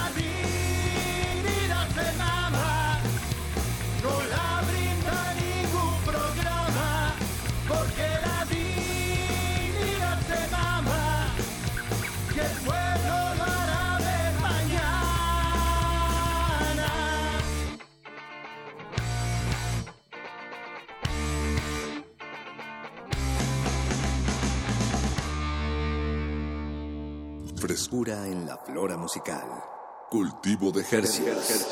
[27.87, 29.47] Frescura en la flora musical.
[30.11, 31.69] Cultivo de ejercicios.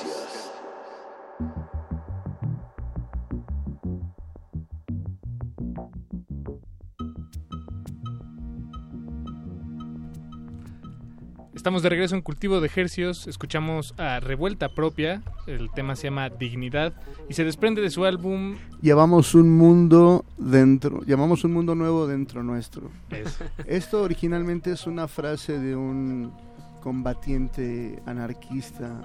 [11.65, 16.29] Estamos de regreso en Cultivo de Ejercios, escuchamos a Revuelta Propia, el tema se llama
[16.29, 16.93] Dignidad
[17.27, 22.43] y se desprende de su álbum Llevamos un mundo dentro, llamamos un mundo nuevo dentro
[22.43, 22.91] nuestro.
[23.09, 23.45] Eso.
[23.67, 26.35] Esto originalmente es una frase de un
[26.83, 29.01] combatiente anarquista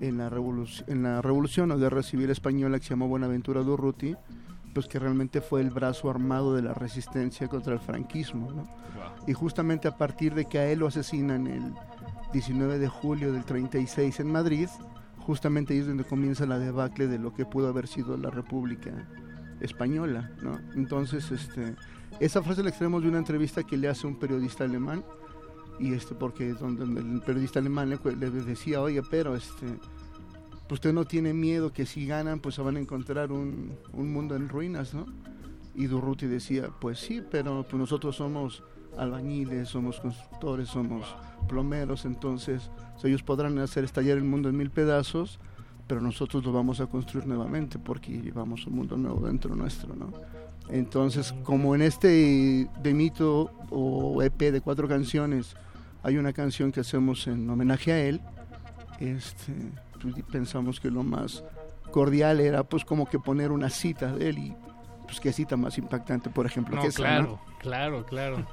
[0.00, 4.16] en la, revolución, en la revolución o guerra civil española que se llamó Buenaventura Durruti,
[4.72, 8.50] pues que realmente fue el brazo armado de la resistencia contra el franquismo.
[8.52, 8.66] ¿no?
[9.26, 11.74] Y justamente a partir de que a él lo asesinan el
[12.32, 14.68] 19 de julio del 36 en Madrid,
[15.18, 18.90] justamente ahí es donde comienza la debacle de lo que pudo haber sido la República
[19.60, 20.30] Española.
[20.42, 20.58] ¿no?
[20.74, 21.74] Entonces, este,
[22.20, 25.04] esa frase la extraemos de una entrevista que le hace un periodista alemán,
[25.78, 29.66] y este porque donde, el periodista alemán le, decía, oye, pero este
[30.68, 34.12] pues usted no tiene miedo que si ganan pues se van a encontrar un, un
[34.12, 35.06] mundo en ruinas, ¿no?
[35.74, 38.62] Y Durruti decía, pues sí, pero pues nosotros somos
[38.96, 41.14] albañiles, somos constructores, somos
[41.48, 42.70] plomeros, entonces
[43.02, 45.38] ellos podrán hacer estallar el mundo en mil pedazos,
[45.86, 50.12] pero nosotros lo vamos a construir nuevamente porque llevamos un mundo nuevo dentro nuestro, ¿no?
[50.68, 55.56] Entonces, como en este de mito o EP de cuatro canciones,
[56.02, 58.20] hay una canción que hacemos en homenaje a él,
[59.00, 59.52] este,
[60.00, 61.42] pues, pensamos que lo más
[61.90, 64.54] cordial era pues como que poner una cita de él y
[65.04, 66.76] pues qué cita más impactante, por ejemplo.
[66.76, 68.44] No, que claro, claro, claro.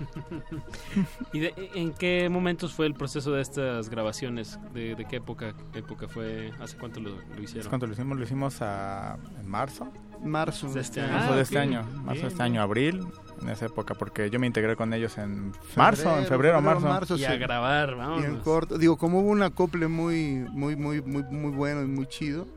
[1.34, 4.60] ¿Y en qué momentos fue el proceso de estas grabaciones?
[4.74, 6.52] ¿De, qué época época fue?
[6.60, 7.12] ¿Hace cuánto lo,
[7.42, 7.70] hicieron?
[7.70, 8.18] ¿Cuánto lo hicimos?
[8.18, 9.88] Lo hicimos en marzo.
[10.24, 11.14] Marzo de este año.
[11.14, 11.84] marzo de este año.
[12.04, 13.08] Marzo de este año, abril
[13.42, 17.16] en esa época porque yo me integré con ellos en marzo, en febrero, marzo.
[17.18, 18.24] y a grabar, vamos.
[18.24, 21.88] Y en corto, digo, como hubo un acople muy muy muy muy muy bueno y
[21.88, 22.48] muy chido,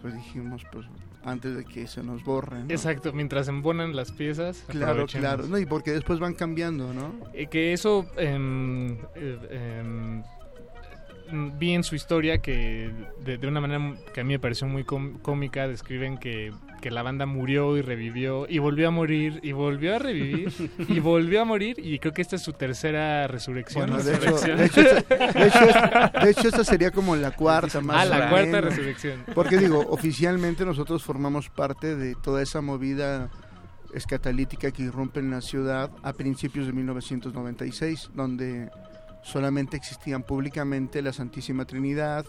[0.00, 0.86] pues dijimos pues
[1.24, 2.70] antes de que se nos borren.
[2.70, 4.64] Exacto, mientras embonan las piezas.
[4.68, 7.14] Claro, claro, no, y porque después van cambiando, ¿no?
[7.34, 10.22] Y que eso eh, eh,
[11.58, 12.90] vi en su historia que
[13.24, 16.52] de, una manera que a mí me pareció muy cómica describen que,
[16.90, 20.52] la banda murió y revivió y volvió a morir y volvió a revivir
[20.88, 23.90] y volvió a morir y creo que esta es su tercera resurrección.
[24.04, 24.70] de,
[26.30, 28.02] Hecho, esta sería como la cuarta más.
[28.02, 29.24] Ah, la cuarta resurrección.
[29.34, 33.30] Porque digo, oficialmente nosotros formamos parte de toda esa movida
[33.94, 38.70] escatalítica que irrumpe en la ciudad a principios de 1996, donde
[39.22, 42.26] solamente existían públicamente la Santísima Trinidad,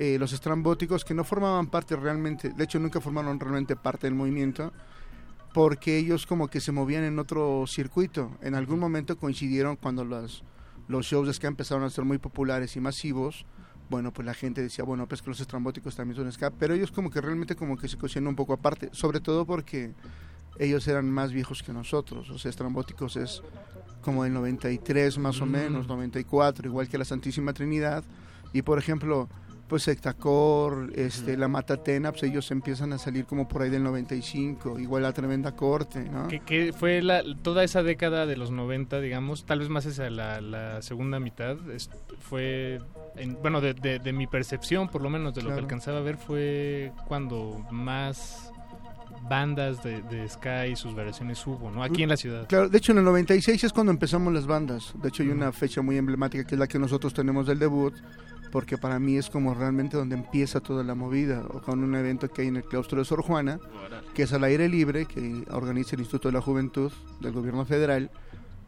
[0.00, 4.14] eh, los estrambóticos que no formaban parte realmente, de hecho nunca formaron realmente parte del
[4.14, 4.72] movimiento,
[5.52, 8.30] porque ellos como que se movían en otro circuito.
[8.40, 10.44] En algún momento coincidieron cuando los,
[10.86, 13.44] los shows de ska empezaron a ser muy populares y masivos,
[13.90, 16.92] bueno, pues la gente decía, bueno, pues que los estrambóticos también son ska, pero ellos
[16.92, 19.94] como que realmente como que se cocían un poco aparte, sobre todo porque
[20.60, 23.42] ellos eran más viejos que nosotros, o sea, estrambóticos es
[24.00, 25.50] como el 93 más o mm.
[25.50, 28.04] menos, 94, igual que la Santísima Trinidad.
[28.52, 29.28] Y por ejemplo,
[29.68, 34.78] pues Sectacor, este, la Matatena, pues ellos empiezan a salir como por ahí del 95,
[34.78, 36.28] igual la Tremenda Corte, ¿no?
[36.28, 40.40] Que, fue la, toda esa década de los 90, digamos, tal vez más esa la,
[40.40, 41.56] la segunda mitad,
[42.18, 42.80] fue,
[43.42, 47.64] bueno, de, mi percepción, por lo menos de lo que alcanzaba a ver, fue cuando
[47.70, 48.50] más
[49.28, 51.82] bandas de, de ska y sus variaciones hubo, ¿no?
[51.82, 52.46] Aquí en la ciudad.
[52.48, 54.94] Claro, de hecho en el 96 es cuando empezamos las bandas.
[54.94, 57.94] De hecho hay una fecha muy emblemática que es la que nosotros tenemos del debut,
[58.50, 62.28] porque para mí es como realmente donde empieza toda la movida, o con un evento
[62.28, 63.60] que hay en el claustro de Sor Juana,
[64.14, 68.10] que es al aire libre, que organiza el Instituto de la Juventud del Gobierno Federal.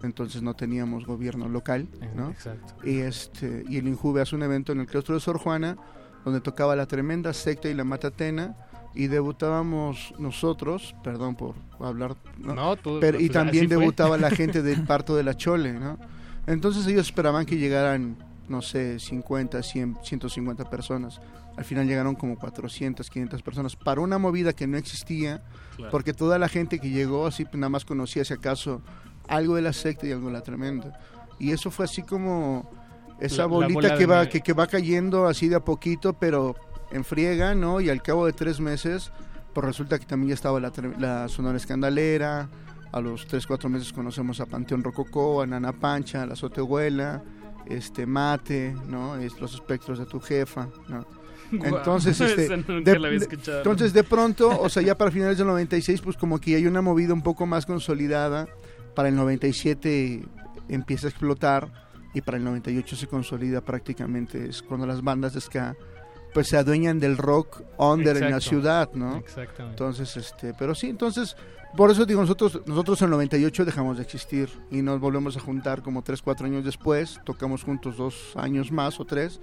[0.02, 1.86] Entonces no teníamos gobierno local,
[2.16, 2.30] ¿no?
[2.30, 2.74] Exacto.
[2.86, 5.76] Y, este, y el Injuve hace un evento en el claustro de Sor Juana,
[6.24, 8.56] donde tocaba la tremenda secta y la matatena,
[8.94, 12.76] y debutábamos nosotros, perdón por hablar, ¿no?
[13.00, 15.98] Pero, y también debutaba la gente del parto de la Chole, ¿no?
[16.46, 18.16] Entonces ellos esperaban que llegaran,
[18.50, 21.20] no sé, 50, 100, 150 personas.
[21.56, 25.42] Al final llegaron como 400, 500 personas para una movida que no existía,
[25.90, 28.82] porque toda la gente que llegó así nada más conocía si acaso
[29.28, 30.98] algo de la secta y algo de la tremenda.
[31.38, 32.68] Y eso fue así como
[33.20, 36.56] esa bolita que va que, que va cayendo así de a poquito, pero
[36.90, 37.80] en friega, ¿no?
[37.80, 39.12] Y al cabo de tres meses,
[39.54, 42.48] pues resulta que también ya estaba la, la Sonora Escandalera,
[42.92, 47.22] a los tres, cuatro meses conocemos a Panteón Rococó, a Nana Pancha, a la Sotehuela,
[47.66, 49.16] este, Mate, ¿no?
[49.16, 51.06] Es los espectros de tu jefa, ¿no?
[51.52, 53.28] Entonces, este, de,
[53.58, 56.82] entonces de pronto, o sea, ya para finales del 96, pues como que hay una
[56.82, 58.48] movida un poco más consolidada.
[58.94, 60.22] Para el 97
[60.68, 61.68] empieza a explotar
[62.14, 64.48] y para el 98 se consolida prácticamente.
[64.48, 65.76] Es cuando las bandas de ska
[66.32, 69.16] pues se adueñan del rock under en la ciudad, ¿no?
[69.16, 69.72] Exactamente.
[69.72, 71.36] Entonces, este, pero sí, entonces,
[71.76, 75.40] por eso digo, nosotros, nosotros en el 98 dejamos de existir y nos volvemos a
[75.40, 79.40] juntar como 3, 4 años después, tocamos juntos dos años más o tres,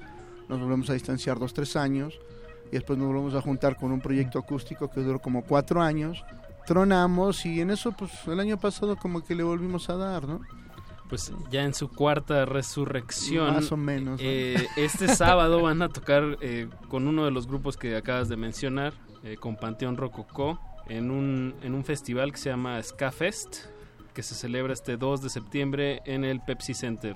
[0.50, 2.20] nos volvemos a distanciar dos, tres años
[2.68, 6.24] y después nos volvemos a juntar con un proyecto acústico que duró como cuatro años,
[6.66, 10.42] tronamos y en eso, pues el año pasado como que le volvimos a dar, ¿no?
[11.08, 13.54] pues ya en su cuarta resurrección.
[13.54, 14.20] Más o menos.
[14.24, 18.38] Eh, este sábado van a tocar eh, con uno de los grupos que acabas de
[18.38, 18.94] mencionar,
[19.24, 23.66] eh, con Panteón Rococó, en un, en un festival que se llama Ska Fest,
[24.14, 27.16] que se celebra este 2 de septiembre en el Pepsi Center.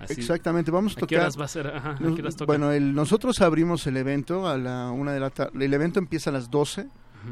[0.00, 1.08] Así- Exactamente, vamos a ¿A tocar.
[1.08, 1.66] qué horas va a ser?
[1.68, 5.30] Ajá, ¿a qué horas bueno, el- nosotros abrimos el evento a la una de la
[5.30, 5.64] tarde.
[5.64, 6.88] El evento empieza a las 12.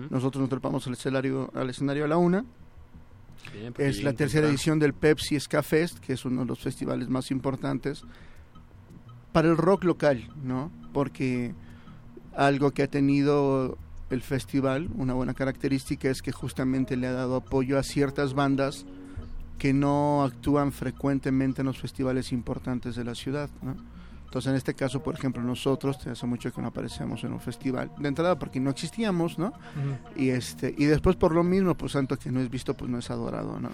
[0.08, 2.44] Nosotros nos trepamos al escenario, al escenario a la una.
[3.52, 6.60] Bien, porque Es la tercera edición del Pepsi Ska Fest, que es uno de los
[6.60, 8.04] festivales más importantes
[9.32, 10.70] para el rock local, ¿no?
[10.92, 11.54] Porque
[12.36, 13.78] algo que ha tenido
[14.10, 18.84] el festival, una buena característica es que justamente le ha dado apoyo a ciertas bandas
[19.58, 23.76] que no actúan frecuentemente en los festivales importantes de la ciudad, ¿no?
[24.30, 27.90] Entonces, en este caso, por ejemplo, nosotros, hace mucho que no aparecemos en un festival.
[27.98, 29.52] De entrada, porque no existíamos, ¿no?
[30.14, 32.98] Y este y después por lo mismo, pues tanto que no es visto, pues no
[32.98, 33.70] es adorado, ¿no?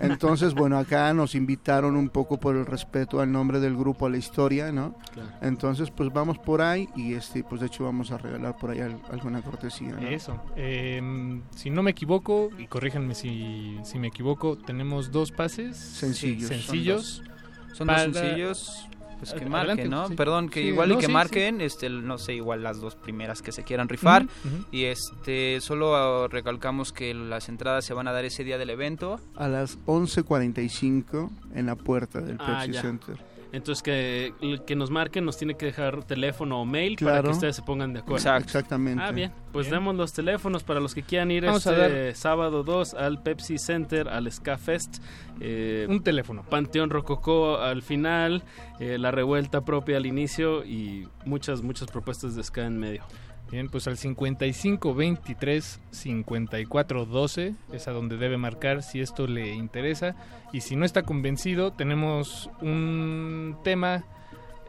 [0.00, 4.10] Entonces, bueno, acá nos invitaron un poco por el respeto al nombre del grupo, a
[4.10, 4.94] la historia, ¿no?
[5.12, 5.30] Claro.
[5.42, 8.78] Entonces, pues vamos por ahí y este pues de hecho vamos a regalar por ahí
[8.78, 10.06] al- alguna cortesía, ¿no?
[10.06, 10.40] Eso.
[10.54, 16.48] Eh, si no me equivoco, y corríjanme si, si me equivoco, tenemos dos pases Sencillos.
[16.50, 17.24] sencillos.
[17.72, 18.88] Son dos sencillos.
[19.18, 20.08] Pues que Adelante, marquen, ¿no?
[20.08, 20.14] sí.
[20.14, 22.94] Perdón, que Sí, igual no, y que sí, marquen, este, no sé, igual las dos
[22.94, 24.22] primeras que se quieran rifar.
[24.24, 24.64] Ujú, ujú.
[24.70, 28.70] Y este, solo ah, recalcamos que las entradas se van a dar ese día del
[28.70, 29.20] evento.
[29.34, 32.82] A las 11:45 en la puerta del Ah, Pepsi ya.
[32.82, 33.16] Center.
[33.52, 34.34] Entonces que,
[34.66, 37.92] que nos marquen, nos tiene que dejar teléfono o mail para que ustedes se pongan
[37.94, 38.16] de acuerdo.
[38.18, 38.44] Exacto.
[38.46, 39.02] Exactamente.
[39.02, 39.32] Ah, bien.
[39.52, 39.80] Pues Bien.
[39.80, 44.08] demos los teléfonos para los que quieran ir Vamos este sábado 2 al Pepsi Center,
[44.08, 45.02] al Ska Fest.
[45.40, 46.42] eh, Un teléfono.
[46.42, 48.42] Panteón Rococó al final,
[48.80, 53.02] eh, la revuelta propia al inicio y muchas, muchas propuestas de Ska en medio.
[53.50, 59.54] Bien, pues al 55 23 54 12 es a donde debe marcar si esto le
[59.54, 60.16] interesa.
[60.52, 64.04] Y si no está convencido, tenemos un tema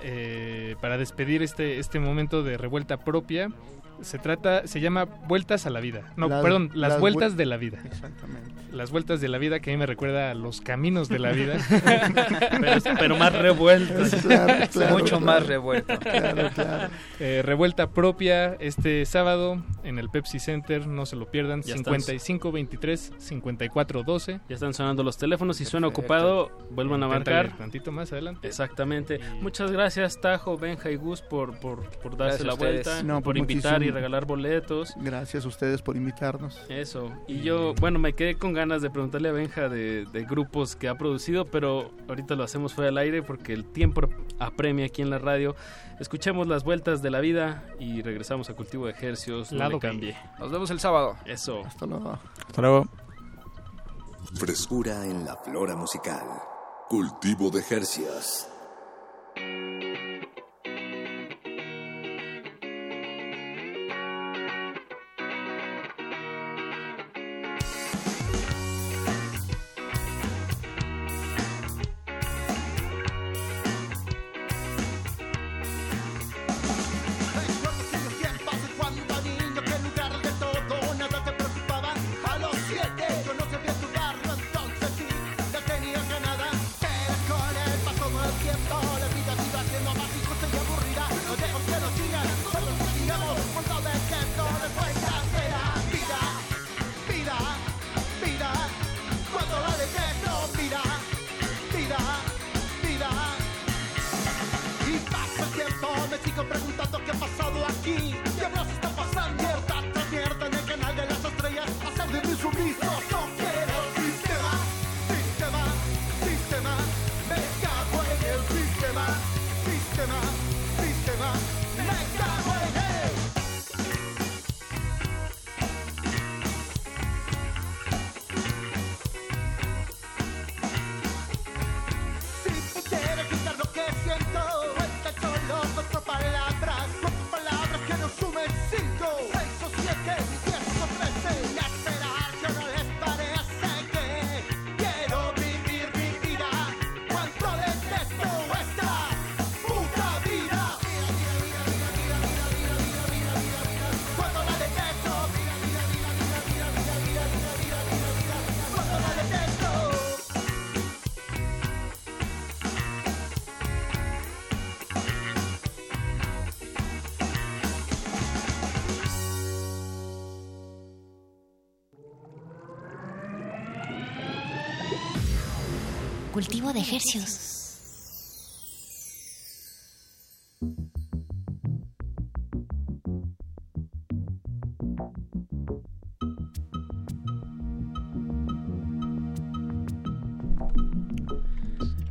[0.02, 3.52] eh, para despedir este, este momento de revuelta propia.
[4.02, 6.04] Se trata, se llama Vueltas a la Vida.
[6.16, 7.80] No, Las- perdón, Las, las Vueltas vuel- de la Vida.
[7.86, 8.52] Exactamente.
[8.72, 11.32] Las Vueltas de la Vida que a mí me recuerda a los caminos de la
[11.32, 11.58] vida.
[12.62, 14.14] pero, pero más revueltas.
[14.22, 15.26] Claro, claro, Mucho claro.
[15.26, 16.00] más revuelto.
[16.00, 16.90] Claro, claro.
[17.20, 21.62] Eh, revuelta propia este sábado en el Pepsi Center, no se lo pierdan.
[21.64, 21.96] Ya están.
[22.02, 24.40] 55 23 54 12.
[24.48, 25.58] Ya están sonando los teléfonos.
[25.58, 27.58] Si suena ocupado, vuelvan a marcar.
[27.58, 28.48] Tantito más adelante.
[28.48, 29.20] Exactamente.
[29.42, 33.36] Muchas gracias, Tajo, Benja y Gus, por, por, por darse Gracias la vuelta, No, por
[33.36, 34.94] pues invitar y regalar boletos.
[34.98, 36.62] Gracias a ustedes por invitarnos.
[36.70, 37.12] Eso.
[37.28, 40.88] Y yo, bueno, me quedé con ganas de preguntarle a Benja de, de grupos que
[40.88, 44.02] ha producido, pero ahorita lo hacemos fuera del aire porque el tiempo
[44.40, 45.56] apremia aquí en la radio.
[46.00, 49.52] Escuchemos las vueltas de la vida y regresamos a Cultivo de Ejercios.
[49.52, 50.18] Lado cambie.
[50.40, 51.18] Nos vemos el sábado.
[51.26, 51.62] Eso.
[51.66, 52.18] Hasta luego.
[52.48, 52.88] Hasta luego.
[54.36, 56.26] Frescura en la flora musical.
[56.88, 58.50] Cultivo de Hercias.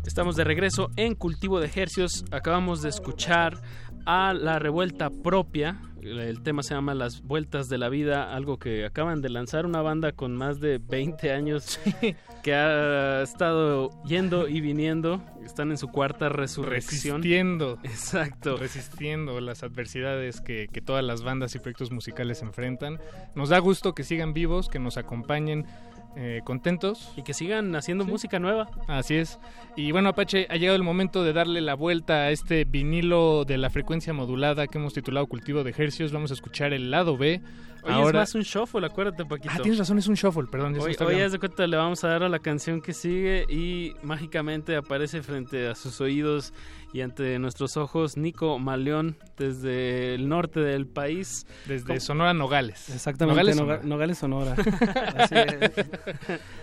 [0.06, 2.24] Estamos de regreso en Cultivo de Ejercios.
[2.30, 3.62] Acabamos de escuchar
[4.04, 8.84] a La Revuelta Propia el tema se llama Las Vueltas de la Vida, algo que
[8.84, 11.80] acaban de lanzar una banda con más de 20 años
[12.42, 15.22] que ha estado yendo y viniendo.
[15.44, 17.22] Están en su cuarta resurrección.
[17.22, 17.78] Resistiendo.
[17.82, 18.56] Exacto.
[18.56, 22.98] Resistiendo las adversidades que, que todas las bandas y proyectos musicales enfrentan.
[23.34, 25.66] Nos da gusto que sigan vivos, que nos acompañen
[26.16, 27.12] eh, contentos.
[27.16, 28.68] Y que sigan haciendo música nueva.
[28.86, 29.38] Así es.
[29.76, 33.58] Y bueno, Apache, ha llegado el momento de darle la vuelta a este vinilo de
[33.58, 36.12] la frecuencia modulada que hemos titulado Cultivo de Ejercios.
[36.12, 37.40] Vamos a escuchar el lado B.
[37.88, 38.22] Hoy Ahora...
[38.22, 39.54] es más un shuffle, acuérdate, Paquito.
[39.56, 40.74] Ah, tienes razón, es un shuffle, perdón.
[40.74, 42.92] ya se Hoy, hoy haz de cuenta, le vamos a dar a la canción que
[42.92, 46.52] sigue y mágicamente aparece frente a sus oídos
[46.92, 51.46] y ante nuestros ojos Nico Maleón desde el norte del país.
[51.66, 52.00] Desde ¿Cómo?
[52.00, 52.88] Sonora Nogales.
[52.88, 54.56] Exactamente, Nogales, Nogales, Sonora.
[54.56, 55.14] Sonora.
[55.18, 55.90] Así es.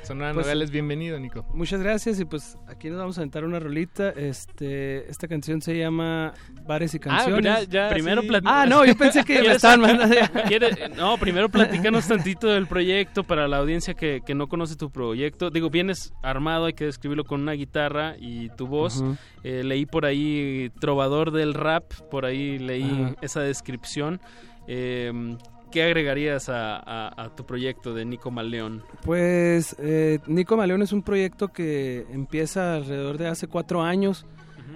[0.08, 1.46] Sonora Pues, Nogales, bienvenido, Nico.
[1.54, 4.10] Muchas gracias y pues aquí nos vamos a aventar una rolita.
[4.10, 6.34] Este, esta canción se llama
[6.66, 7.46] Bares y Canciones.
[7.52, 8.30] Ah, ya, ya, primero sí.
[8.46, 10.16] Ah, no, yo pensé que me ¿Quieres- estaban mandando.
[10.48, 14.92] ¿Quiere- No, primero platícanos tantito del proyecto para la audiencia que, que no conoce tu
[14.92, 15.50] proyecto.
[15.50, 19.02] Digo, vienes armado, hay que describirlo con una guitarra y tu voz.
[19.44, 24.20] Eh, leí por ahí Trovador del Rap, por ahí leí esa descripción.
[24.68, 25.38] Eh,
[25.72, 28.84] ¿Qué agregarías a, a- a tu proyecto de Nico Maleón?
[29.04, 34.26] Pues eh, Nico Maleón es un proyecto que empieza alrededor de hace cuatro años.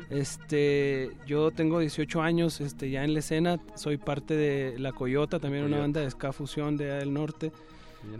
[0.09, 5.39] Este, yo tengo 18 años, este, ya en la escena, soy parte de La Coyota,
[5.39, 7.51] también una banda de ska fusión de del norte.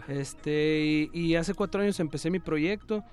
[0.08, 3.04] Este, y, y hace cuatro años empecé mi proyecto.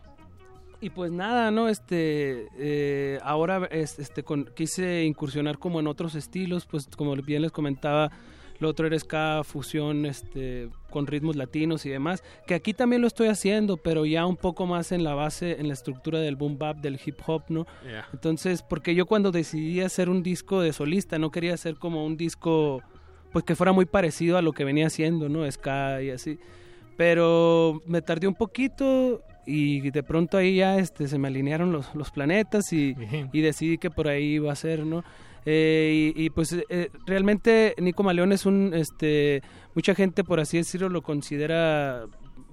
[0.80, 1.70] Y pues nada, ¿no?
[1.70, 7.42] Este, eh, ahora es- este, con- quise incursionar como en otros estilos, pues como bien
[7.42, 8.12] les comentaba,
[8.60, 13.08] lo otro era ska, fusión, este, con ritmos latinos y demás, que aquí también lo
[13.08, 16.58] estoy haciendo, pero ya un poco más en la base, en la estructura del boom
[16.58, 17.68] bap, del hip hop, ¿no?
[17.86, 18.08] Ya.
[18.14, 22.18] Entonces, porque yo cuando decidí hacer un disco de solista, no quería hacer como un
[22.18, 22.82] disco,
[23.32, 25.50] pues que fuera muy parecido a lo que venía haciendo, ¿no?
[25.50, 26.40] Ska y así.
[26.96, 31.94] Pero me tardé un poquito y de pronto ahí ya este, se me alinearon los,
[31.96, 32.96] los planetas y,
[33.32, 35.04] y decidí que por ahí iba a ser, ¿no?
[35.50, 39.42] Eh, y, y, pues eh, realmente Nico Maleón es un, este,
[39.76, 42.06] mucha gente por así decirlo lo considera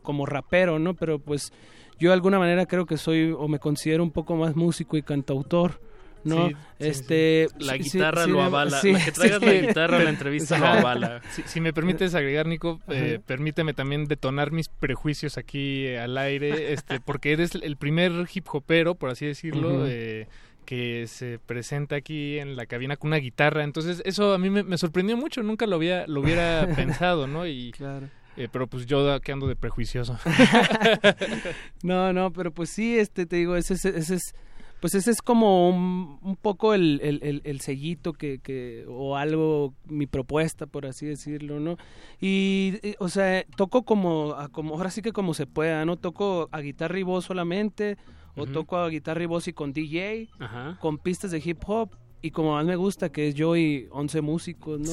[0.03, 0.95] como rapero, ¿no?
[0.95, 1.53] Pero pues
[1.99, 5.03] yo de alguna manera creo que soy o me considero un poco más músico y
[5.03, 5.81] cantautor,
[6.23, 6.49] ¿no?
[6.49, 8.81] Sí, sí, este, La sí, guitarra sí, lo avala.
[8.81, 9.47] sí, la que traigas sí.
[9.47, 11.21] la guitarra a la entrevista lo avala.
[11.33, 16.17] Si, si me permites agregar, Nico, eh, permíteme también detonar mis prejuicios aquí eh, al
[16.17, 20.29] aire, este, porque eres el primer hip hopero, por así decirlo, eh,
[20.65, 23.63] que se presenta aquí en la cabina con una guitarra.
[23.65, 27.47] Entonces, eso a mí me, me sorprendió mucho, nunca lo había, lo hubiera pensado, ¿no?
[27.47, 28.09] Y, Claro.
[28.37, 30.19] eh, pero pues yo que ando de prejuicioso.
[31.83, 34.35] No, no, pero pues sí, este, te digo, ese, es- ese es,
[34.81, 39.17] pues ese es como un, un poco el, el, el, el sellito que, que, o
[39.17, 41.77] algo, mi propuesta, por así decirlo, ¿no?
[42.21, 45.97] Y, y, o sea, toco como, como, ahora sí que como se pueda, ¿no?
[45.97, 47.97] Toco a guitarra y voz solamente,
[48.37, 48.53] o Ujú.
[48.53, 50.77] toco a guitarra y voz y con DJ, Ajá.
[50.81, 51.91] con pistas de hip hop,
[52.23, 54.91] y como más me gusta, que es yo y 11 músicos, ¿no?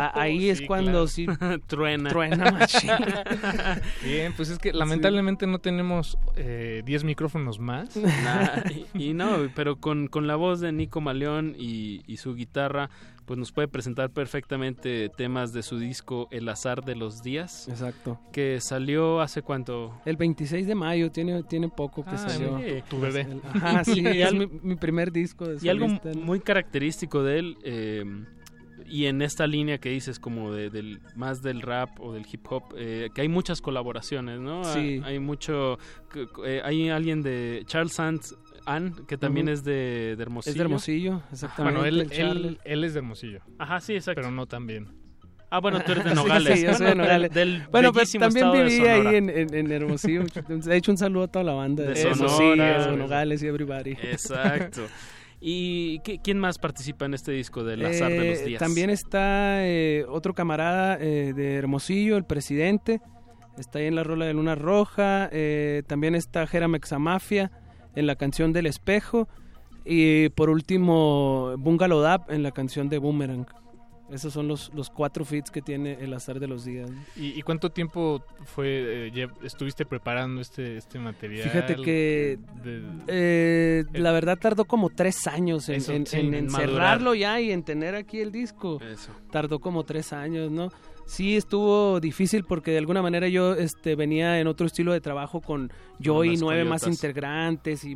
[0.00, 1.06] A- ahí es cuando claro.
[1.08, 1.26] sí
[1.66, 2.10] Truena.
[2.10, 2.90] truena machín.
[4.04, 7.96] Bien, pues es que lamentablemente no tenemos eh, 10 micrófonos más.
[7.96, 8.62] Nah,
[8.94, 12.88] y, y no, pero con, con la voz de Nico Maleón y, y su guitarra,
[13.26, 18.20] pues nos puede presentar perfectamente temas de su disco El azar de los días, Exacto.
[18.32, 19.98] que salió hace cuánto.
[20.04, 22.58] El 26 de mayo, tiene, tiene poco que Ah, salió.
[22.58, 22.82] sí.
[22.88, 23.22] Tu bebé.
[23.22, 25.86] El- Ajá, sí, Y es algo- mi, mi primer disco de Y algo
[26.16, 28.04] muy característico de él, eh,
[28.86, 32.44] y en esta línea que dices como de, del más del rap o del hip
[32.50, 34.62] hop, eh, que hay muchas colaboraciones, ¿no?
[34.64, 34.78] Sí.
[34.78, 35.78] Hay, hay mucho,
[36.12, 39.54] que- eh, hay alguien de Charles Sands Ann, que también Ujú.
[39.54, 40.50] es de, de Hermosillo.
[40.52, 41.80] Es de Hermosillo, exactamente.
[41.80, 44.20] Bueno, él, él, él es de Hermosillo, Ajá, sí, exacto.
[44.22, 44.88] pero no tan bien.
[45.50, 46.58] Ah, bueno, tú eres de Nogales.
[46.58, 47.30] sí, yo soy de Nogales.
[47.32, 50.24] Del, del Bueno, pero bellísimo también viví ahí en, en, en Hermosillo.
[50.48, 52.56] De hecho, un saludo a toda la banda de, De Hermosillo,
[52.90, 53.92] de Nogales y everybody.
[54.02, 54.82] Exacto.
[55.40, 58.58] ¿Y qué- quién más participa en este disco del azar de los Eh, días?
[58.58, 63.00] También está eh, otro camarada eh, de Hermosillo, el presidente.
[63.58, 65.28] Está ahí en la rola de Luna Roja.
[65.30, 67.50] eh, también está Jera Mexamafia
[67.96, 69.28] en la canción del espejo.
[69.84, 73.46] Y por último, Bungalow Dap en la canción de Boomerang.
[74.10, 76.90] Esos son los, los cuatro feats que tiene el azar de los días.
[76.90, 77.00] ¿no?
[77.16, 81.48] ¿Y, y cuánto tiempo fue eh, estuviste preparando este, este material?
[81.48, 86.26] Fíjate que De- eh, la verdad tardó como tres años en, Eso, en- sí, en
[86.28, 88.78] en encerrarlo ya y en tener aquí el disco.
[88.82, 89.10] Eso.
[89.30, 90.70] Tardó como tres años, ¿no?
[91.06, 95.42] sí estuvo difícil porque de alguna manera yo este venía en otro estilo de trabajo
[95.42, 97.94] con yo y nueve más integrantes y,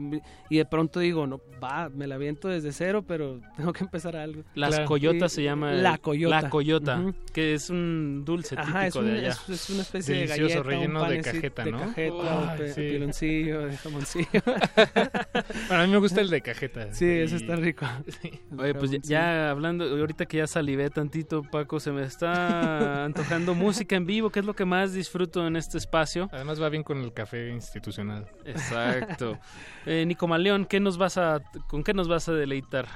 [0.51, 4.17] y de pronto digo, no, va, me la viento desde cero, pero tengo que empezar
[4.17, 4.43] algo.
[4.55, 4.85] Las Claro.
[4.87, 5.73] coyotas Y- se llama...
[5.73, 6.43] La coyota.
[6.43, 9.29] La coyota, que es un dulce Ajá, es, típico un- de allá.
[9.31, 11.79] es- es una especie Delicioso, de galleta, relleno un de cajeta, de ¿no?
[11.81, 12.81] cajeta, Ay, pe- sí.
[12.91, 14.29] piloncillo, de jamoncillo.
[15.69, 16.93] Bueno, a mí me gusta el de cajeta.
[16.93, 17.87] Sí, ese Y- está rico.
[18.59, 23.55] Oye, pues ya, ya hablando, ahorita que ya salivé tantito, Paco, se me está antojando
[23.55, 26.29] música en vivo, que es lo que más disfruto en este espacio.
[26.33, 27.88] Además va bien con el café institucional.
[28.45, 29.39] Exacto.
[29.87, 32.87] Eh, Nico Maleón, ¿qué nos vas a, ¿con qué nos vas a deleitar?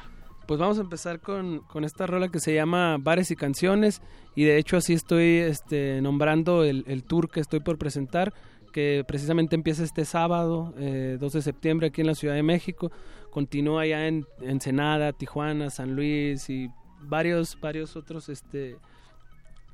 [0.47, 4.03] Pues vamos a empezar con, con esta rola que se llama Bares y Canciones
[4.35, 8.35] y de hecho así estoy este, nombrando el, el tour que estoy por presentar
[8.73, 12.91] que precisamente empieza este sábado, eh, 2 de septiembre aquí en la Ciudad de México,
[13.31, 16.69] continúa ya en Ensenada, Tijuana, San Luis y
[17.03, 18.77] varios, varios otros este,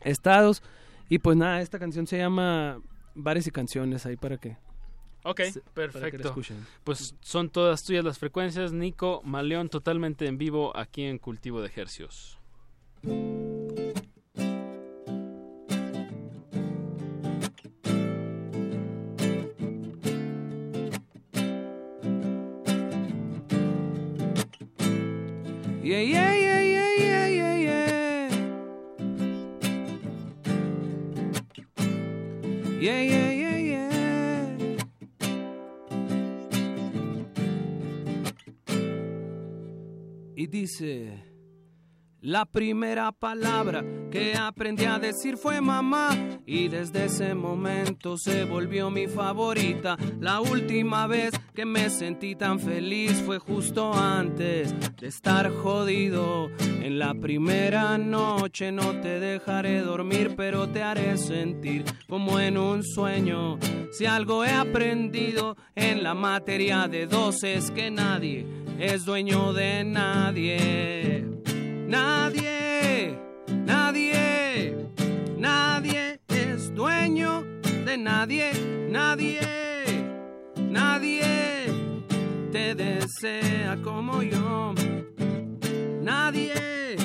[0.03, 0.63] estados
[1.09, 2.81] y pues nada, esta canción se llama
[3.15, 4.57] Bares y Canciones ahí para que
[5.31, 6.29] Ok, se- perfecto.
[6.29, 6.67] escuchen.
[6.85, 8.73] Pues son todas tuyas las frecuencias.
[8.73, 11.69] Nico Maleón, totalmente en vivo aquí en Cultivo de
[25.83, 26.38] yeah, yeah, yeah,
[40.49, 41.25] dice,
[42.21, 46.17] la primera palabra que aprendí a decir fue mamá
[46.47, 49.97] y desde ese momento se volvió mi favorita.
[50.19, 56.49] La última vez que me sentí tan feliz fue justo antes de estar jodido.
[56.59, 62.83] En la primera noche no te dejaré dormir, pero te haré sentir como en un
[62.83, 63.59] sueño.
[63.93, 69.83] Si algo he aprendido en la materia de dos es que nadie es dueño de
[69.85, 71.25] nadie.
[71.89, 73.19] Nadie,
[73.49, 74.77] nadie,
[75.37, 77.43] nadie es dueño
[77.85, 78.53] de nadie,
[78.89, 79.41] nadie,
[80.57, 81.67] nadie
[82.53, 84.75] te desea como yo.
[86.01, 86.97] Nadie,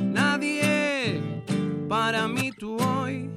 [0.00, 1.20] nadie,
[1.88, 3.30] para mí tú hoy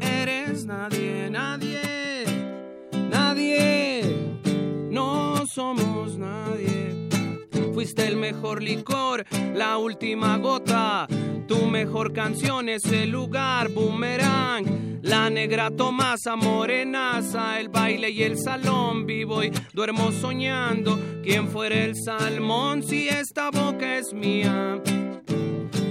[0.00, 1.80] eres nadie, nadie,
[2.92, 4.02] nadie,
[4.90, 6.77] no somos nadie.
[7.78, 9.24] Fuiste el mejor licor,
[9.54, 11.06] la última gota.
[11.46, 14.98] Tu mejor canción es el lugar, boomerang.
[15.02, 19.06] La negra Tomasa morenaza, el baile y el salón.
[19.06, 20.98] Vivo y duermo soñando.
[21.22, 24.82] ¿Quién fuera el salmón si esta boca es mía?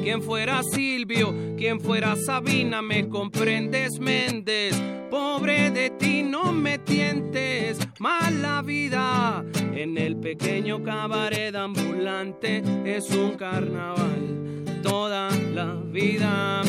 [0.08, 4.74] Quien fuera Silvio, quien fuera Sabina, me comprendes, Méndez.
[5.12, 7.78] Pobre de ti, no me tientes.
[8.00, 9.44] Mala vida
[9.74, 14.64] en el pequeño cabaret ambulante es un carnaval.
[14.82, 16.62] Toda la vida,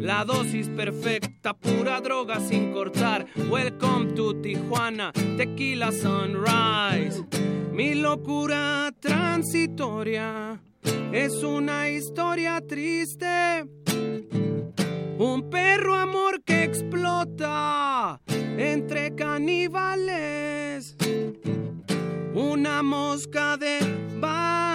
[0.00, 3.26] la dosis perfecta, pura droga sin cortar.
[3.50, 7.22] Welcome to Tijuana, tequila sunrise.
[7.70, 10.58] Mi locura transitoria
[11.12, 13.64] es una historia triste.
[15.18, 18.20] Un perro amor que explota
[18.56, 20.96] entre caníbales.
[22.34, 23.78] Una mosca de
[24.20, 24.68] bar.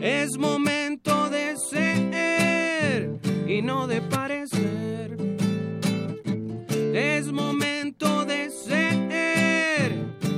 [0.00, 5.16] Es momento de ser y no de parecer.
[6.94, 9.05] Es momento de ser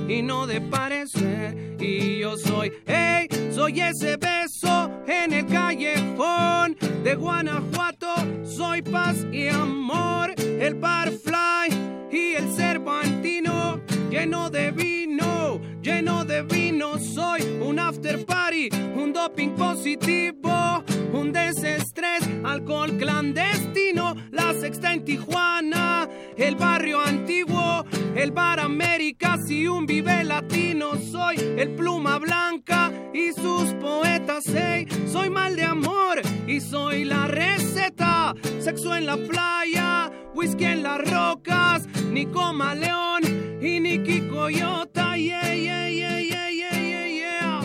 [0.08, 1.76] y no de parecer.
[1.78, 8.14] Y yo soy, hey, soy ese beso en el callejón de Guanajuato.
[8.44, 11.68] Soy paz y amor, el barfly
[12.10, 13.80] y el cervantino
[14.10, 16.98] lleno de vino, lleno de vino.
[16.98, 24.14] Soy un after party, un doping positivo, un desestrés, alcohol clandestino.
[24.30, 30.96] La sexta en Tijuana, el barrio antiguo, el bar Américas y un vive latino.
[30.96, 34.44] Soy el pluma blanca y sus poetas.
[34.46, 38.34] Hey, soy mal de amor y soy la receta.
[38.60, 45.16] Sexo en la playa, whisky en las rocas, Nico Maleón y Nicky Coyota.
[45.16, 47.62] Yeah, yeah, yeah, yeah, yeah, yeah, yeah.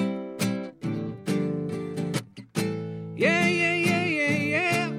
[3.15, 4.89] Yeah, yeah, yeah, yeah, yeah.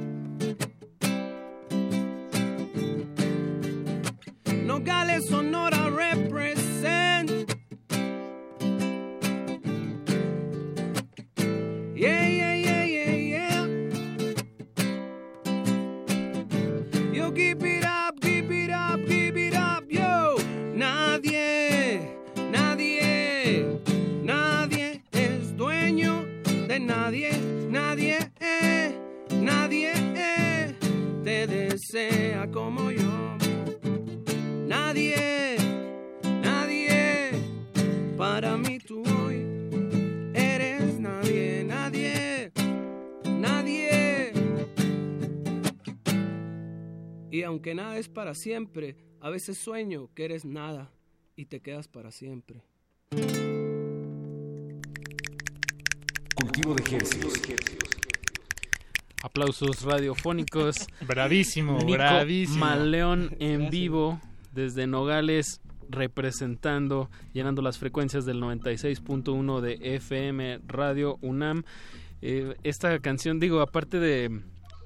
[4.62, 6.63] Nogales, Sonora represent.
[26.84, 27.32] Nadie,
[27.70, 28.94] nadie, eh,
[29.40, 30.74] nadie eh,
[31.22, 33.36] te desea como yo.
[34.66, 35.56] Nadie,
[36.42, 37.30] nadie,
[38.16, 39.44] para mí tú hoy
[40.34, 42.52] eres nadie, nadie,
[43.24, 44.32] nadie.
[47.30, 50.92] Y aunque nada es para siempre, a veces sueño que eres nada
[51.36, 52.62] y te quedas para siempre.
[56.34, 57.32] Cultivo de ejercicios.
[59.22, 60.86] Aplausos radiofónicos.
[61.06, 62.58] Bravísimo, Nico bravísimo.
[62.58, 64.20] Maleón en vivo
[64.52, 71.64] desde Nogales representando, llenando las frecuencias del 96.1 de FM Radio UNAM.
[72.22, 74.42] Eh, esta canción, digo, aparte de,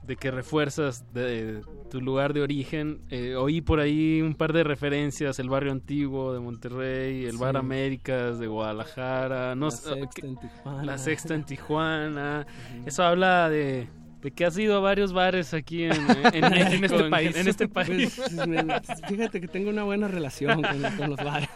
[0.08, 1.60] de que refuerzas de,
[1.90, 6.32] tu lugar de origen, eh, oí por ahí un par de referencias, el barrio antiguo
[6.32, 7.56] de Monterrey, el Bar.
[7.58, 10.82] Américas de Guadalajara, no La Sexta en Tijuana.
[10.84, 12.46] la Sexta en Tijuana.
[12.86, 13.86] Eso habla de,
[14.22, 15.92] de que has ido a varios bares aquí en,
[16.32, 17.36] en, En México, este país.
[17.36, 18.14] en este país.
[18.16, 18.64] Pues, me-
[19.08, 21.50] fíjate que tengo una buena relación con, con los bares.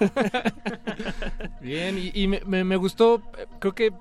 [1.60, 3.92] Bien, y, y me, me- me gustó, eh, creo que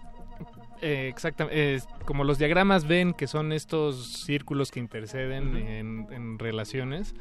[0.82, 7.14] exactamente, como los diagramas ven que son estos círculos que interceden en, en relaciones.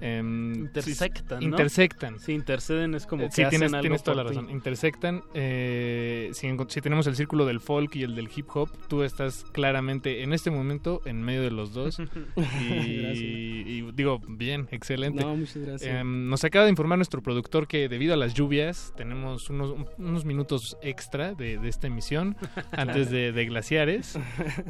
[0.00, 1.44] Em, Intersectan, ¿no?
[1.46, 2.18] Intersectan.
[2.18, 4.36] Sí, interceden es como Eh, que sí, hacen tienes, algo tienes toda la ti.
[4.36, 4.50] razón.
[4.50, 5.22] Intersectan.
[5.34, 9.44] eh, si, si tenemos el círculo del folk y el del hip hop, tú estás
[9.52, 11.98] claramente en este momento en medio de los dos.
[12.60, 15.22] y digo, bien, excelente.
[15.24, 15.94] No, muchas gracias.
[16.00, 20.24] Em, nos acaba de informar nuestro productor que debido a las lluvias tenemos unos, unos
[20.24, 22.36] minutos extra de, de esta emisión
[22.72, 24.18] antes de, de glaciares.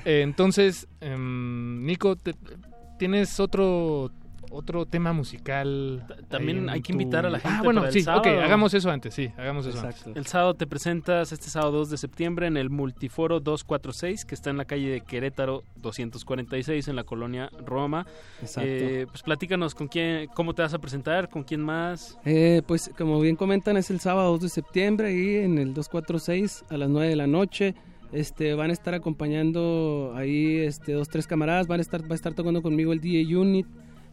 [0.04, 2.34] Eh, entonces, em, Nico, te-
[2.98, 4.10] ¿tienes otro
[4.50, 6.04] otro tema musical?
[6.28, 8.20] También hay que tu- invitar a la gente Ah, bueno, para el sí, sábado.
[8.20, 10.12] ok, hagamos eso antes, sí, hagamos eso Exacto.
[10.16, 14.50] El sábado te presentas este sábado 2 de septiembre en el Multiforo 246, que está
[14.50, 18.06] en la calle de Querétaro 246 en la colonia Roma.
[18.42, 18.68] Exacto.
[18.70, 22.16] Eh, pues platícanos con quién, cómo te vas a presentar, con quién más.
[22.24, 26.64] Eh, pues como bien comentan, es el sábado 2 de septiembre ahí en el 246
[26.70, 27.74] a las 9 de la noche.
[28.14, 32.14] Este, van a estar acompañando ahí este, dos, tres camaradas, van a estar, va a
[32.14, 33.66] estar tocando conmigo el DJ Unit.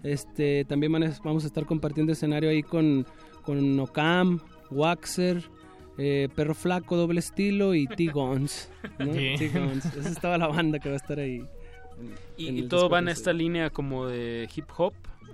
[0.03, 3.05] Este, también van a- vamos a estar compartiendo escenario ahí con,
[3.43, 4.39] con Ocam,
[4.71, 5.43] Waxer,
[5.99, 8.69] eh, Perro Flaco, Doble Estilo y T-Guns.
[8.99, 9.11] ¿no?
[9.11, 9.85] T-Guns.
[9.85, 11.35] Esa estaba la banda que va a estar ahí.
[11.35, 11.47] en-
[12.37, 13.17] Y, en y el todo va en 246.
[13.19, 14.93] esta línea como de hip hop.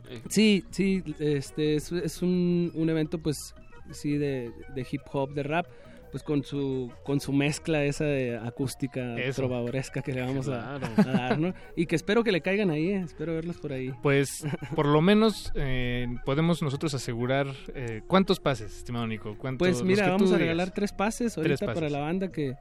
[0.09, 3.55] eh, Sí, sí, este es, es un, un evento pues
[3.91, 5.67] sí de, de hip hop, de rap,
[6.11, 9.41] pues con su con su mezcla esa de acústica Eso.
[9.41, 10.87] trovadoresca que le vamos a- Claro.
[10.97, 11.53] a, dar, ¿no?
[11.75, 13.91] Y que espero que le caigan ahí, eh, espero verlos por ahí.
[14.01, 14.29] Pues
[14.75, 19.35] por lo menos eh, podemos nosotros asegurar eh, cuántos pases, estimado Nico.
[19.37, 20.39] ¿Cuántos- Pues mira, vamos a digas?
[20.39, 21.75] regalar tres pases Tres ahorita pases.
[21.75, 22.55] para la banda que,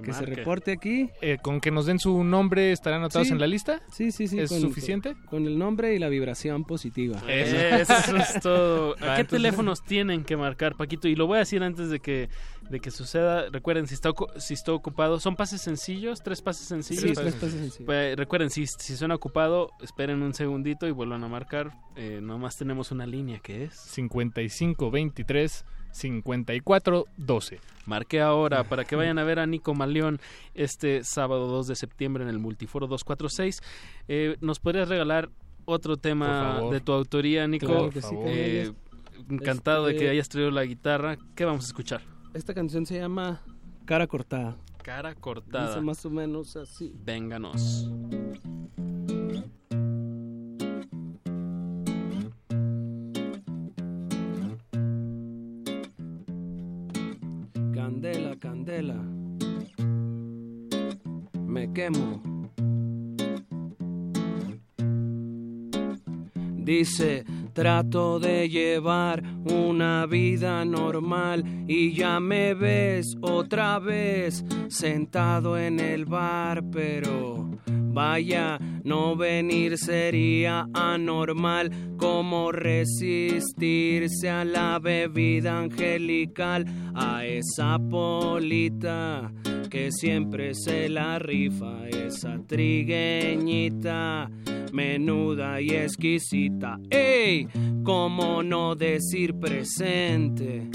[0.00, 1.10] que se reporte aquí.
[1.20, 3.32] Eh, con que nos den su nombre, ¿estarán anotados Sí.
[3.32, 3.82] en la lista?
[3.90, 4.38] Sí, sí, sí.
[4.38, 5.14] ¿Es con- suficiente?
[5.26, 7.20] Con el nombre y la vibración positiva.
[7.28, 8.88] Eso es todo.
[8.88, 11.08] ¿A Va, qué entonces- teléfonos tienen que marcar, Paquito?
[11.08, 12.28] Y lo voy a decir antes de que,
[12.70, 13.48] de que suceda.
[13.50, 16.22] Recuerden, si está, si está ocupado, ¿son pases sencillos?
[16.22, 17.02] ¿Tres pases sencillos?
[17.02, 17.86] Sí, tres pases sencillos.
[17.86, 21.72] Pues, recuerden, si, si suena ocupado, esperen un segundito y vuelvan a marcar.
[21.96, 23.74] Eh, nomás tenemos una línea que es...
[23.74, 24.90] 55
[25.92, 27.60] 23 54 12.
[27.86, 30.20] Marque ahora para que vayan a ver a Nico Maleón
[30.54, 33.60] este sábado 2 de septiembre en el Multiforo 246.
[34.08, 35.30] Eh, ¿Nos podrías regalar
[35.64, 37.66] otro tema de tu autoría, Nico?
[37.66, 38.72] Claro que sí, Eh,
[39.30, 41.16] encantado de Este- que hayas traído la guitarra.
[41.36, 42.00] ¿Qué vamos a escuchar?
[42.34, 43.42] Esta canción se llama
[43.84, 44.56] Cara Cortada.
[44.82, 45.68] Cara cortada.
[45.68, 46.92] Dice más o menos así.
[47.04, 47.88] Vénganos.
[58.36, 59.00] Candela.
[61.46, 62.22] Me quemo.
[66.56, 75.80] Dice, trato de llevar una vida normal y ya me ves otra vez sentado en
[75.80, 77.50] el bar, pero
[77.92, 86.64] vaya, no venir sería anormal como resistirse a la bebida angelical,
[86.94, 89.32] a esa polita
[89.70, 94.28] que siempre se la rifa, esa trigueñita
[94.72, 96.78] menuda y exquisita.
[96.90, 97.46] ¡Ey!
[97.84, 100.68] ¿Cómo no decir presente?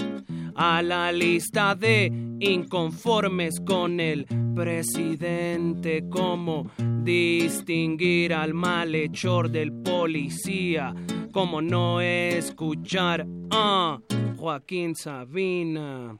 [0.55, 6.69] A la lista de inconformes con el presidente, cómo
[7.03, 10.93] distinguir al malhechor del policía,
[11.31, 13.99] cómo no escuchar a
[14.37, 16.17] Joaquín Sabina.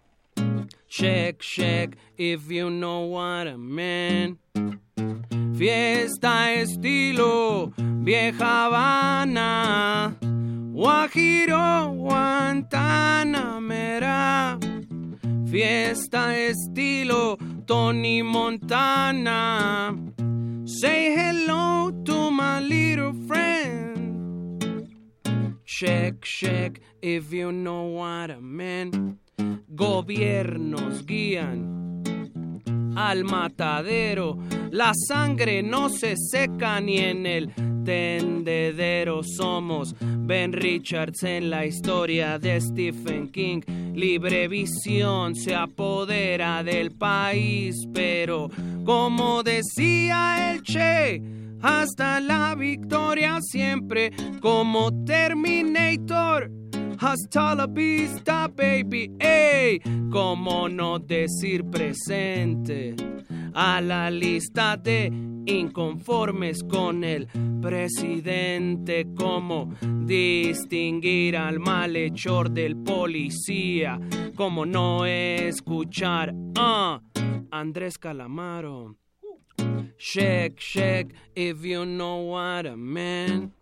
[0.88, 4.38] Check, check, if you know what I mean.
[5.58, 10.16] Fiesta estilo vieja Habana,
[10.72, 14.60] Guajiro, Guantanamera.
[15.50, 19.96] Fiesta estilo Tony Montana.
[20.66, 24.90] Say hello to my little friend.
[25.64, 29.20] Check, check, if you know what I mean.
[29.74, 32.04] Gobiernos guían
[32.98, 34.38] al matadero.
[34.72, 37.54] La sangre no se seca ni en el
[37.86, 39.24] tendedero.
[39.24, 39.96] Somos
[40.28, 43.62] Ben Richards en la historia de Stephen King.
[43.96, 48.50] Libre visión se apodera del país, pero
[48.84, 51.22] como decía el Che,
[51.62, 56.52] hasta la victoria siempre como Terminator.
[57.00, 59.80] Hasta la vista, baby, ey,
[60.12, 62.96] como no decir presente
[63.54, 65.10] a la lista de
[65.48, 67.28] inconformes con el
[67.62, 69.74] presidente, como
[70.06, 74.00] distinguir al malhechor del policía,
[74.36, 77.02] como no escuchar a
[77.52, 78.96] Andrés Calamaro.
[79.98, 83.54] Shake, shake, if you know what I mean.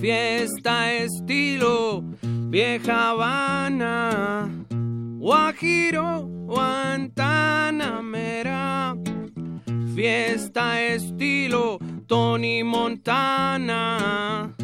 [0.00, 2.02] Fiesta estilo
[2.48, 4.48] vieja Habana,
[5.18, 8.96] Guajiro, Guantanamera.
[9.94, 14.54] Fiesta estilo Tony Montana.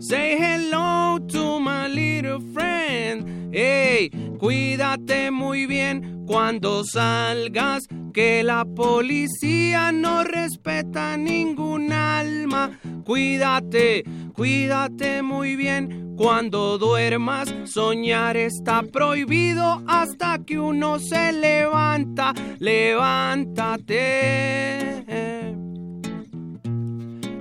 [0.00, 3.50] Say hello to my little friend.
[3.52, 12.78] Hey, cuídate muy bien cuando salgas, que la policía no respeta ningún alma.
[13.04, 14.04] Cuídate,
[14.34, 17.52] cuídate muy bien cuando duermas.
[17.64, 22.34] Soñar está prohibido hasta que uno se levanta.
[22.60, 24.28] Levántate.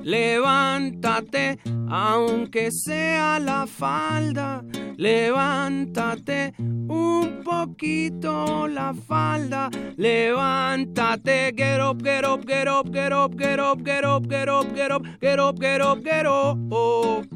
[0.07, 1.59] Levántate,
[1.89, 4.63] aunque sea la falda.
[4.95, 9.69] Levántate un poquito la falda.
[9.97, 14.73] Levántate, get up, get up, get up, get up, get up, get up, get up,
[14.73, 17.27] get up, get up, get up, get up.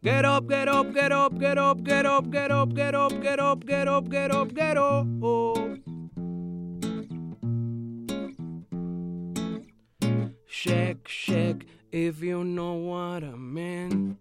[0.00, 3.40] Get up, get up, get up, get up, get up, get up, get up, get
[3.40, 5.97] up, get up, get up, get up.
[10.50, 14.18] Shake, shake, if you know what I mean.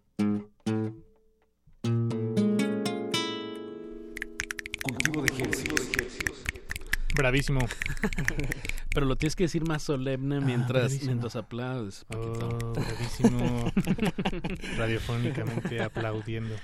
[4.84, 6.44] Cultivo de ejercicios.
[7.16, 7.62] Bravísimo.
[8.94, 11.06] Pero lo tienes que decir más solemne mientras, bravísimo.
[11.06, 12.04] mientras aplaudes.
[12.04, 12.50] Paquito.
[12.62, 13.72] Oh, bravísimo.
[14.78, 16.56] Radiofónicamente aplaudiendo.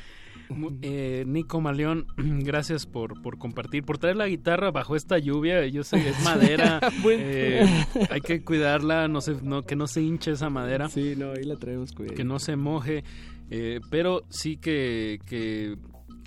[0.81, 5.65] Eh, Nico Maleón, gracias por, por compartir, por traer la guitarra bajo esta lluvia.
[5.67, 6.79] Yo sé, es madera,
[7.09, 7.65] eh,
[8.09, 10.89] hay que cuidarla, no se, no, que no se hinche esa madera.
[10.89, 12.15] Sí, no, ahí la traemos cuidado.
[12.15, 13.03] que no se moje,
[13.49, 15.75] eh, pero sí que, que,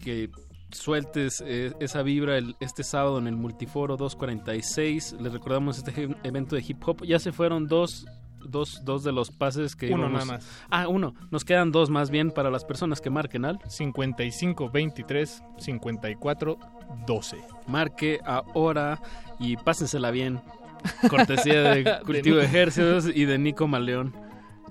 [0.02, 0.30] que
[0.70, 5.16] sueltes eh, esa vibra el- este sábado en el Multiforo 246.
[5.20, 7.04] Les recordamos este evento de hip hop.
[7.04, 8.04] Ya se fueron dos,
[8.48, 10.48] dos, dos de los pases que Uno íbamos- nada más.
[10.70, 11.14] Ah, uno.
[11.30, 16.58] Nos quedan dos más bien para las personas que marquen al 55 23 54
[17.06, 17.36] 12.
[17.66, 19.00] Marque ahora
[19.38, 20.40] y pásensela bien.
[21.10, 24.14] Cortesía de Cultivo de Ejercicios y de Nico Maleón.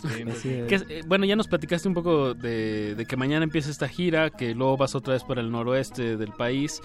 [0.03, 0.41] Es.
[0.41, 4.29] Que eh, bueno, ya nos platicaste un poco de, de que mañana empieza esta gira,
[4.29, 6.81] que luego vas otra vez para el noroeste del país.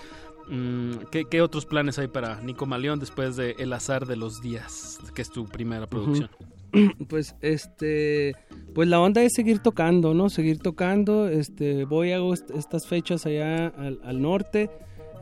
[0.49, 4.41] Mm, ¿qué, qué otros planes hay para Nico Maleón después de El Azar de los
[4.41, 6.31] Días, que es tu primera producción?
[7.09, 8.33] Pues este,
[8.75, 10.29] pues la onda es seguir tocando, ¿no?
[10.31, 11.29] Seguir tocando.
[11.29, 14.71] Este, voy hago est- estas fechas allá al, al norte.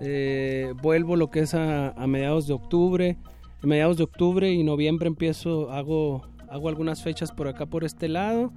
[0.01, 3.17] eh, vuelvo lo que es a, a mediados de octubre.
[3.63, 8.53] Mediados de octubre y noviembre empiezo hago hago algunas fechas por acá por este lado.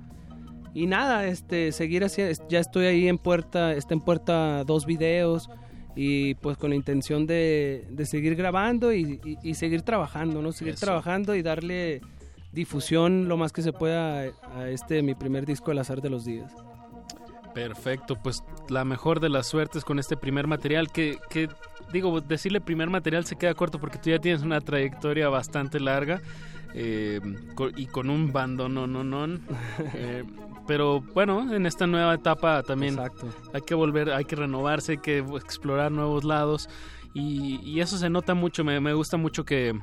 [0.74, 4.86] Y nada, este, seguir así, es- ya estoy ahí en puerta, está en puerta dos
[4.86, 5.50] videos
[5.96, 10.52] y pues con la intención de, de seguir grabando y, y- y seguir trabajando, ¿no?
[10.54, 10.86] Seguir Eso.
[10.86, 12.00] trabajando y darle
[12.52, 14.22] difusión lo más que se pueda
[14.56, 16.54] a, este mi primer disco El azar de los días.
[17.54, 21.50] Perfecto, pues la mejor de las suertes con este primer material que, que
[21.92, 26.22] digo, decirle primer material se queda corto porque tú ya tienes una trayectoria bastante larga
[26.74, 27.20] eh,
[27.76, 29.26] y con un bando no no no
[29.94, 30.24] eh,
[30.66, 32.98] pero bueno en esta nueva etapa también
[33.54, 36.70] hay que volver hay que renovarse hay que explorar nuevos lados
[37.14, 39.78] y, y eso se nota mucho me, me gusta mucho que,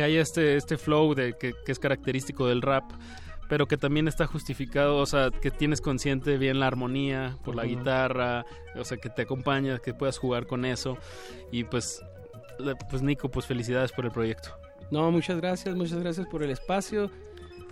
[0.00, 2.84] que haya este este flow de que, que es característico del rap
[3.50, 7.64] pero que también está justificado, o sea, que tienes consciente bien la armonía por la
[7.64, 7.70] Ujú.
[7.78, 8.46] guitarra,
[8.76, 10.98] o sea, que te acompaña, que puedas jugar con eso.
[11.50, 12.00] Y pues,
[12.88, 14.56] pues Nico, pues felicidades por el proyecto.
[14.92, 17.10] No, muchas gracias, muchas gracias por el espacio.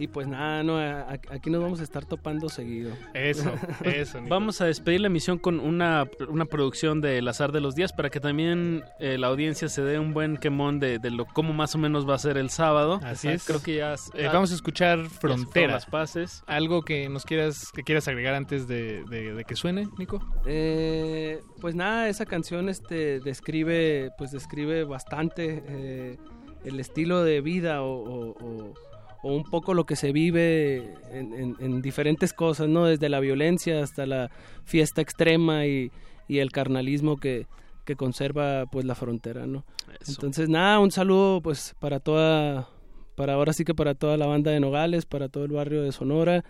[0.01, 2.93] Y pues nada, no, aquí nos vamos a estar topando seguido.
[3.15, 3.53] Eso,
[3.85, 4.19] eso.
[4.21, 4.31] Nico.
[4.31, 7.93] Vamos a despedir la emisión con una, una producción de El Azar de los Días
[7.93, 11.53] para que también eh, la audiencia se dé un buen quemón de, de lo cómo
[11.53, 13.01] más o menos va a ser el sábado.
[13.03, 13.45] Así O sea, es.
[13.45, 13.95] Creo que ya...
[14.15, 15.73] Eh, vamos a escuchar Frontera.
[15.73, 16.45] las pases.
[16.47, 20.21] Algo que nos quieras que quieras agregar antes de, de- de que suene, Nico.
[20.47, 26.17] Eh, pues nada, esa canción este describe, pues describe bastante eh,
[26.65, 28.75] el estilo de vida o, o- o-
[29.23, 32.85] o un poco lo que se vive en, en- en diferentes cosas, ¿no?
[32.87, 34.31] Desde la violencia hasta la
[34.65, 35.91] fiesta extrema y,
[36.29, 37.47] y el carnalismo que,
[37.85, 39.65] que conserva pues la frontera, ¿no?
[40.09, 42.69] Entonces nada, un saludo pues para toda,
[43.17, 45.91] para ahora sí que para toda la banda de Nogales, para todo el barrio de
[45.93, 46.45] Sonora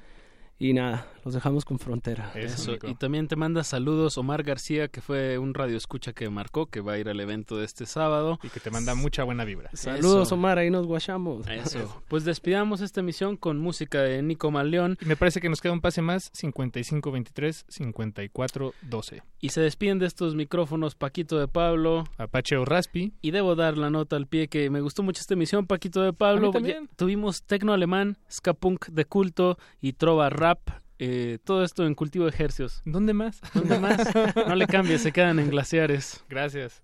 [0.58, 2.32] y nada, los dejamos con frontera.
[2.34, 6.64] Eso, y también te manda saludos Omar García, que fue un radio escucha que marcó,
[6.66, 8.40] que va a ir al evento de este sábado.
[8.42, 9.68] Y que te manda mucha buena vibra.
[9.74, 10.36] Saludos Eso.
[10.36, 11.46] Omar, ahí nos guachamos.
[11.46, 12.02] Eso.
[12.08, 14.96] Pues despidamos esta emisión con música de Nico Maleón.
[15.02, 19.22] Y me parece que nos queda un pase más, 5523-5412.
[19.40, 22.04] Y se despiden de estos micrófonos Paquito de Pablo.
[22.16, 23.12] Apache o Raspi.
[23.20, 26.14] Y debo dar la nota al pie que me gustó mucho esta emisión, Paquito de
[26.14, 26.46] Pablo.
[26.46, 26.86] A mí también.
[26.88, 30.60] Ya tuvimos tecno alemán, ska punk de culto y trova rap.
[30.98, 32.82] Eh, todo esto en cultivo de ejercios.
[32.84, 33.40] ¿Dónde más?
[33.54, 33.98] ¿Dónde más?
[34.48, 36.24] No le cambies, se quedan en glaciares.
[36.28, 36.82] Gracias.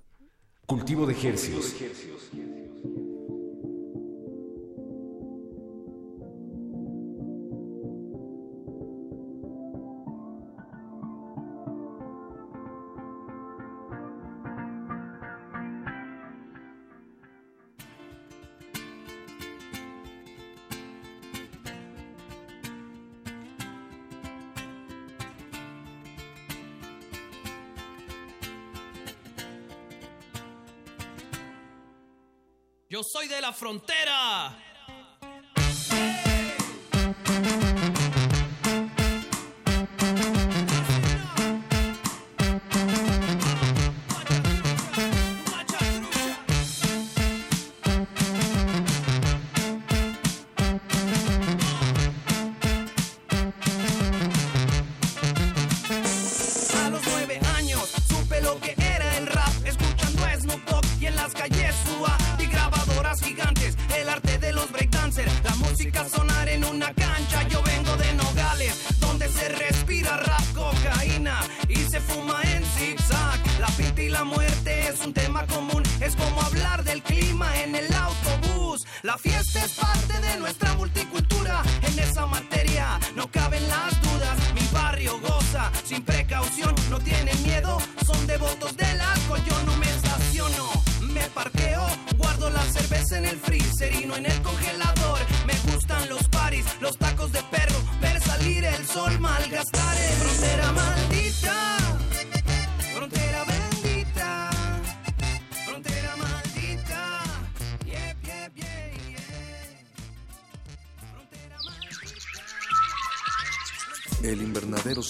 [0.67, 1.77] Cultivo de Hercios.
[33.55, 34.53] Frontera.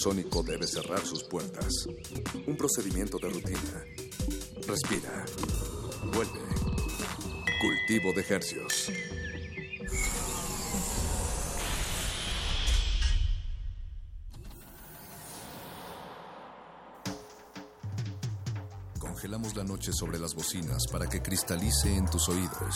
[0.05, 1.87] Invernadero sónico debe cerrar sus puertas.
[2.45, 3.83] Un procedimiento de rutina.
[4.67, 5.25] Respira.
[6.13, 6.39] Vuelve.
[7.59, 8.91] Cultivo de hercios.
[18.99, 22.75] Congelamos la noche sobre las bocinas para que cristalice en tus oídos.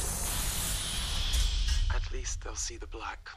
[2.21, 3.31] Least they'll see the black.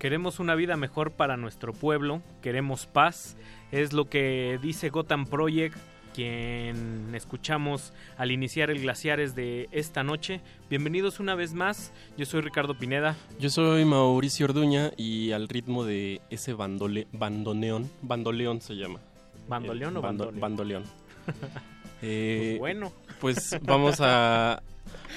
[0.00, 3.36] Queremos una vida mejor para nuestro pueblo, queremos paz,
[3.70, 5.76] es lo que dice Gotham Project,
[6.14, 10.40] quien escuchamos al iniciar el Glaciares de esta noche.
[10.70, 13.14] Bienvenidos una vez más, yo soy Ricardo Pineda.
[13.38, 19.00] Yo soy Mauricio Orduña y al ritmo de ese bandole, bandoneón, bandoleón se llama.
[19.48, 20.84] ¿Bandoleón El o bando- bandoleón?
[22.02, 22.94] Eh, bueno.
[23.20, 24.62] Pues vamos a...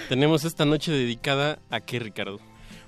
[0.10, 2.42] Tenemos esta noche dedicada a qué, Ricardo?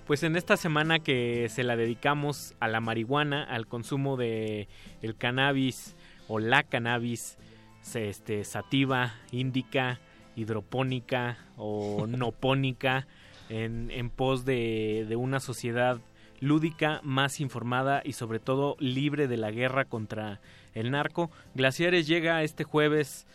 [0.05, 4.67] Pues en esta semana que se la dedicamos a la marihuana, al consumo de
[5.01, 5.95] el cannabis
[6.27, 7.37] o la cannabis
[7.81, 9.99] se- este, sativa, índica,
[10.35, 13.07] hidropónica o nopónica,
[13.49, 15.99] en, en pos de, de una sociedad
[16.39, 20.39] lúdica, más informada y sobre todo libre de la guerra contra
[20.75, 21.31] el narco.
[21.55, 23.25] Glaciares llega este jueves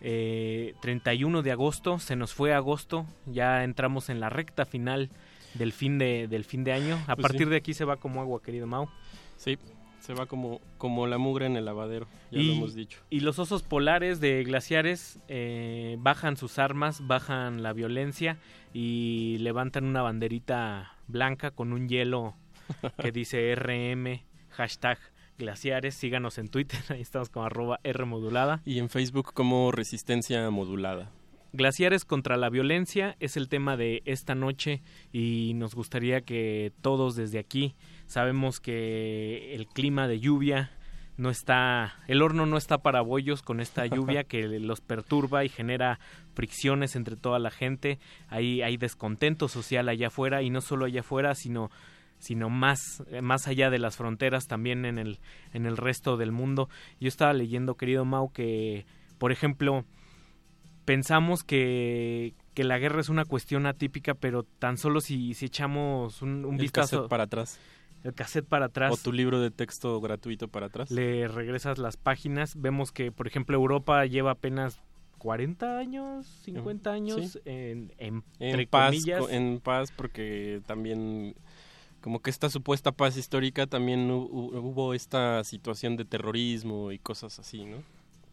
[0.00, 5.10] eh, 31 de agosto, se nos fue agosto, ya entramos en la recta final
[5.58, 6.96] del fin de, del fin de año.
[7.06, 7.50] A Pues partir sí.
[7.50, 8.88] de aquí se va como agua, querido Mau.
[9.36, 9.58] Sí,
[10.00, 13.00] se va como, como la mugre en el lavadero, ya lo hemos dicho.
[13.10, 18.38] y los osos polares de glaciares eh, bajan sus armas, bajan la violencia
[18.72, 22.34] y levantan una banderita blanca con un hielo
[23.02, 24.20] que dice RM,
[24.50, 24.98] hashtag
[25.38, 25.94] glaciares.
[25.94, 28.62] Síganos en Twitter, ahí estamos como arroba R modulada.
[28.64, 31.10] Y en Facebook como Resistencia Modulada.
[31.52, 34.82] Glaciares contra la violencia es el tema de esta noche
[35.12, 37.74] y nos gustaría que todos desde aquí
[38.06, 40.70] sabemos que el clima de lluvia
[41.16, 45.48] no está, el horno no está para bollos con esta lluvia que los perturba y
[45.48, 45.98] genera
[46.34, 47.98] fricciones entre toda la gente.
[48.28, 51.70] Hay, hay descontento social allá afuera y no solo allá afuera, sino
[52.18, 55.18] sino más, más allá de las fronteras también en el,
[55.52, 56.70] en el resto del mundo.
[56.98, 58.86] Yo estaba leyendo, querido Mau, que,
[59.18, 59.84] por ejemplo,
[60.86, 66.22] pensamos que, que la guerra es una cuestión atípica, pero tan solo si, si echamos
[66.22, 66.96] un, un El vistazo...
[66.96, 67.58] cassette para atrás.
[68.04, 68.92] El cassette para atrás.
[68.92, 70.90] O tu libro de texto gratuito para atrás.
[70.90, 74.80] Le regresas las páginas, vemos que, por ejemplo, Europa lleva apenas
[75.18, 77.40] 40 años, 50 años Sí.
[77.46, 78.22] en, en,
[78.68, 79.24] paz, comillas.
[79.30, 81.34] en paz porque también
[82.00, 86.98] como que esta supuesta paz histórica también hu- hu- hubo esta situación de terrorismo y
[87.00, 87.78] cosas así, ¿no?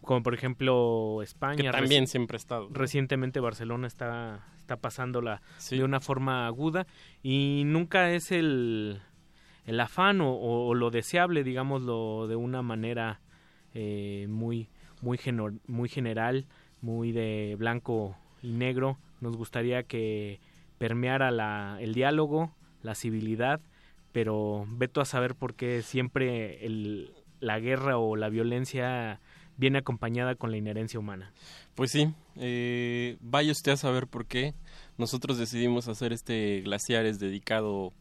[0.04, 1.56] Como por ejemplo España.
[1.64, 2.70] Que también siempre ha estado.
[2.72, 5.78] Recientemente Barcelona está, está pasándola Sí.
[5.78, 6.86] de una forma aguda
[7.22, 9.02] y nunca es el,
[9.66, 13.22] el afán o, o lo deseable, digámoslo, de una manera
[13.74, 14.70] eh, muy,
[15.02, 16.46] muy, geno- muy general,
[16.82, 18.98] muy de blanco y negro.
[19.22, 20.40] Nos gustaría que
[20.78, 23.62] permeara la, el diálogo, la civilidad,
[24.12, 29.20] pero veto a saber por qué siempre el, la guerra o la violencia
[29.58, 31.32] viene acompañada con la inherencia humana.
[31.76, 34.54] Pues sí, eh, vaya usted a saber por qué.
[34.98, 37.94] Nosotros decidimos hacer este Glaciares dedicado,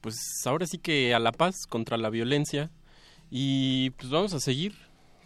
[0.00, 2.70] pues ahora sí que a la paz, contra la violencia.
[3.30, 4.74] Y pues vamos a seguir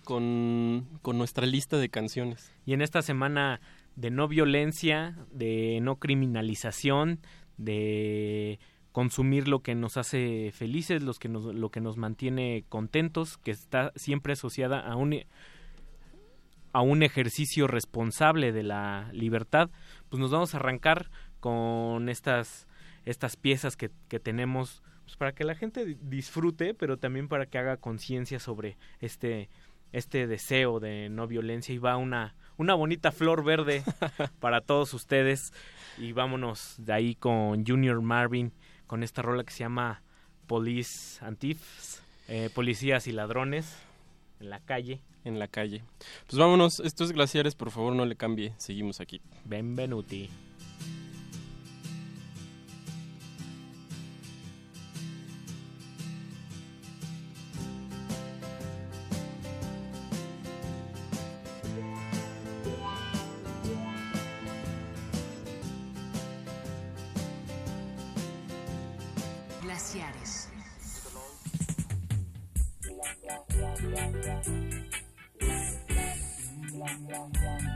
[0.05, 2.53] con, con nuestra lista de canciones.
[2.67, 3.61] Y en esta semana
[3.97, 7.21] de no violencia, de no criminalización,
[7.57, 8.59] de
[8.93, 13.51] consumir lo que nos hace felices, los que nos, lo que nos mantiene contentos, que
[13.51, 15.25] está siempre asociada a un
[16.75, 19.71] a un ejercicio responsable de la libertad,
[20.11, 21.11] pues nos vamos a arrancar
[21.41, 22.67] con estas
[23.07, 27.47] estas piezas que, que tenemos pues para que la gente di- disfrute, pero también para
[27.47, 29.49] que haga conciencia sobre este
[29.93, 33.83] este deseo de no violencia y va una una bonita flor verde
[34.41, 35.53] para todos ustedes
[35.99, 38.53] y vámonos de ahí con Junior Marvin
[38.87, 40.03] con esta rola que se llama
[40.47, 43.77] Police and Thieves, eh, policías y ladrones
[44.41, 45.01] en la calle.
[45.25, 45.83] En la calle.
[46.27, 48.53] Pues vámonos, estos glaciares, por favor, no le cambie.
[48.59, 49.21] Seguimos aquí.
[49.45, 50.29] Benvenuti.
[76.85, 77.75] Police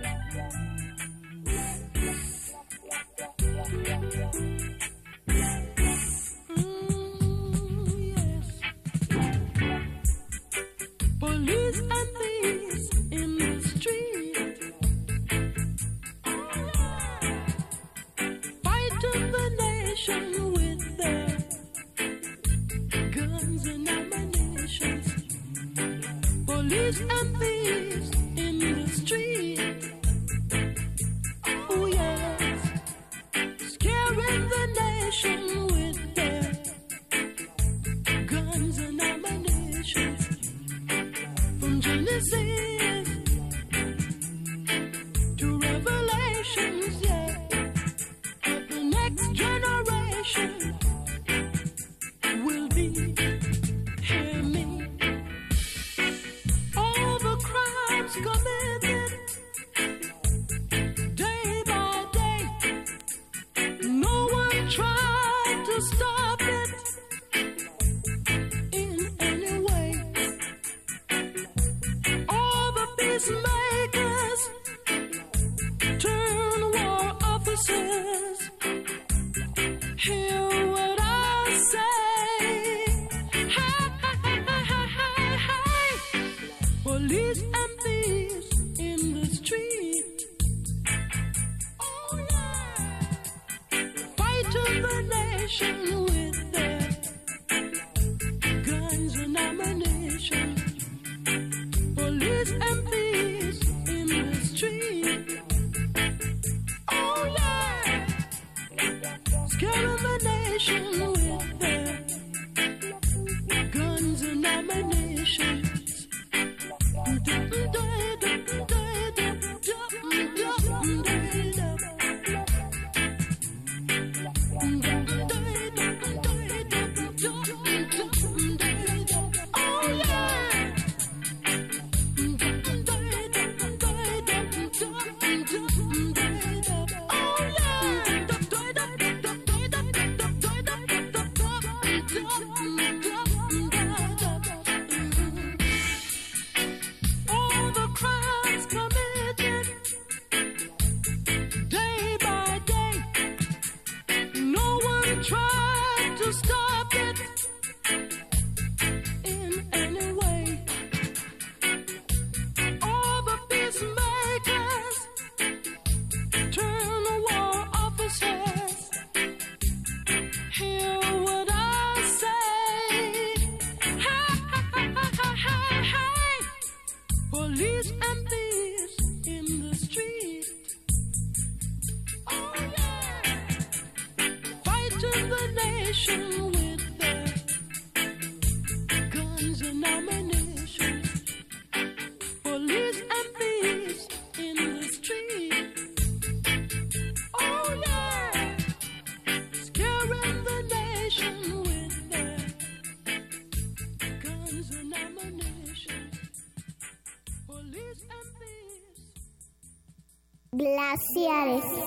[210.99, 211.77] Glaciares.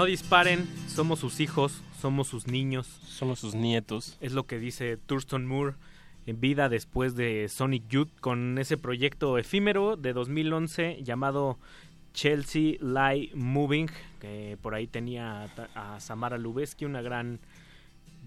[0.00, 2.86] No disparen, somos sus hijos, somos sus niños.
[3.04, 4.16] Somos sus nietos.
[4.22, 5.74] Es lo que dice Thurston Moore
[6.24, 11.58] en vida después de Sonic Youth con ese proyecto efímero de 2011 llamado
[12.14, 15.42] Chelsea Light Moving, que por ahí tenía
[15.74, 17.38] a, a Samara Lubeski, una gran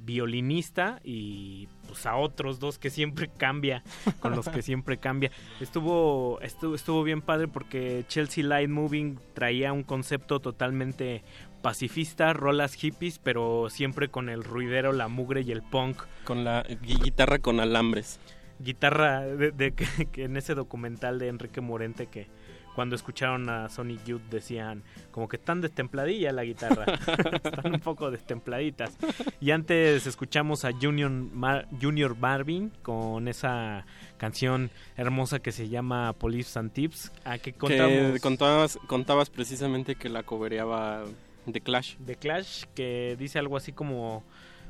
[0.06, 3.84] violinista y pues a otros dos que siempre cambia,
[4.20, 5.32] con los que siempre cambia.
[5.60, 11.24] Estuvo, estuvo, estuvo bien padre porque Chelsea Light Moving traía un concepto totalmente
[11.64, 16.04] pacifista, rolas hippies, pero siempre con el ruidero, la mugre y el punk.
[16.26, 18.20] Con la gui- guitarra con alambres.
[18.60, 22.28] Guitarra de, de que, que en ese documental de Enrique Morente que
[22.76, 26.86] cuando escucharon a Sonic Youth decían como que están destempladilla la guitarra,
[27.44, 28.98] están un poco destempladitas.
[29.40, 33.86] Y antes escuchamos a Junior, Mar- Junior Marvin con esa
[34.18, 37.12] canción hermosa que se llama Police and Tips.
[37.26, 41.04] ¿A qué contabas, contabas precisamente que la cobereaba
[41.52, 41.96] The Clash.
[42.06, 44.24] The Clash que dice algo así como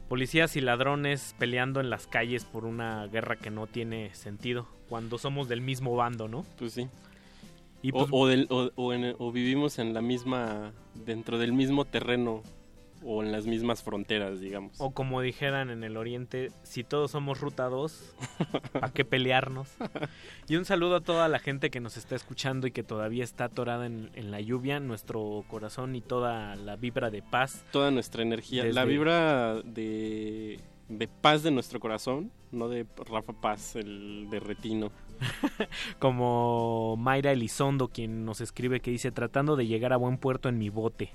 [0.09, 5.17] policías y ladrones peleando en las calles por una guerra que no tiene sentido cuando
[5.17, 6.45] somos del mismo bando, ¿no?
[6.57, 6.87] Pues sí.
[7.81, 10.71] Y o, pues- o del- o- o en- o vivimos en la misma,
[11.05, 12.43] dentro del mismo terreno
[13.05, 14.79] o en las mismas fronteras, digamos.
[14.79, 18.15] O como dijeran en el oriente, si todos somos ruta 2,
[18.71, 19.69] ¿para qué pelearnos?
[20.47, 23.45] Y un saludo a toda la gente que nos está escuchando y que todavía está
[23.45, 27.63] atorada en, en la lluvia, nuestro corazón y toda la vibra de paz.
[27.71, 30.59] Toda nuestra energía, la vibra de,
[30.89, 34.91] de paz de nuestro corazón, no de Rafa Paz, el de Retino.
[35.99, 40.57] Como Mayra Elizondo, quien nos escribe que dice, tratando de llegar a buen puerto en
[40.57, 41.11] mi bote.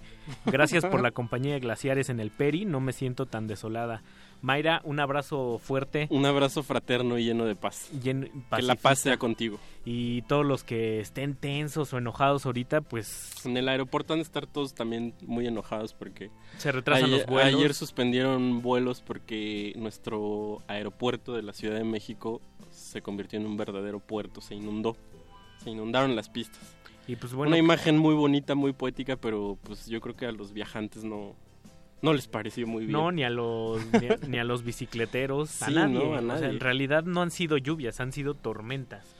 [0.47, 4.03] Gracias por la compañía de glaciares en el Peri, no me siento tan desolada.
[4.41, 6.07] Mayra, un abrazo fuerte.
[6.11, 7.91] Un abrazo fraterno y lleno de paz.
[8.03, 9.59] Que la paz sea contigo.
[9.85, 14.25] Y todos los que estén tensos o enojados ahorita, pues En el aeropuerto han de
[14.25, 17.55] estar todos también muy enojados porque Se retrasan ayer, los vuelos.
[17.55, 22.41] Ayer suspendieron vuelos porque nuestro aeropuerto de la Ciudad de México
[22.89, 24.97] se convirtió en un verdadero puerto, se inundó,
[25.63, 26.75] se inundaron las pistas.
[27.07, 30.33] Y pues bueno, Una imagen muy bonita, muy poética, pero pues yo creo que a
[30.33, 31.35] los viajantes no,
[32.03, 32.93] no les pareció muy bien.
[32.93, 35.95] no, ni a los ni a, ni a los bicicleteros, a Sí, nadie.
[35.95, 36.47] no, a O sea, nadie.
[36.49, 39.15] en realidad no han sido lluvias, han sido tormentas.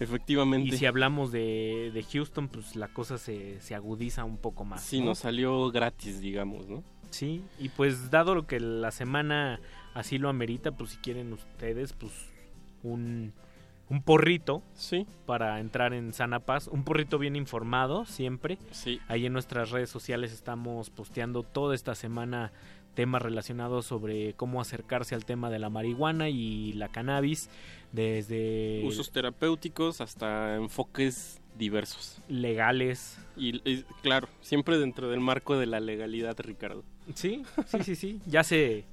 [0.00, 0.68] Efectivamente.
[0.74, 4.82] Y si hablamos de, de Houston, pues la cosa se, se agudiza un poco más.
[4.82, 5.06] Sí, ¿no?
[5.06, 6.84] nos salió gratis, digamos, ¿no?
[7.10, 9.60] Sí, y pues dado lo que la semana
[9.94, 12.12] así lo amerita, pues si quieren ustedes, pues
[12.82, 13.32] un,
[13.88, 15.06] un porrito sí.
[15.26, 18.58] para entrar en sana paz, un porrito bien informado siempre.
[18.70, 19.00] Sí.
[19.08, 22.52] Ahí en nuestras redes sociales estamos posteando toda esta semana
[22.94, 27.48] temas relacionados sobre cómo acercarse al tema de la marihuana y la cannabis
[27.92, 32.20] desde Usos terapéuticos hasta enfoques diversos.
[32.28, 33.18] legales.
[33.36, 36.82] Y, y, claro, siempre dentro del marco de la legalidad, Ricardo.
[37.14, 38.20] Sí, sí, sí, sí.
[38.26, 38.84] Ya se,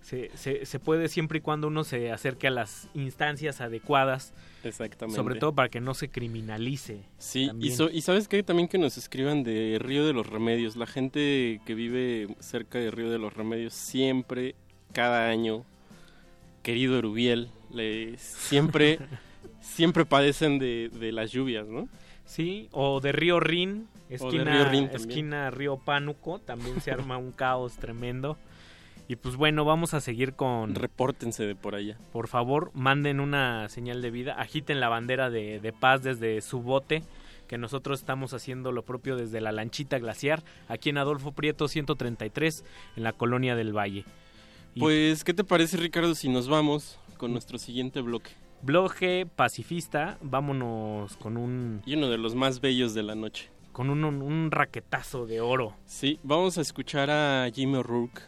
[0.00, 4.32] se, se, se puede siempre y cuando uno se acerque a las instancias adecuadas.
[4.64, 5.16] Exactamente.
[5.16, 7.02] Sobre todo para que no se criminalice.
[7.18, 10.76] Sí, y, so- y sabes que también que nos escriban de Río de los Remedios.
[10.76, 14.54] La gente que vive cerca de Río de los Remedios siempre,
[14.92, 15.64] cada año,
[16.62, 18.98] querido Erubiel, le, siempre,
[19.60, 21.88] siempre padecen de, de las lluvias, ¿no?
[22.24, 27.76] Sí, o de Río Rin, de Río esquina Río Pánuco, también se arma un caos
[27.76, 28.36] tremendo.
[29.08, 30.74] Y pues bueno, vamos a seguir con...
[30.74, 31.96] Repórtense de por allá.
[32.12, 36.60] Por favor, manden una señal de vida, agiten la bandera de, de paz desde su
[36.60, 37.02] bote,
[37.46, 42.64] que nosotros estamos haciendo lo propio desde la lanchita glaciar, aquí en Adolfo Prieto 133,
[42.96, 44.04] en la colonia del Valle.
[44.74, 48.32] Y Pues, ¿qué te parece, Ricardo, si nos vamos con nuestro siguiente bloque?
[48.60, 51.80] bloque pacifista, vámonos con un...
[51.86, 53.48] Y uno de los más bellos de la noche.
[53.72, 55.76] Con un, un raquetazo de oro.
[55.86, 58.20] Sí, vamos a escuchar a Jimmy O'Rourke,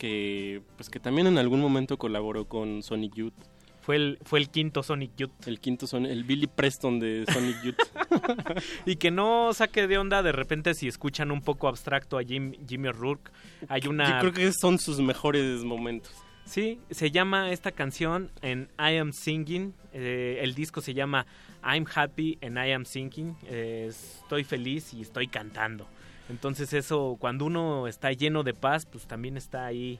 [0.00, 3.34] que, pues, que también en algún momento colaboró con Sonic Youth.
[3.82, 5.46] Fue el, fue el quinto Sonic Youth.
[5.46, 7.76] El quinto son el Billy Preston de Sonic Youth.
[8.86, 12.54] y que no saque de onda de repente si escuchan un poco abstracto a Jim-
[12.66, 13.30] Jimmy O'Rourke.
[13.68, 14.10] Hay una...
[14.22, 16.12] Yo creo que son sus mejores momentos.
[16.46, 19.74] Sí, se llama esta canción en I Am Singing.
[19.92, 21.26] eh, el disco se llama
[21.62, 23.36] I'm Happy and I Am Singing.
[23.46, 25.86] eh, estoy feliz y estoy cantando.
[26.30, 29.98] Entonces eso, cuando uno está lleno de paz, pues también está ahí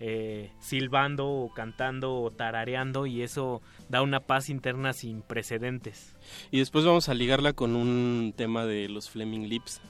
[0.00, 6.16] eh, silbando o cantando o tarareando y eso da una paz interna sin precedentes.
[6.50, 9.80] Y después vamos a ligarla con un tema de los Fleming Lips,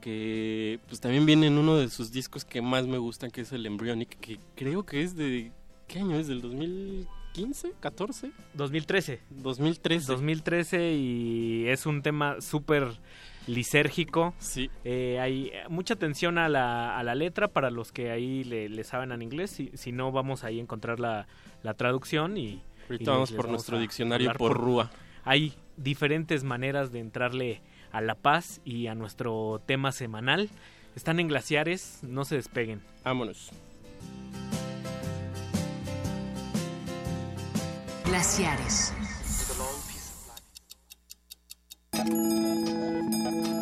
[0.00, 3.52] que pues también viene en uno de sus discos que más me gustan, que es
[3.52, 5.52] el Embryonic, que creo que es de...
[5.86, 6.28] ¿Qué año es?
[6.28, 7.74] ¿Del 2015?
[7.82, 8.32] ¿14?
[8.54, 9.20] 2013.
[9.28, 10.06] 2013.
[10.06, 12.98] 2013 y es un tema súper
[13.46, 14.34] lisérgico.
[14.38, 14.70] Sí.
[14.84, 18.84] Eh, hay mucha atención a la, a la letra para los que ahí le, le
[18.84, 19.50] saben en inglés.
[19.50, 21.26] Si, si no, vamos ahí a encontrar la,
[21.62, 22.62] la traducción y...
[22.88, 24.90] Ahorita y vamos por nuestro diccionario hablar por Rúa.
[25.24, 30.50] Hay diferentes maneras de entrarle a la paz y a nuestro tema semanal.
[30.94, 32.82] Están en glaciares, no se despeguen.
[33.02, 33.50] Vámonos.
[38.04, 38.92] Glaciares.
[42.04, 43.53] ハハハハ!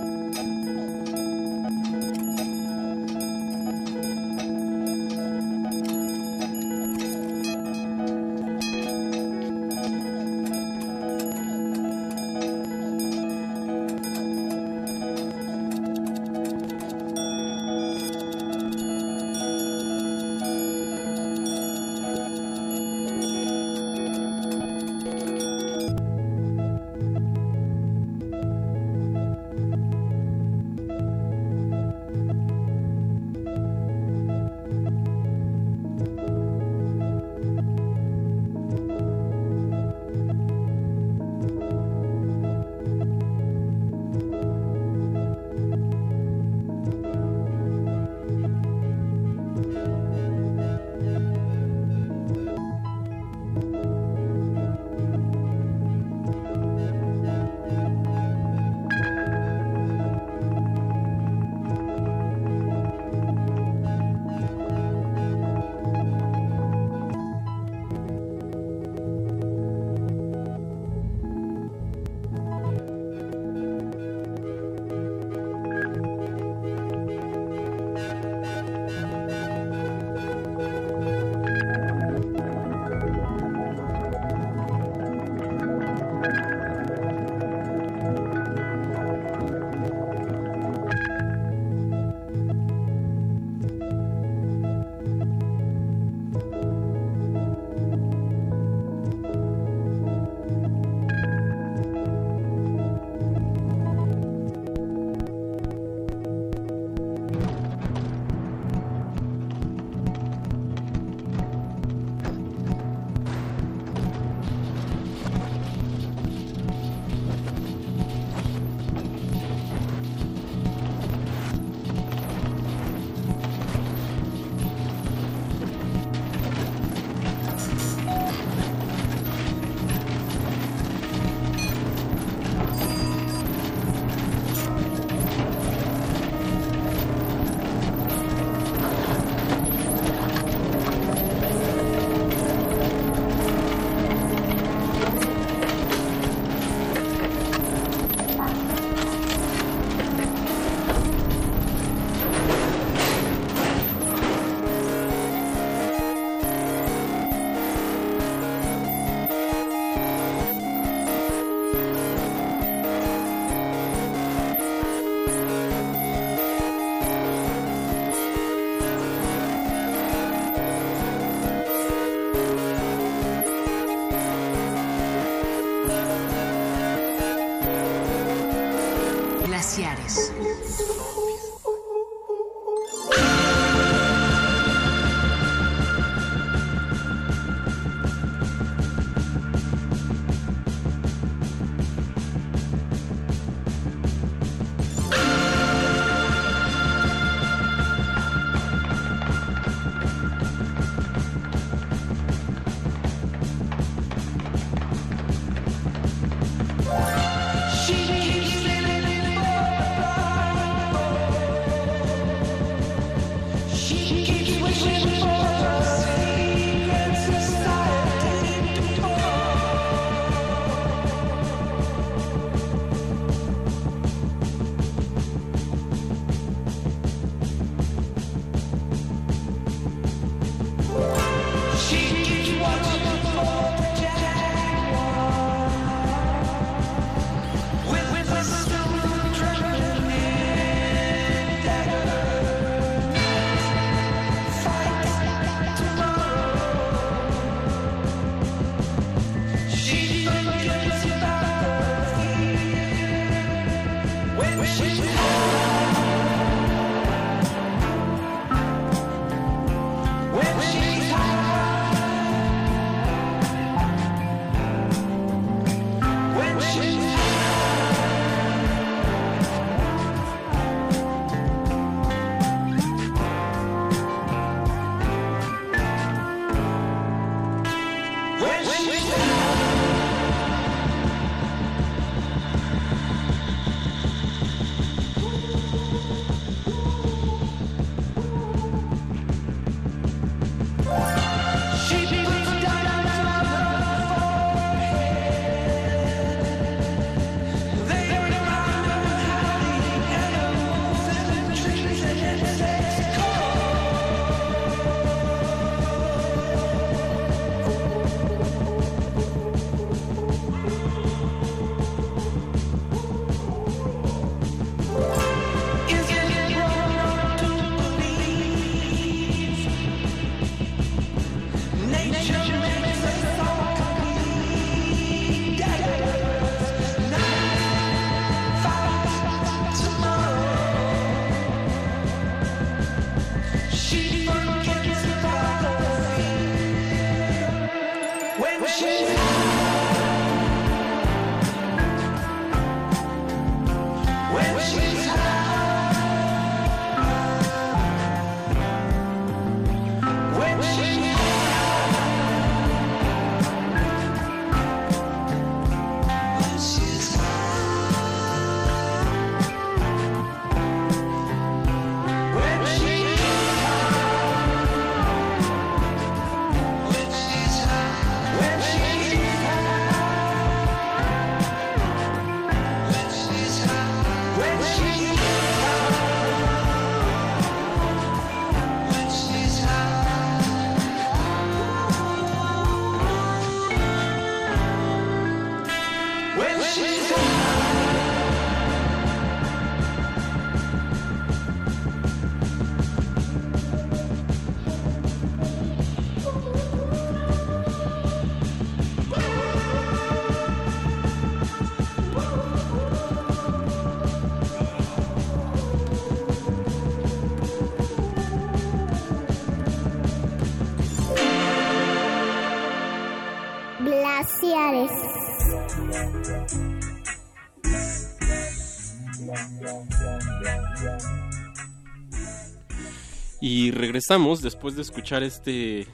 [423.92, 425.86] Regresamos después de escuchar este...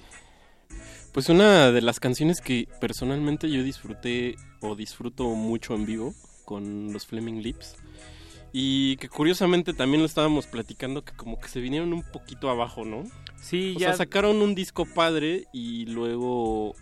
[1.13, 6.93] Pues una de las canciones que personalmente yo disfruté o disfruto mucho en vivo con
[6.93, 7.75] los Fleming Lips.
[8.53, 12.85] Y que curiosamente también lo estábamos platicando que como que se vinieron un poquito abajo,
[12.85, 13.03] ¿no?
[13.43, 16.77] Sí, o ya- sea, sacaron un disco padre y luego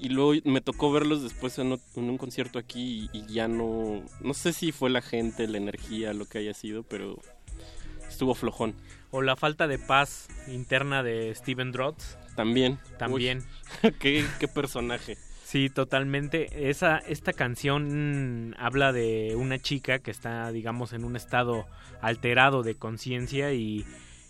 [0.00, 4.32] y luego me tocó verlos después en, un concierto aquí y, y ya no no
[4.32, 7.18] sé si fue la gente, la energía, lo que haya sido, pero
[8.08, 8.74] estuvo flojón.
[9.10, 12.16] O la falta de paz interna de Steven Drotz.
[12.36, 12.78] También.
[12.98, 13.44] También.
[13.82, 15.16] Uy, qué, qué personaje.
[15.44, 16.70] Sí, totalmente.
[16.70, 21.66] Esa, esta canción mm, habla de una chica que está, digamos, en un estado
[22.00, 23.84] alterado de conciencia y,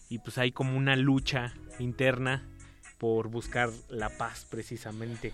[0.09, 2.43] y pues hay como una lucha interna
[2.97, 5.33] por buscar la paz precisamente.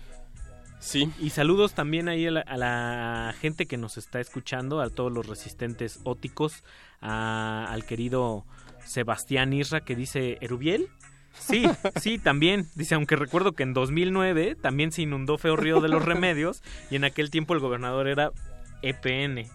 [0.79, 1.09] Sí.
[1.19, 5.11] Y saludos también ahí a la, a la gente que nos está escuchando, a todos
[5.11, 6.63] los resistentes óticos,
[7.01, 8.45] a- al querido
[8.87, 10.87] Sebastián Isra que dice, ¿Erubiel?
[11.39, 11.65] Sí,
[12.01, 12.67] sí, también.
[12.75, 16.95] Dice, aunque recuerdo que en 2009 también se inundó Feo Río de los Remedios y
[16.95, 18.31] en aquel tiempo el gobernador era
[18.81, 19.45] EPN.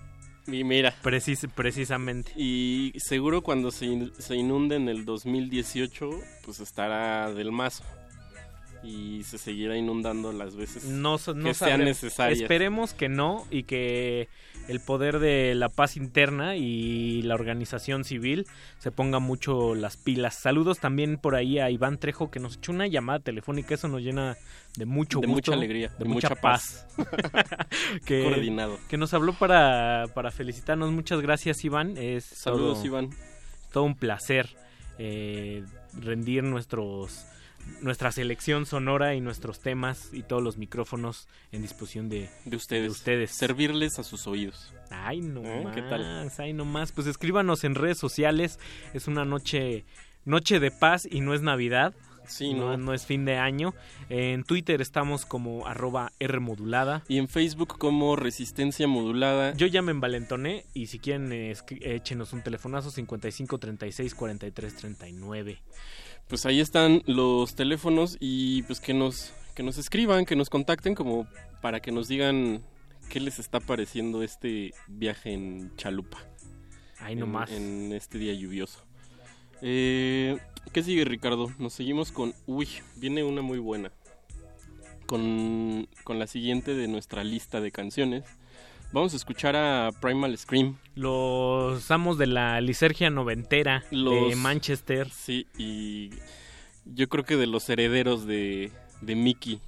[0.47, 0.93] Y mira.
[1.03, 2.33] Precis- precisamente.
[2.37, 6.11] Y seguro cuando se, in- se inunde en el 2018,
[6.45, 7.85] pues estará del mazo.
[8.85, 11.85] Y se seguirá inundando las veces No, no que sean sabremos.
[11.85, 12.41] necesarias.
[12.41, 14.29] Esperemos que no y que
[14.69, 18.47] el poder de la paz interna y la organización civil
[18.79, 20.35] se ponga mucho las pilas.
[20.35, 23.75] Saludos también por ahí a Iván Trejo que nos echó una llamada telefónica.
[23.75, 24.37] Eso nos llena
[24.77, 26.87] de mucho De gusto, mucha alegría, de, de mucha, mucha paz.
[28.07, 28.79] que, Coordinado.
[28.89, 30.91] Que nos habló para, para felicitarnos.
[30.93, 31.97] Muchas gracias, Iván.
[31.97, 33.11] Es Saludos, todo- Iván.
[33.73, 34.49] Todo un placer
[34.99, 35.65] eh,
[35.99, 37.25] rendir nuestros
[37.81, 42.91] nuestra selección sonora y nuestros temas y todos los micrófonos en disposición de, de ustedes.
[42.91, 43.31] ustedes.
[43.33, 44.73] Servirles a sus oídos.
[44.91, 45.65] Ay, no ¿Eh?
[45.65, 46.31] más, ¿Qué tal?
[46.39, 46.93] ay, no más.
[46.93, 48.59] Pues escríbanos en redes sociales.
[48.95, 49.85] Es una noche,
[50.25, 51.95] noche de paz y no es Navidad.
[52.25, 52.77] Sí, no, no.
[52.77, 53.75] no es fin de año.
[54.09, 57.03] En Twitter estamos como arroba Rmodulada.
[57.09, 59.55] Y en Facebook como Resistencia Modulada.
[59.55, 65.59] Yo ya me envalentoné y si quieren eh, échenos un telefonazo 55 36 43 39.
[66.29, 70.95] Pues ahí están los teléfonos y pues que nos que nos escriban, que nos contacten
[70.95, 71.27] como
[71.61, 72.63] para que nos digan
[73.11, 76.19] qué les está pareciendo este viaje en Chalupa.
[77.01, 77.51] Ahí en- nomás.
[77.51, 78.83] En, este día lluvioso.
[79.61, 80.39] Eh,
[80.73, 81.53] ¿Qué sigue Ricardo?
[81.59, 82.35] Nos seguimos con...
[82.47, 83.93] Uy, viene una muy buena.
[85.07, 88.25] con, con la siguiente de nuestra lista de canciones.
[88.93, 90.77] Vamos a escuchar a Primal Scream.
[90.95, 95.09] Los amos de la lisergia noventera de Los- Manchester.
[95.11, 96.11] Sí, y
[96.85, 99.61] yo creo que de los herederos de, de Mickey.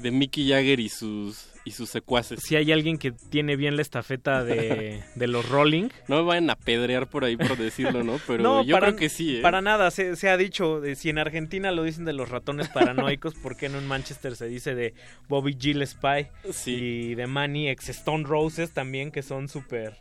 [0.00, 2.40] De Mickey Jagger y sus, y sus secuaces.
[2.42, 5.88] Si hay alguien que tiene bien la estafeta de, de los Rolling.
[6.08, 8.18] No me vayan a pedrear por ahí por decirlo, ¿no?
[8.26, 9.40] Pero No, yo para- creo que sí, ¿eh?
[9.42, 12.68] Para nada, se, se ha dicho, de, si en Argentina lo dicen de los ratones
[12.68, 14.94] paranoicos, ¿por qué no en Manchester se dice de
[15.28, 16.28] Bobby Gill Spy?
[16.66, 19.94] Y de Manny, ex Stone Roses también, que son súper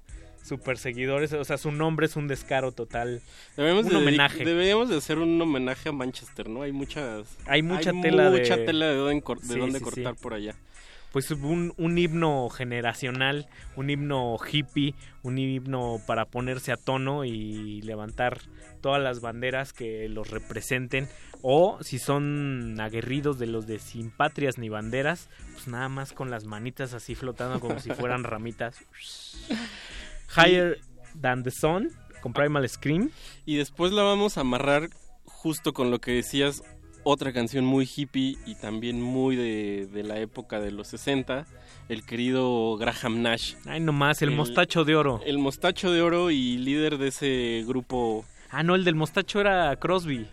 [0.44, 3.22] súper seguidores, o sea, su nombre es un descaro total.
[3.56, 4.44] Debemos un de homenaje.
[4.44, 6.64] Deberíamos de hacer un homenaje a Manchester, ¿no?
[6.64, 7.28] Hay muchas...
[7.46, 10.20] Hay mucha tela de- tela de dónde, cor- de Sí, dónde sí, cortar sí.
[10.24, 10.56] por allá.
[11.12, 17.82] Pues un, un himno generacional, un himno hippie, un himno para ponerse a tono y
[17.82, 18.40] levantar
[18.82, 21.10] todas las banderas que los representen.
[21.42, 26.30] O si son aguerridos de los de sin patrias ni banderas, pues nada más con
[26.30, 28.78] las manitas así flotando como si fueran ramitas.
[30.36, 30.80] Higher
[31.20, 31.90] Than the Sun
[32.22, 33.12] con Primal Scream.
[33.46, 34.90] Y después la vamos a amarrar
[35.26, 36.64] justo con lo que decías,
[37.04, 41.46] otra canción muy hippie y también muy de, de la época de los 60,
[41.90, 43.56] el querido Graham Nash.
[43.66, 45.22] Ay, nomás, el mostacho de oro.
[45.26, 49.74] El mostacho de oro y líder de ese grupo Ah, no, el del mostacho era
[49.78, 50.28] Crosby.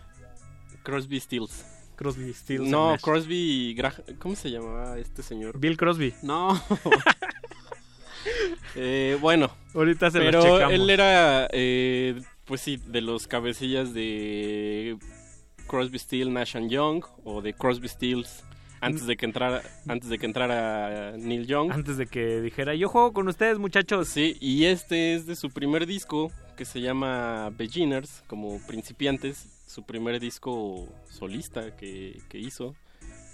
[0.83, 1.65] Crosby, Stills.
[1.95, 2.69] Crosby, Stills.
[2.69, 2.97] No.
[3.01, 3.95] Crosby y Graham...
[4.19, 5.57] ¿Cómo se llamaba este señor?
[5.59, 6.13] Bill Crosby.
[6.21, 6.61] No.
[8.75, 9.49] Eh, bueno.
[9.73, 10.73] Ahorita se los Pero checamos.
[10.73, 14.97] él era, eh, pues sí, de los cabecillas de
[15.69, 18.43] Crosby, Stills, Nash and Young o de Crosby, Stills
[18.81, 21.71] antes de que entrara, antes de que entrara Neil Young.
[21.71, 24.07] Antes de que dijera, yo juego con ustedes, muchachos.
[24.07, 29.83] Sí, y este es de su primer disco que se llama Beginners, como principiantes, su
[29.83, 32.75] primer disco solista que, que hizo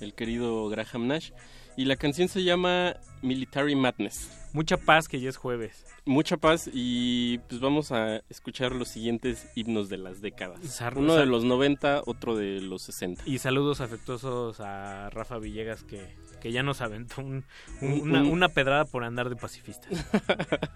[0.01, 1.31] el querido Graham Nash.
[1.77, 4.31] Y la canción se llama Military Madness.
[4.53, 5.83] Mucha paz que ya es jueves.
[6.05, 10.59] Mucha paz y pues vamos a escuchar los siguientes himnos de las décadas.
[10.95, 13.23] Uno de los 90, otro de los 60.
[13.25, 17.43] Y saludos afectuosos a Rafa Villegas que, que ya nos aventó un-
[17.81, 19.89] un- Un- una, un- una pedrada por andar de pacifista.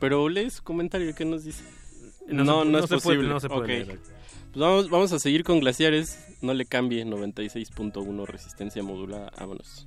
[0.00, 1.64] Pero lee su comentario, ¿qué nos dice?
[2.28, 3.28] No No, se- no, no es se puede- posible.
[3.28, 3.98] no se puede leer.
[4.52, 6.18] Pues vamos, vamos a seguir con Glaciares.
[6.42, 9.32] No le cambie, 96.1 resistencia modulada.
[9.38, 9.86] Vámonos.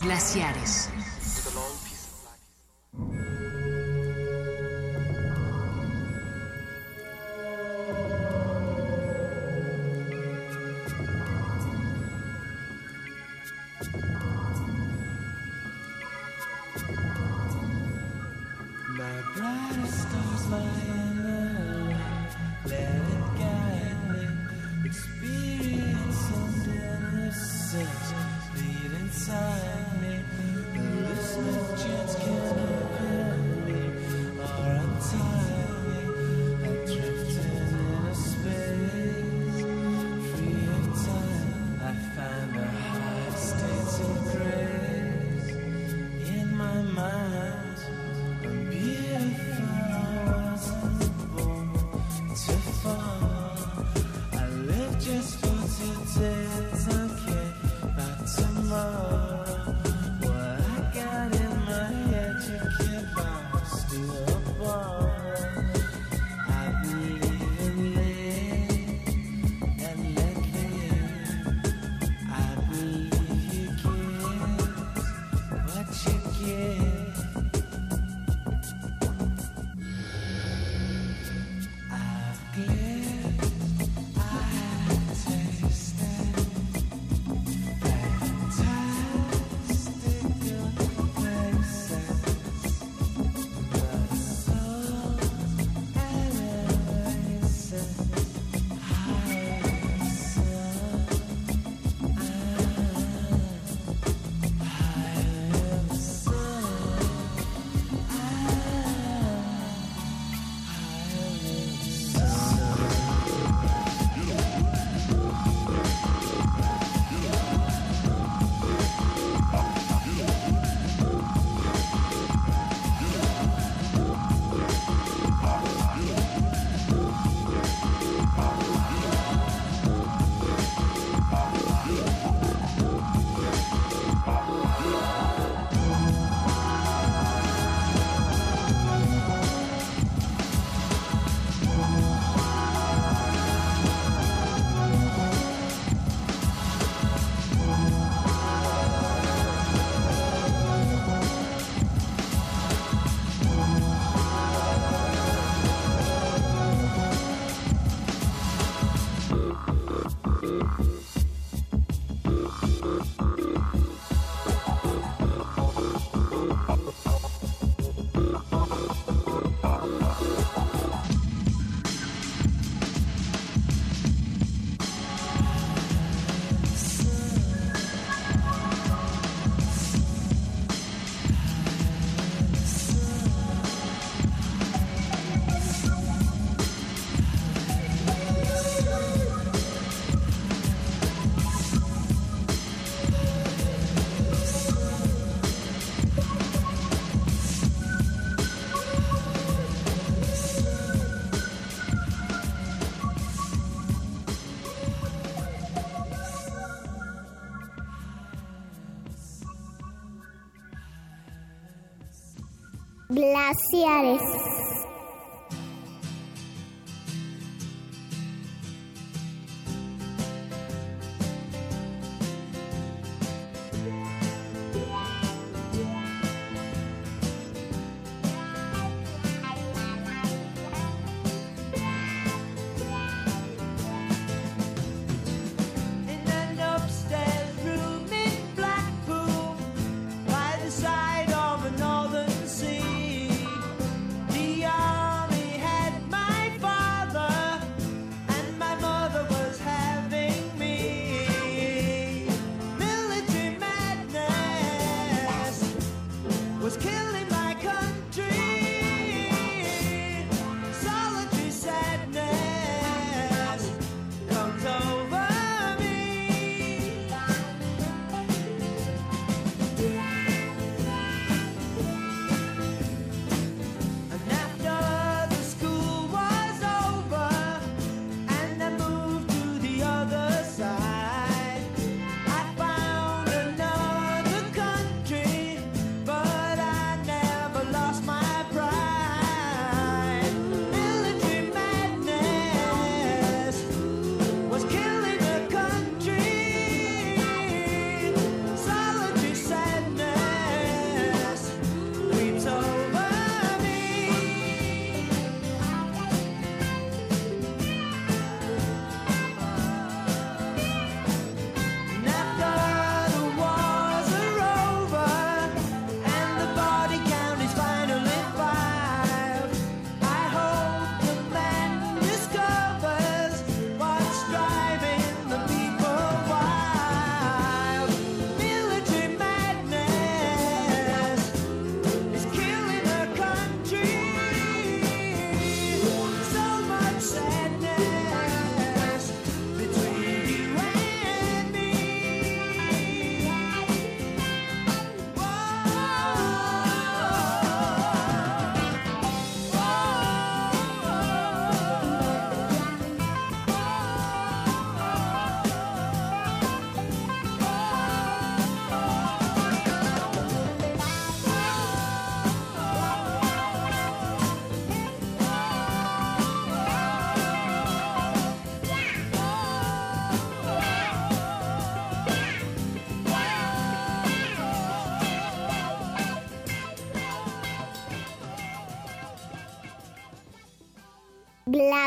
[0.00, 0.88] Glaciares.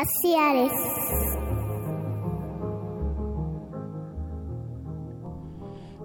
[0.00, 0.72] Glaciares.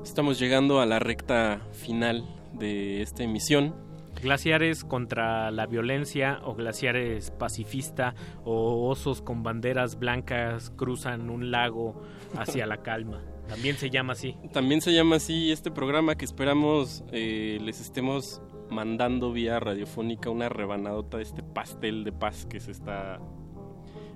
[0.03, 3.73] Estamos llegando a la recta final de esta emisión.
[4.21, 12.01] Glaciares contra la violencia o glaciares pacifista o osos con banderas blancas cruzan un lago
[12.37, 13.23] hacia la calma.
[13.47, 14.35] También se llama así.
[14.51, 20.49] También se llama así este programa que esperamos eh, les estemos mandando vía radiofónica una
[20.49, 23.21] rebanadota de este pastel de paz que se está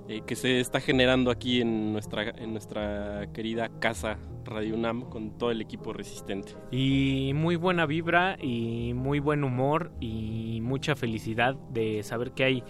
[0.10, 5.38] eh, que se está generando aquí en nuestra en nuestra querida casa Radio UNAM con
[5.38, 6.56] todo el equipo resistente.
[6.72, 12.64] Y muy buena vibra y muy buen humor y mucha felicidad de saber que hay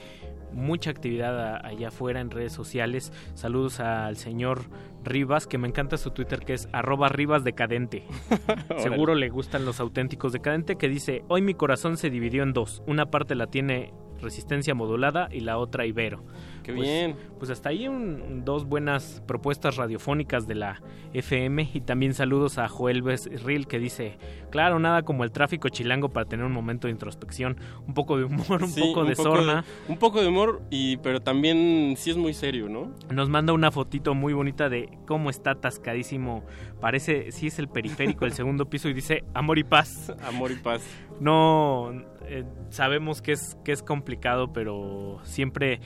[0.52, 3.14] mucha actividad allá afuera en redes sociales.
[3.36, 4.64] Saludos al señor
[5.06, 8.04] Rivas, que me encanta su Twitter que es arroba Rivas Decadente.
[8.80, 12.84] Seguro le gustan los auténticos Decadente, que dice, hoy mi corazón se dividió en dos.
[12.86, 16.24] Una parte la tiene resistencia modulada y la otra Ibero.
[16.70, 17.16] Qué Pues- bien.
[17.40, 20.82] Pues hasta ahí un- dos buenas propuestas radiofónicas de la
[21.14, 24.18] FM y también saludos a Joel Becerril que dice,
[24.52, 27.58] claro, nada como el tráfico chilango para tener un momento de introspección,
[27.88, 29.64] un poco de humor, un Sí, poco de sorna.
[29.88, 32.92] un poco de humor y pero también sí es muy serio, ¿no?
[33.10, 36.44] Nos manda una fotito muy bonita de cómo está atascadísimo.
[36.82, 40.14] Parece, sí es el periférico, el segundo piso y dice amor y paz.
[40.24, 40.82] Amor y paz.
[41.20, 41.92] No,
[42.28, 45.82] eh, sabemos que es, que es complicado, pero siempre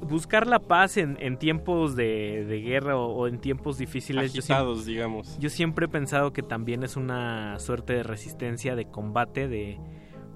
[0.00, 4.32] buscar la paz en, en tiempos de, de guerra o, o en tiempos difíciles.
[4.32, 5.38] yo siempre- Agitados, digamos.
[5.38, 9.78] Yo siempre he pensado que también es una suerte de resistencia, de combate, de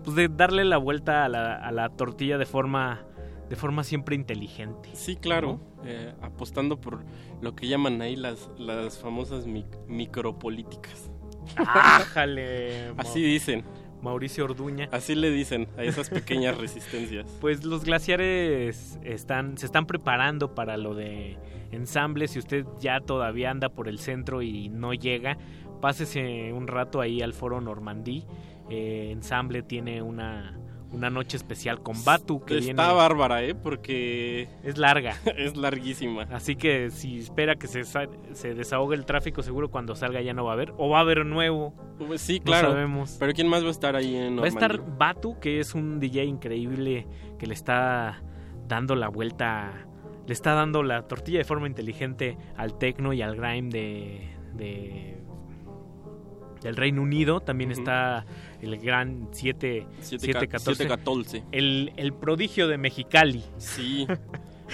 [0.04, 3.06] pues de darle la vuelta a la, a la tortilla de forma
[3.48, 4.88] de forma siempre inteligente.
[4.94, 7.04] Sí, claro, eh, apostando por
[7.42, 11.10] lo que llaman ahí las, las famosas mic- micropolíticas.
[11.56, 12.88] ¡Ájale!
[12.96, 13.64] Así dicen.
[14.04, 14.88] Mauricio Orduña.
[14.92, 17.26] Así le dicen a esas pequeñas resistencias.
[17.40, 21.36] Pues los glaciares están, se están preparando para lo de
[21.72, 22.28] ensamble.
[22.28, 25.36] Si usted ya todavía anda por el centro y no llega,
[25.80, 28.24] pásese un rato ahí al foro Normandí.
[28.70, 30.58] Eh, ensamble tiene una,
[30.94, 33.54] una noche especial con Batu que Está viene bárbara, ¿eh?
[33.54, 35.16] Porque es larga.
[35.36, 36.22] es larguísima.
[36.30, 40.44] Así que si espera que se, se desahogue el tráfico, seguro cuando salga ya no
[40.44, 40.72] va a haber.
[40.78, 41.74] O va a haber nuevo.
[41.98, 42.70] Pues sí, No claro.
[42.70, 43.16] sabemos.
[43.18, 44.96] Pero ¿quién más va a estar ahí en Va a estar Normandía?
[44.98, 47.06] Batu, que es un DJ increíble
[47.38, 48.22] que le está
[48.68, 49.72] dando la vuelta,
[50.26, 55.18] le está dando la tortilla de forma inteligente al techno y al grime de, de-
[56.62, 57.40] del Reino Unido.
[57.40, 58.24] También está
[58.64, 61.42] el gran 7 Siete ca- siete catorce.
[61.52, 63.42] El, el prodigio de Mexicali.
[63.58, 64.06] Sí,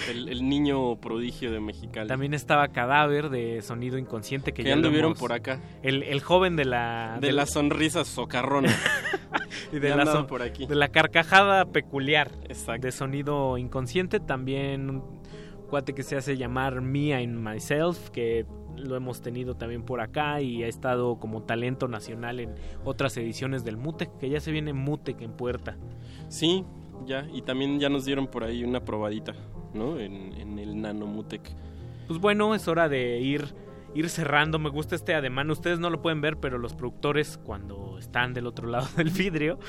[0.09, 2.07] el, el niño prodigio de Mexicali.
[2.07, 5.59] También estaba Cadáver de Sonido Inconsciente que, ya anduvieron por acá.
[5.83, 8.73] El, el joven de la De la sonrisa socarrona.
[9.71, 10.65] y de la, son- por aquí.
[10.65, 12.85] de la carcajada peculiar Exacto.
[12.87, 15.21] de sonido inconsciente también un
[15.69, 18.45] cuate que se hace llamar Me and Myself que
[18.77, 23.63] lo hemos tenido también por acá y ha estado como talento nacional en otras ediciones
[23.63, 25.77] del Mutec que ya se viene Mutec en puerta
[26.29, 26.63] Sí,
[27.05, 27.27] ya.
[27.33, 29.33] Y también ya nos dieron por ahí una probadita,
[29.73, 29.99] ¿no?
[29.99, 31.41] En, en el Nano Mutec.
[32.07, 33.53] pues bueno es hora de ir
[33.93, 37.97] ir cerrando me gusta este ademán ustedes no lo pueden ver pero los productores cuando
[37.99, 39.59] están del otro lado del vidrio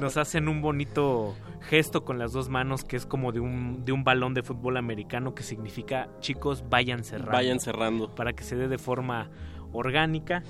[0.00, 3.92] nos hacen un bonito gesto con las dos manos que es como de un, de
[3.92, 7.32] un balón de fútbol americano que significa chicos vayan cerrando.
[7.32, 8.14] Vayan cerrando.
[8.14, 9.30] Para que se dé de forma
[9.72, 10.42] orgánica.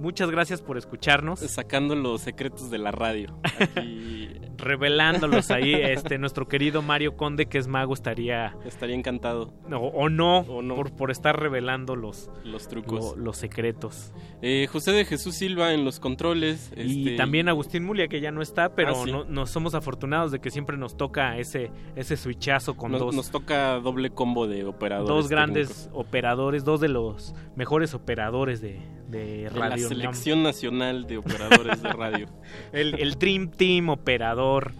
[0.00, 1.40] Muchas gracias por escucharnos.
[1.40, 3.36] Sacando los secretos de la radio.
[3.60, 9.54] Aquí Revelándolos ahí, este nuestro querido Mario Conde, que es mago, estaría estaría encantado.
[9.72, 10.74] o, o no, O no.
[10.74, 13.16] Por, por estar revelando los, Los trucos.
[13.16, 14.12] lo- los secretos.
[14.42, 16.72] Eh, José de Jesús Silva en los controles.
[16.76, 19.10] Y este, también Agustín Mulia, que ya no está, pero Ah, sí.
[19.12, 23.14] no, no somos afortunados de que siempre nos toca ese, ese switchazo con nos, dos,
[23.14, 25.08] nos toca doble combo de operadores.
[25.08, 25.90] dos grandes técnicos.
[25.98, 29.50] operadores, dos de los mejores operadores de, de De
[29.94, 30.14] UNAM.
[30.14, 32.26] selección nacional de operadores de radio.
[32.72, 34.72] El, el Dream Team operador.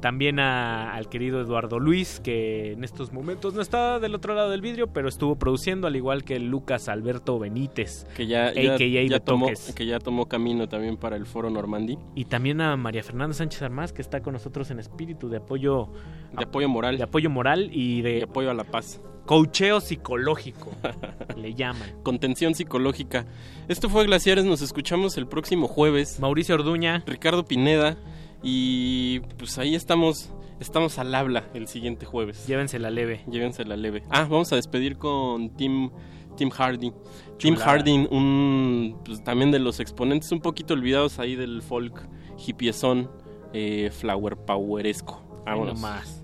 [0.00, 4.48] También a- al querido Eduardo Luis, que en estos momentos no está del otro lado
[4.50, 9.18] del vidrio, pero estuvo produciendo, al igual que Lucas Alberto Benítez, Que ya, ya, ya
[9.18, 11.98] tomó, que ya tomó camino también para el foro Normandí.
[12.14, 15.88] Y también a María Fernanda Sánchez Armás, que está con nosotros en espíritu de apoyo,
[16.32, 16.96] De apoyo moral.
[16.96, 19.00] de apoyo moral y De de apoyo a la paz.
[19.28, 20.72] Coacheo psicológico,
[21.36, 22.02] le llaman.
[22.02, 23.26] Contención psicológica.
[23.68, 24.46] Esto fue Glaciares.
[24.46, 26.18] Nos escuchamos el próximo jueves.
[26.18, 27.98] Mauricio Orduña, Ricardo Pineda.
[28.42, 30.32] Y pues ahí estamos.
[30.60, 32.46] Estamos al habla el siguiente jueves.
[32.46, 33.20] llévensela leve.
[33.30, 34.02] Llévense la leve.
[34.08, 35.90] Ah, vamos a despedir con Tim,
[36.36, 36.94] Tim Harding.
[37.38, 37.54] Tim.
[37.54, 42.08] Harding, un pues, también de los exponentes un poquito olvidados ahí del folk
[42.44, 43.10] hippiezón,
[43.52, 45.22] eh, flower poweresco.
[45.44, 45.74] Vámonos.
[45.74, 46.17] nomás.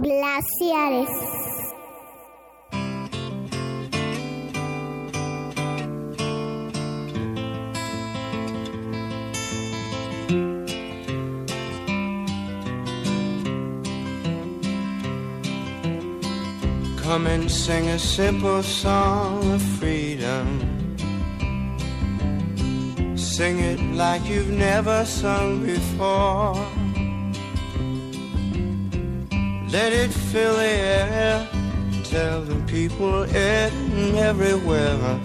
[0.00, 1.08] Glaciares.
[16.96, 20.46] Come and sing a simple song of freedom.
[23.16, 26.79] Sing it like you've never sung before.
[29.72, 31.48] Let it fill the air.
[32.02, 35.20] Tell the people in everywhere.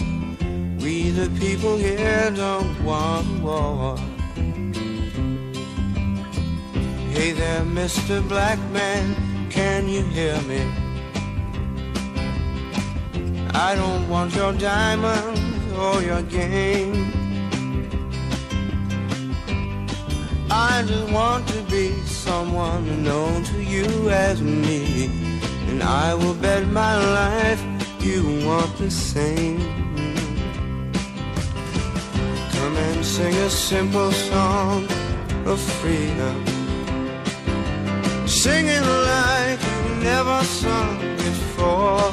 [0.79, 3.97] We the people here don't want war.
[7.09, 8.21] Hey there, Mr.
[8.29, 9.15] Black Man,
[9.49, 10.61] can you hear me?
[13.51, 15.41] I don't want your diamonds
[15.73, 17.04] or your game.
[20.57, 25.09] I just want to be someone known to you as me.
[25.67, 27.61] And I will bet my life
[27.99, 29.59] you want the same.
[32.55, 34.87] Come and sing a simple song
[35.45, 36.37] of freedom.
[38.25, 42.11] Sing it like you never sung before.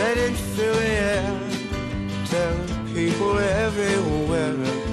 [0.00, 1.40] Let it fill the air.
[2.26, 2.56] Tell
[2.92, 4.87] people everywhere.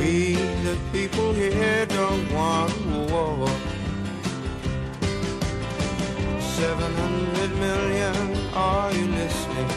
[0.00, 0.32] We,
[0.64, 2.72] the people here, don't want
[3.10, 3.46] war.
[6.40, 8.16] 700 million,
[8.54, 9.70] are you listening?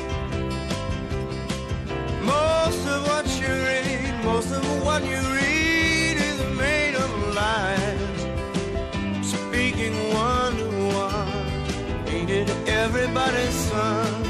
[2.24, 8.20] Most of what you read, most of what you read is made of lies.
[9.28, 14.24] Speaking one to one, it everybody's son?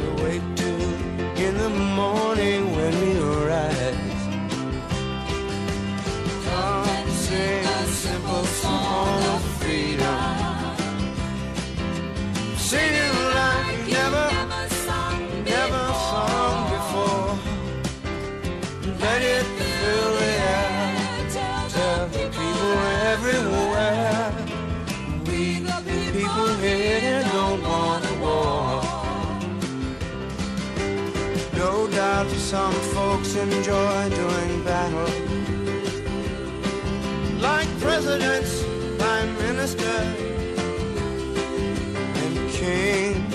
[0.00, 0.82] To wait till
[1.46, 3.12] in the morning when we
[3.46, 4.11] rise.
[7.32, 10.20] sing a simple song of freedom.
[12.68, 14.26] Sing it like never,
[15.52, 17.30] never sung before.
[19.04, 20.90] Let it fill the air.
[21.76, 22.72] Tell the people
[23.12, 24.24] everywhere.
[25.26, 25.78] We the
[26.16, 28.82] people here don't want a war.
[31.62, 35.21] No doubt some folks enjoy doing battle.
[37.42, 38.62] Like presidents,
[38.98, 40.16] prime ministers,
[42.22, 43.34] and kings.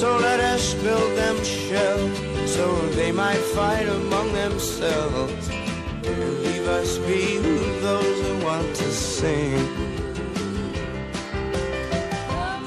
[0.00, 2.16] So let us build them shells
[2.50, 5.48] so they might fight among themselves.
[5.50, 9.58] And leave us be with those who want to sing.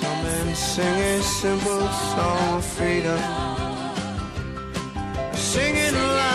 [0.01, 3.19] Come and sing a simple song of freedom.
[5.33, 6.34] Sing it like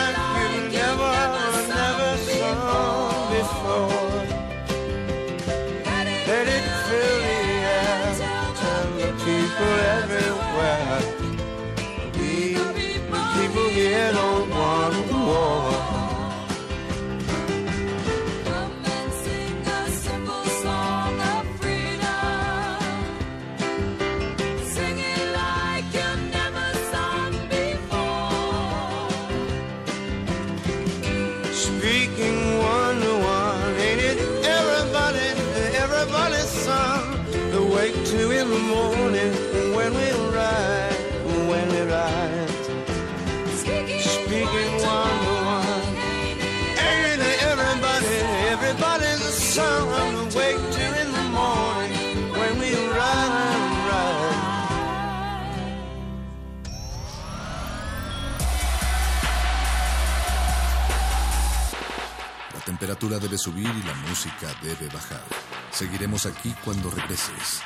[62.90, 65.22] temperatura debe subir y la música debe bajar.
[65.70, 67.62] Seguiremos aquí cuando regreses.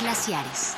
[0.00, 0.76] Glaciares.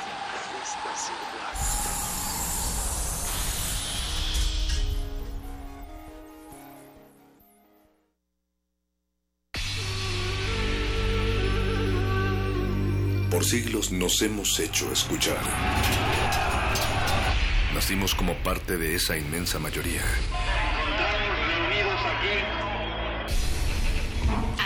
[13.29, 15.41] Por siglos nos hemos hecho escuchar.
[17.73, 20.01] Nacimos como parte de esa inmensa mayoría.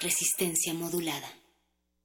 [0.00, 1.45] Resistencia modulada.